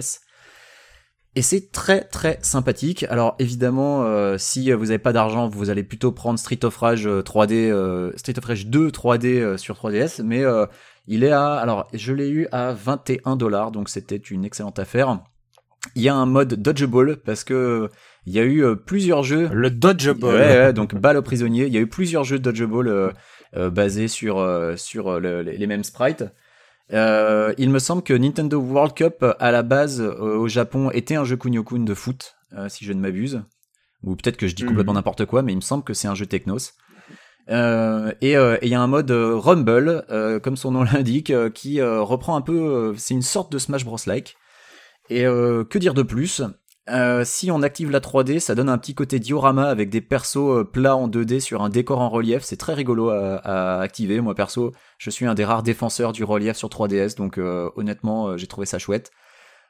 [1.36, 3.06] Et c'est très très sympathique.
[3.10, 7.22] Alors évidemment, si vous avez pas d'argent, vous allez plutôt prendre Street of Rage euh,
[7.22, 10.44] 3D, euh, Street of Rage 2 3D euh, sur 3DS, mais
[11.08, 15.20] il est à, alors je l'ai eu à 21 dollars, donc c'était une excellente affaire.
[15.96, 17.90] Il y a un mode dodgeball parce que
[18.26, 20.36] il y a eu euh, plusieurs jeux Le Dodgeball.
[20.36, 21.66] Ouais, ouais, donc balle aux prisonniers.
[21.68, 23.10] Il y a eu plusieurs jeux de dodgeball euh,
[23.56, 24.46] euh, basés sur
[24.78, 26.24] sur le- les, les mêmes sprites.
[26.92, 31.16] Euh, il me semble que Nintendo World Cup à la base euh, au Japon était
[31.16, 33.44] un jeu Kunio-kun de foot, euh, si je ne m'abuse.
[34.04, 34.70] Ou peut-être que je dis Mhm.
[34.70, 36.72] complètement n'importe quoi, mais il me semble que c'est un jeu Technos.
[37.50, 40.06] Et il y a un mode Rumble,
[40.44, 42.94] comme son nom l'indique, qui reprend un peu.
[42.98, 44.36] c'est une sorte de Smash Bros like.
[45.10, 46.42] Et que dire de plus?
[46.92, 50.38] Euh, Si on active la 3D, ça donne un petit côté diorama avec des persos
[50.38, 52.44] euh, plats en 2D sur un décor en relief.
[52.44, 54.22] C'est très rigolo à, activer.
[54.22, 58.38] Moi perso, je suis un des rares défenseurs du relief sur 3DS, donc euh, honnêtement,
[58.38, 59.12] j'ai trouvé ça chouette.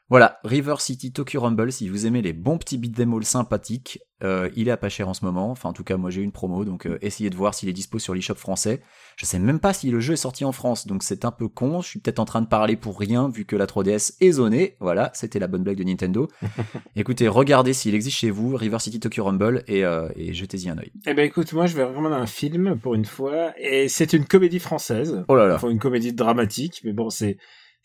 [0.10, 4.50] Voilà, River City Tokyo Rumble, si vous aimez les bons petits beat'em all sympathiques, euh,
[4.56, 5.52] il est à pas cher en ce moment.
[5.52, 7.70] Enfin, en tout cas, moi j'ai eu une promo, donc euh, essayez de voir s'il
[7.70, 8.82] est dispo sur l'eShop français.
[9.18, 11.48] Je sais même pas si le jeu est sorti en France, donc c'est un peu
[11.48, 11.82] con.
[11.82, 14.78] Je suis peut-être en train de parler pour rien, vu que la 3DS est zonée.
[14.80, 16.28] Voilà, c'était la bonne blague de Nintendo.
[16.96, 20.80] Écoutez, regardez s'il existe chez vous, River City Tokyo Rumble, et, euh, et jetez-y un
[20.80, 20.92] œil.
[21.06, 24.26] Eh ben écoute, moi je vais recommander un film pour une fois, et c'est une
[24.26, 25.24] comédie française.
[25.28, 25.56] Oh là là.
[25.56, 27.38] Enfin, une comédie dramatique, mais bon, c'est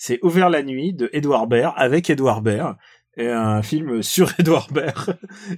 [0.07, 2.77] c'est Ouvert la nuit de Edouard Baird avec Edouard Baird.
[3.17, 5.17] Et un film sur Edouard Baird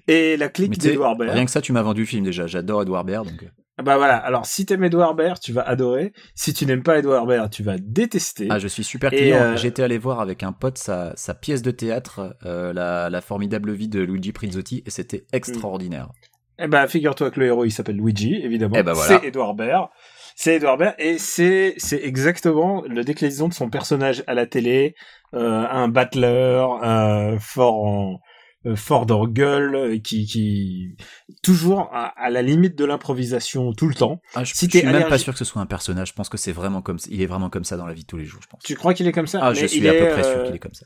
[0.09, 1.33] et la clique d'Edouard Baird.
[1.33, 2.47] rien que ça, tu m'as vendu le film déjà.
[2.47, 3.43] J'adore Edouard Baird, donc.
[3.43, 3.49] euh,
[3.79, 4.17] Ah Bah voilà.
[4.17, 6.13] Alors si t'aimes Edouard Baird, tu vas adorer.
[6.35, 8.49] Si tu n'aimes pas Edouard Baird, tu vas détester.
[8.51, 9.39] Ah, je suis super client.
[9.41, 13.21] euh, J'étais allé voir avec un pote sa, sa pièce de théâtre, euh, la, la
[13.23, 16.11] formidable vie de Luigi Prizzotti, et c'était extraordinaire.
[16.59, 18.77] Eh ben, figure-toi que le héros, il s'appelle Luigi, évidemment.
[18.79, 19.19] Eh ben, voilà.
[19.21, 19.89] C'est Edouard Baird.
[20.39, 24.95] C'est Edouard Baird, et c'est, c'est exactement le déclinaison de son personnage à la télé,
[25.33, 28.21] euh, un battleur, euh, fort en,
[28.67, 30.97] euh, fort d'orgueil, euh, qui, qui,
[31.43, 34.21] toujours à, à la limite de l'improvisation tout le temps.
[34.35, 36.09] Ah, je, Si je t'es suis même pas sûr que ce soit un personnage.
[36.09, 38.07] Je pense que c'est vraiment comme il est vraiment comme ça dans la vie de
[38.07, 38.61] tous les jours, je pense.
[38.63, 39.39] Tu crois qu'il est comme ça?
[39.43, 40.85] Ah, Mais je suis il à peu près sûr euh, qu'il est comme ça.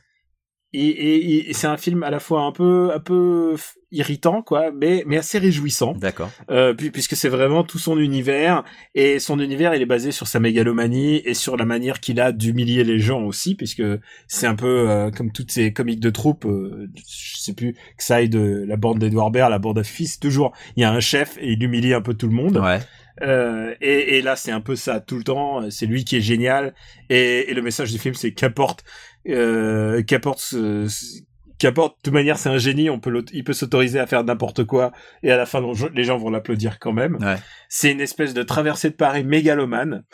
[0.72, 3.56] Et, et- et c'est un film à la fois un peu, un peu
[3.90, 5.94] irritant, quoi, mais, mais assez réjouissant.
[5.94, 6.30] D'accord.
[6.51, 8.62] Euh, puis- puisque c'est vraiment tout son univers
[8.94, 12.30] et son univers il est basé sur sa mégalomanie et sur la manière qu'il a
[12.30, 13.82] d'humilier les gens aussi puisque
[14.28, 18.05] c'est un peu euh, comme toutes ces comiques de troupe euh, je sais plus que
[18.05, 20.92] ça aille de la bande d'Edouard Baird la bande à fils toujours il y a
[20.92, 22.78] un chef et il humilie un peu tout le monde Ouais.
[23.22, 25.68] euh, et, et là, c'est un peu ça tout le temps.
[25.70, 26.74] C'est lui qui est génial.
[27.10, 28.82] Et, et le message du film, c'est qu'apporte,
[29.28, 31.20] euh, qu'apporte, ce- ce-
[31.59, 31.97] qu'apporte.
[31.98, 32.88] De toute manière, c'est un génie.
[32.90, 34.92] On peut, il peut s'autoriser à faire n'importe quoi.
[35.22, 35.62] Et à la fin,
[35.94, 37.16] les gens vont l'applaudir quand même.
[37.20, 37.36] Ouais.
[37.68, 40.05] C'est une espèce de traversée de Paris mégalomane.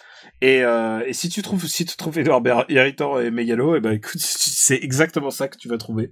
[0.42, 3.92] Et, euh, et si tu trouves, si tu trouves Edouard irritant et mégalo, et ben
[3.92, 6.10] écoute, c'est exactement ça que tu vas trouver.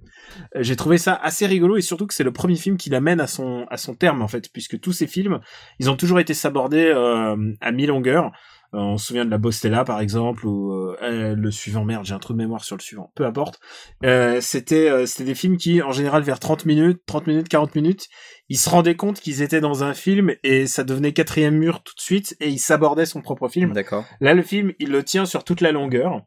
[0.55, 3.19] Euh, J'ai trouvé ça assez rigolo et surtout que c'est le premier film qui l'amène
[3.19, 5.41] à son à son terme en fait, puisque tous ces films,
[5.79, 8.31] ils ont toujours été sabordés euh, à mi-longueur.
[8.75, 12.05] Euh, on se souvient de la Bostella par exemple ou euh, euh, le suivant merde,
[12.05, 13.11] j'ai un trou de mémoire sur le suivant.
[13.15, 13.59] Peu importe.
[14.03, 17.75] Euh, c'était euh, c'était des films qui en général vers 30 minutes, 30 minutes, 40
[17.75, 18.07] minutes,
[18.49, 21.95] ils se rendaient compte qu'ils étaient dans un film et ça devenait quatrième mur tout
[21.95, 23.71] de suite et ils s'abordaient son propre film.
[23.73, 24.05] D'accord.
[24.19, 26.21] Là, le film, il le tient sur toute la longueur.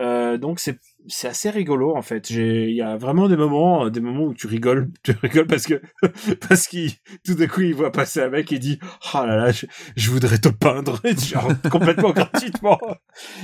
[0.00, 0.78] Euh, donc c'est
[1.08, 2.30] c'est assez rigolo en fait.
[2.30, 5.46] J'ai il y a vraiment des moments euh, des moments où tu rigoles, tu rigoles
[5.46, 5.80] parce que
[6.48, 6.92] parce qu'il
[7.24, 8.78] tout d'un coup il voit passer un mec et il dit
[9.14, 9.66] "Oh là là, je,
[9.96, 12.78] je voudrais te peindre" genre complètement gratuitement.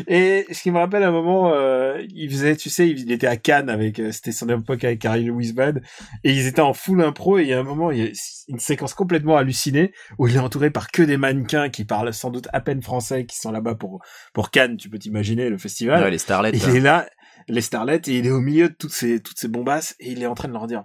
[0.06, 3.36] Et ce qui me rappelle un moment euh, il faisait tu sais, il était à
[3.36, 5.82] Cannes avec euh, c'était son époque avec Harry Bad
[6.22, 8.10] et ils étaient en full impro et il y a un moment il y a
[8.48, 12.30] une séquence complètement hallucinée où il est entouré par que des mannequins qui parlent sans
[12.30, 14.00] doute à peine français qui sont là-bas pour
[14.32, 16.02] pour Cannes, tu peux t'imaginer le festival.
[16.02, 16.52] Ouais, les starlets.
[16.52, 17.06] il est là,
[17.48, 20.22] les starlets, et il est au milieu de toutes ces toutes ces bombasses et il
[20.22, 20.84] est en train de leur dire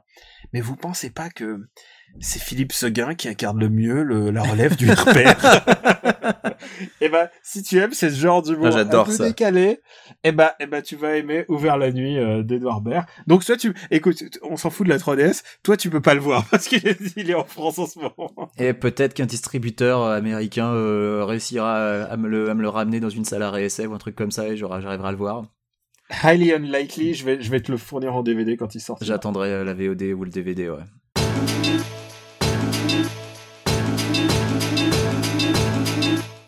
[0.54, 1.60] "Mais vous pensez pas que
[2.20, 5.38] c'est Philippe Seguin qui incarne le mieux le, la relève du repère
[7.02, 9.26] Et ben, si tu aimes ce genre d'humour Ah, un peu ça.
[9.26, 9.80] décalé,
[10.24, 13.06] et ben, et ben, tu vas aimer Ouvert la nuit euh, d'Edouard Baird.
[13.28, 16.20] Donc, soit tu, écoute, on s'en fout de la 3DS, toi, tu peux pas le
[16.20, 18.32] voir parce qu'il est, il est en France en ce moment.
[18.58, 23.00] Et peut-être qu'un distributeur euh, américain euh, réussira à me, le, à me le ramener
[23.00, 25.44] dans une salle à réessai ou un truc comme ça et j'arriverai à le voir.
[26.12, 28.98] Highly unlikely, je vais, je vais te le fournir en DVD quand il sort.
[29.02, 30.78] J'attendrai euh, la VOD ou le DVD, ouais.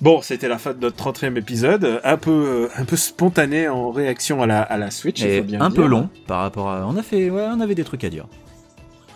[0.02, 3.92] Bon, c'était la fin de notre 30e épisode, un peu, euh, un peu spontané en
[3.92, 5.22] réaction à la, à la Switch.
[5.22, 6.88] il Et faut bien un peu long par rapport à.
[6.88, 8.26] On a fait, ouais, on avait des trucs à dire.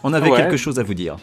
[0.03, 0.37] On avait Ouais.
[0.37, 1.17] quelque chose à vous dire.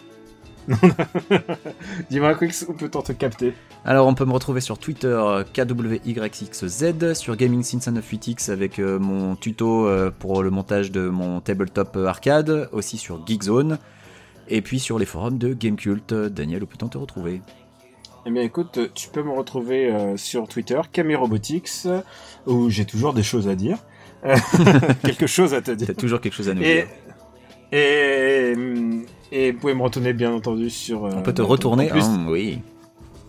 [2.10, 7.14] Dis-moi, Quix, où peut-on te capter Alors on peut me retrouver sur Twitter euh, KWYXZ,
[7.14, 11.96] sur Gaming Since 98X avec euh, mon tuto euh, pour le montage de mon tabletop
[11.96, 13.78] arcade, aussi sur Geekzone,
[14.48, 16.12] et puis sur les forums de Gamecult.
[16.14, 17.40] Daniel, où peut-on te retrouver
[18.26, 22.00] Eh bien, écoute, tu peux me retrouver euh, sur Twitter, Camirobotics, euh,
[22.46, 23.78] où j'ai toujours des choses à dire.
[25.02, 25.88] Quelque chose à te dire.
[25.88, 26.86] T'as toujours quelque chose à nous Et, dire.
[27.72, 31.06] et, hum, et vous pouvez me retourner, bien entendu, sur...
[31.06, 32.60] euh, On peut te retourner plus, hein, Oui.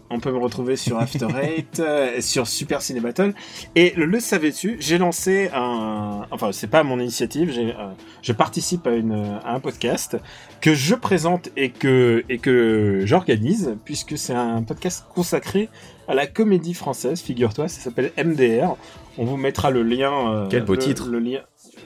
[0.10, 3.34] On peut me retrouver sur After Eight, euh, sur Super Ciné Battle.
[3.74, 7.88] Et le, le savais-tu J'ai lancé un, enfin c'est pas mon initiative, j'ai, euh,
[8.22, 10.18] je participe à une à un podcast
[10.62, 15.68] que je présente et que et que j'organise puisque c'est un podcast consacré
[16.08, 17.20] à la comédie française.
[17.20, 18.76] Figure-toi, ça s'appelle MDR.
[19.18, 20.12] On vous mettra le lien.
[20.32, 21.08] euh, Quel beau le- titre.
[21.10, 21.40] Le lien.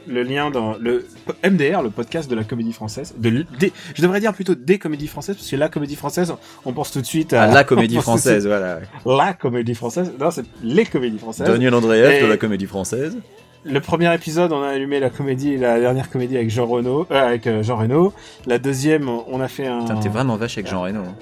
[0.08, 1.06] Le lien dans le
[1.44, 3.14] MDR, le podcast de la comédie française.
[3.18, 6.34] De, des- je devrais dire plutôt des comédies françaises, parce que la comédie française,
[6.66, 8.80] on pense tout de suite à À la comédie suite- française, voilà.
[9.06, 10.12] La comédie française.
[10.20, 11.48] Non, c'est les comédies françaises.
[11.48, 13.18] Daniel Andreev Et- de la comédie française.
[13.66, 17.28] Le premier épisode, on a allumé la comédie, la dernière comédie avec Jean Reno, euh,
[17.28, 18.14] avec euh, Jean Reno.
[18.46, 19.82] La deuxième, on a fait un.
[19.82, 21.02] Putain, t'es vraiment vache avec Jean Reno.
[21.02, 21.16] hein.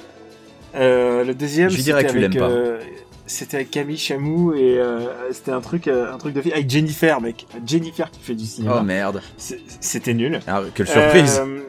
[0.75, 2.49] Euh, le deuxième, Je dirais que tu l'aimes pas.
[2.49, 2.79] euh,
[3.27, 6.69] c'était avec Camille Chamou et euh, c'était un truc, euh, un truc de fille avec
[6.69, 7.47] Jennifer, mec.
[7.65, 8.77] Jennifer qui fait du cinéma.
[8.79, 9.21] Oh merde.
[9.37, 10.39] C'est- C'était nul.
[10.47, 11.39] Ah, quelle surprise.
[11.43, 11.59] Euh,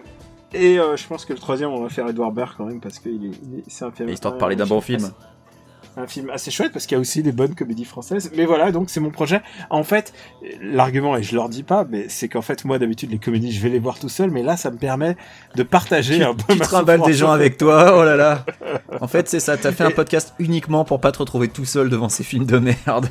[0.54, 2.98] et euh, je pense que le troisième, on va faire Edouard Baird quand même parce
[2.98, 4.08] que il est, c'est un film.
[4.08, 5.10] Histoire de parler d'un un bon film.
[5.96, 8.30] Un film assez chouette parce qu'il y a aussi des bonnes comédies françaises.
[8.36, 9.40] Mais voilà, donc c'est mon projet.
[9.70, 10.12] En fait,
[10.60, 13.62] l'argument, et je leur dis pas, mais c'est qu'en fait, moi d'habitude, les comédies, je
[13.62, 15.16] vais les voir tout seul, mais là, ça me permet
[15.54, 18.44] de partager un peu Tu trimbales des gens avec toi, oh là là.
[19.00, 21.88] En fait, c'est ça, t'as fait un podcast uniquement pour pas te retrouver tout seul
[21.88, 23.08] devant ces films de merde.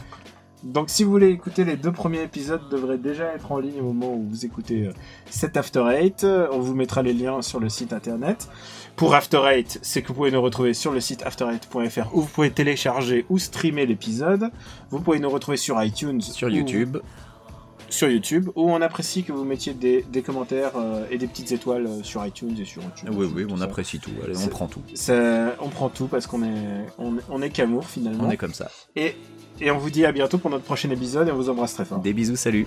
[0.65, 3.93] Donc si vous voulez écouter les deux premiers épisodes, devraient déjà être en ligne au
[3.93, 4.93] moment où vous écoutez euh,
[5.29, 6.23] cet After Eight.
[6.23, 8.49] Euh, On vous mettra les liens sur le site internet.
[8.95, 12.27] Pour After Eight, c'est que vous pouvez nous retrouver sur le site after8.fr où vous
[12.27, 14.51] pouvez télécharger ou streamer l'épisode.
[14.89, 16.97] Vous pouvez nous retrouver sur iTunes, Sur ou- YouTube.
[17.89, 21.51] sur YouTube, où on apprécie que vous mettiez des, des commentaires euh, et des petites
[21.51, 23.09] étoiles euh, sur iTunes et sur YouTube.
[23.13, 23.65] Oui, oui, on ça.
[23.65, 24.11] apprécie tout.
[24.23, 24.81] Allez, on prend tout.
[25.61, 28.23] On prend tout parce qu'on est, on, on est qu'amour finalement.
[28.25, 28.71] On est comme ça.
[28.95, 29.15] Et,
[29.61, 31.85] et on vous dit à bientôt pour notre prochain épisode et on vous embrasse très
[31.85, 31.99] fort.
[31.99, 32.65] Des bisous, salut.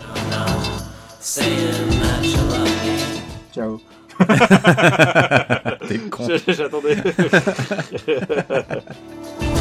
[3.55, 3.98] Ciao.
[5.89, 6.29] T'es con.
[6.49, 6.97] J'attendais.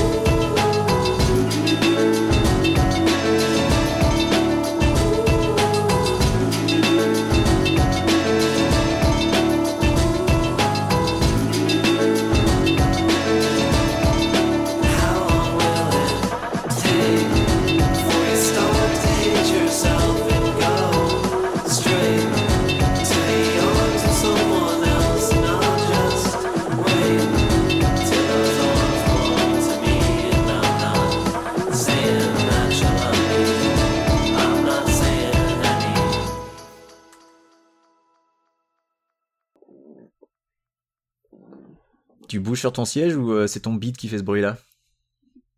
[42.28, 44.58] Tu bouges sur ton siège ou euh, c'est ton beat qui fait ce bruit-là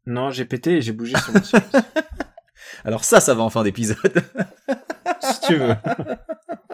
[0.06, 1.64] Non, j'ai pété et j'ai bougé sur mon siège.
[2.86, 4.24] Alors ça, ça va en fin d'épisode.
[5.22, 5.76] si tu veux.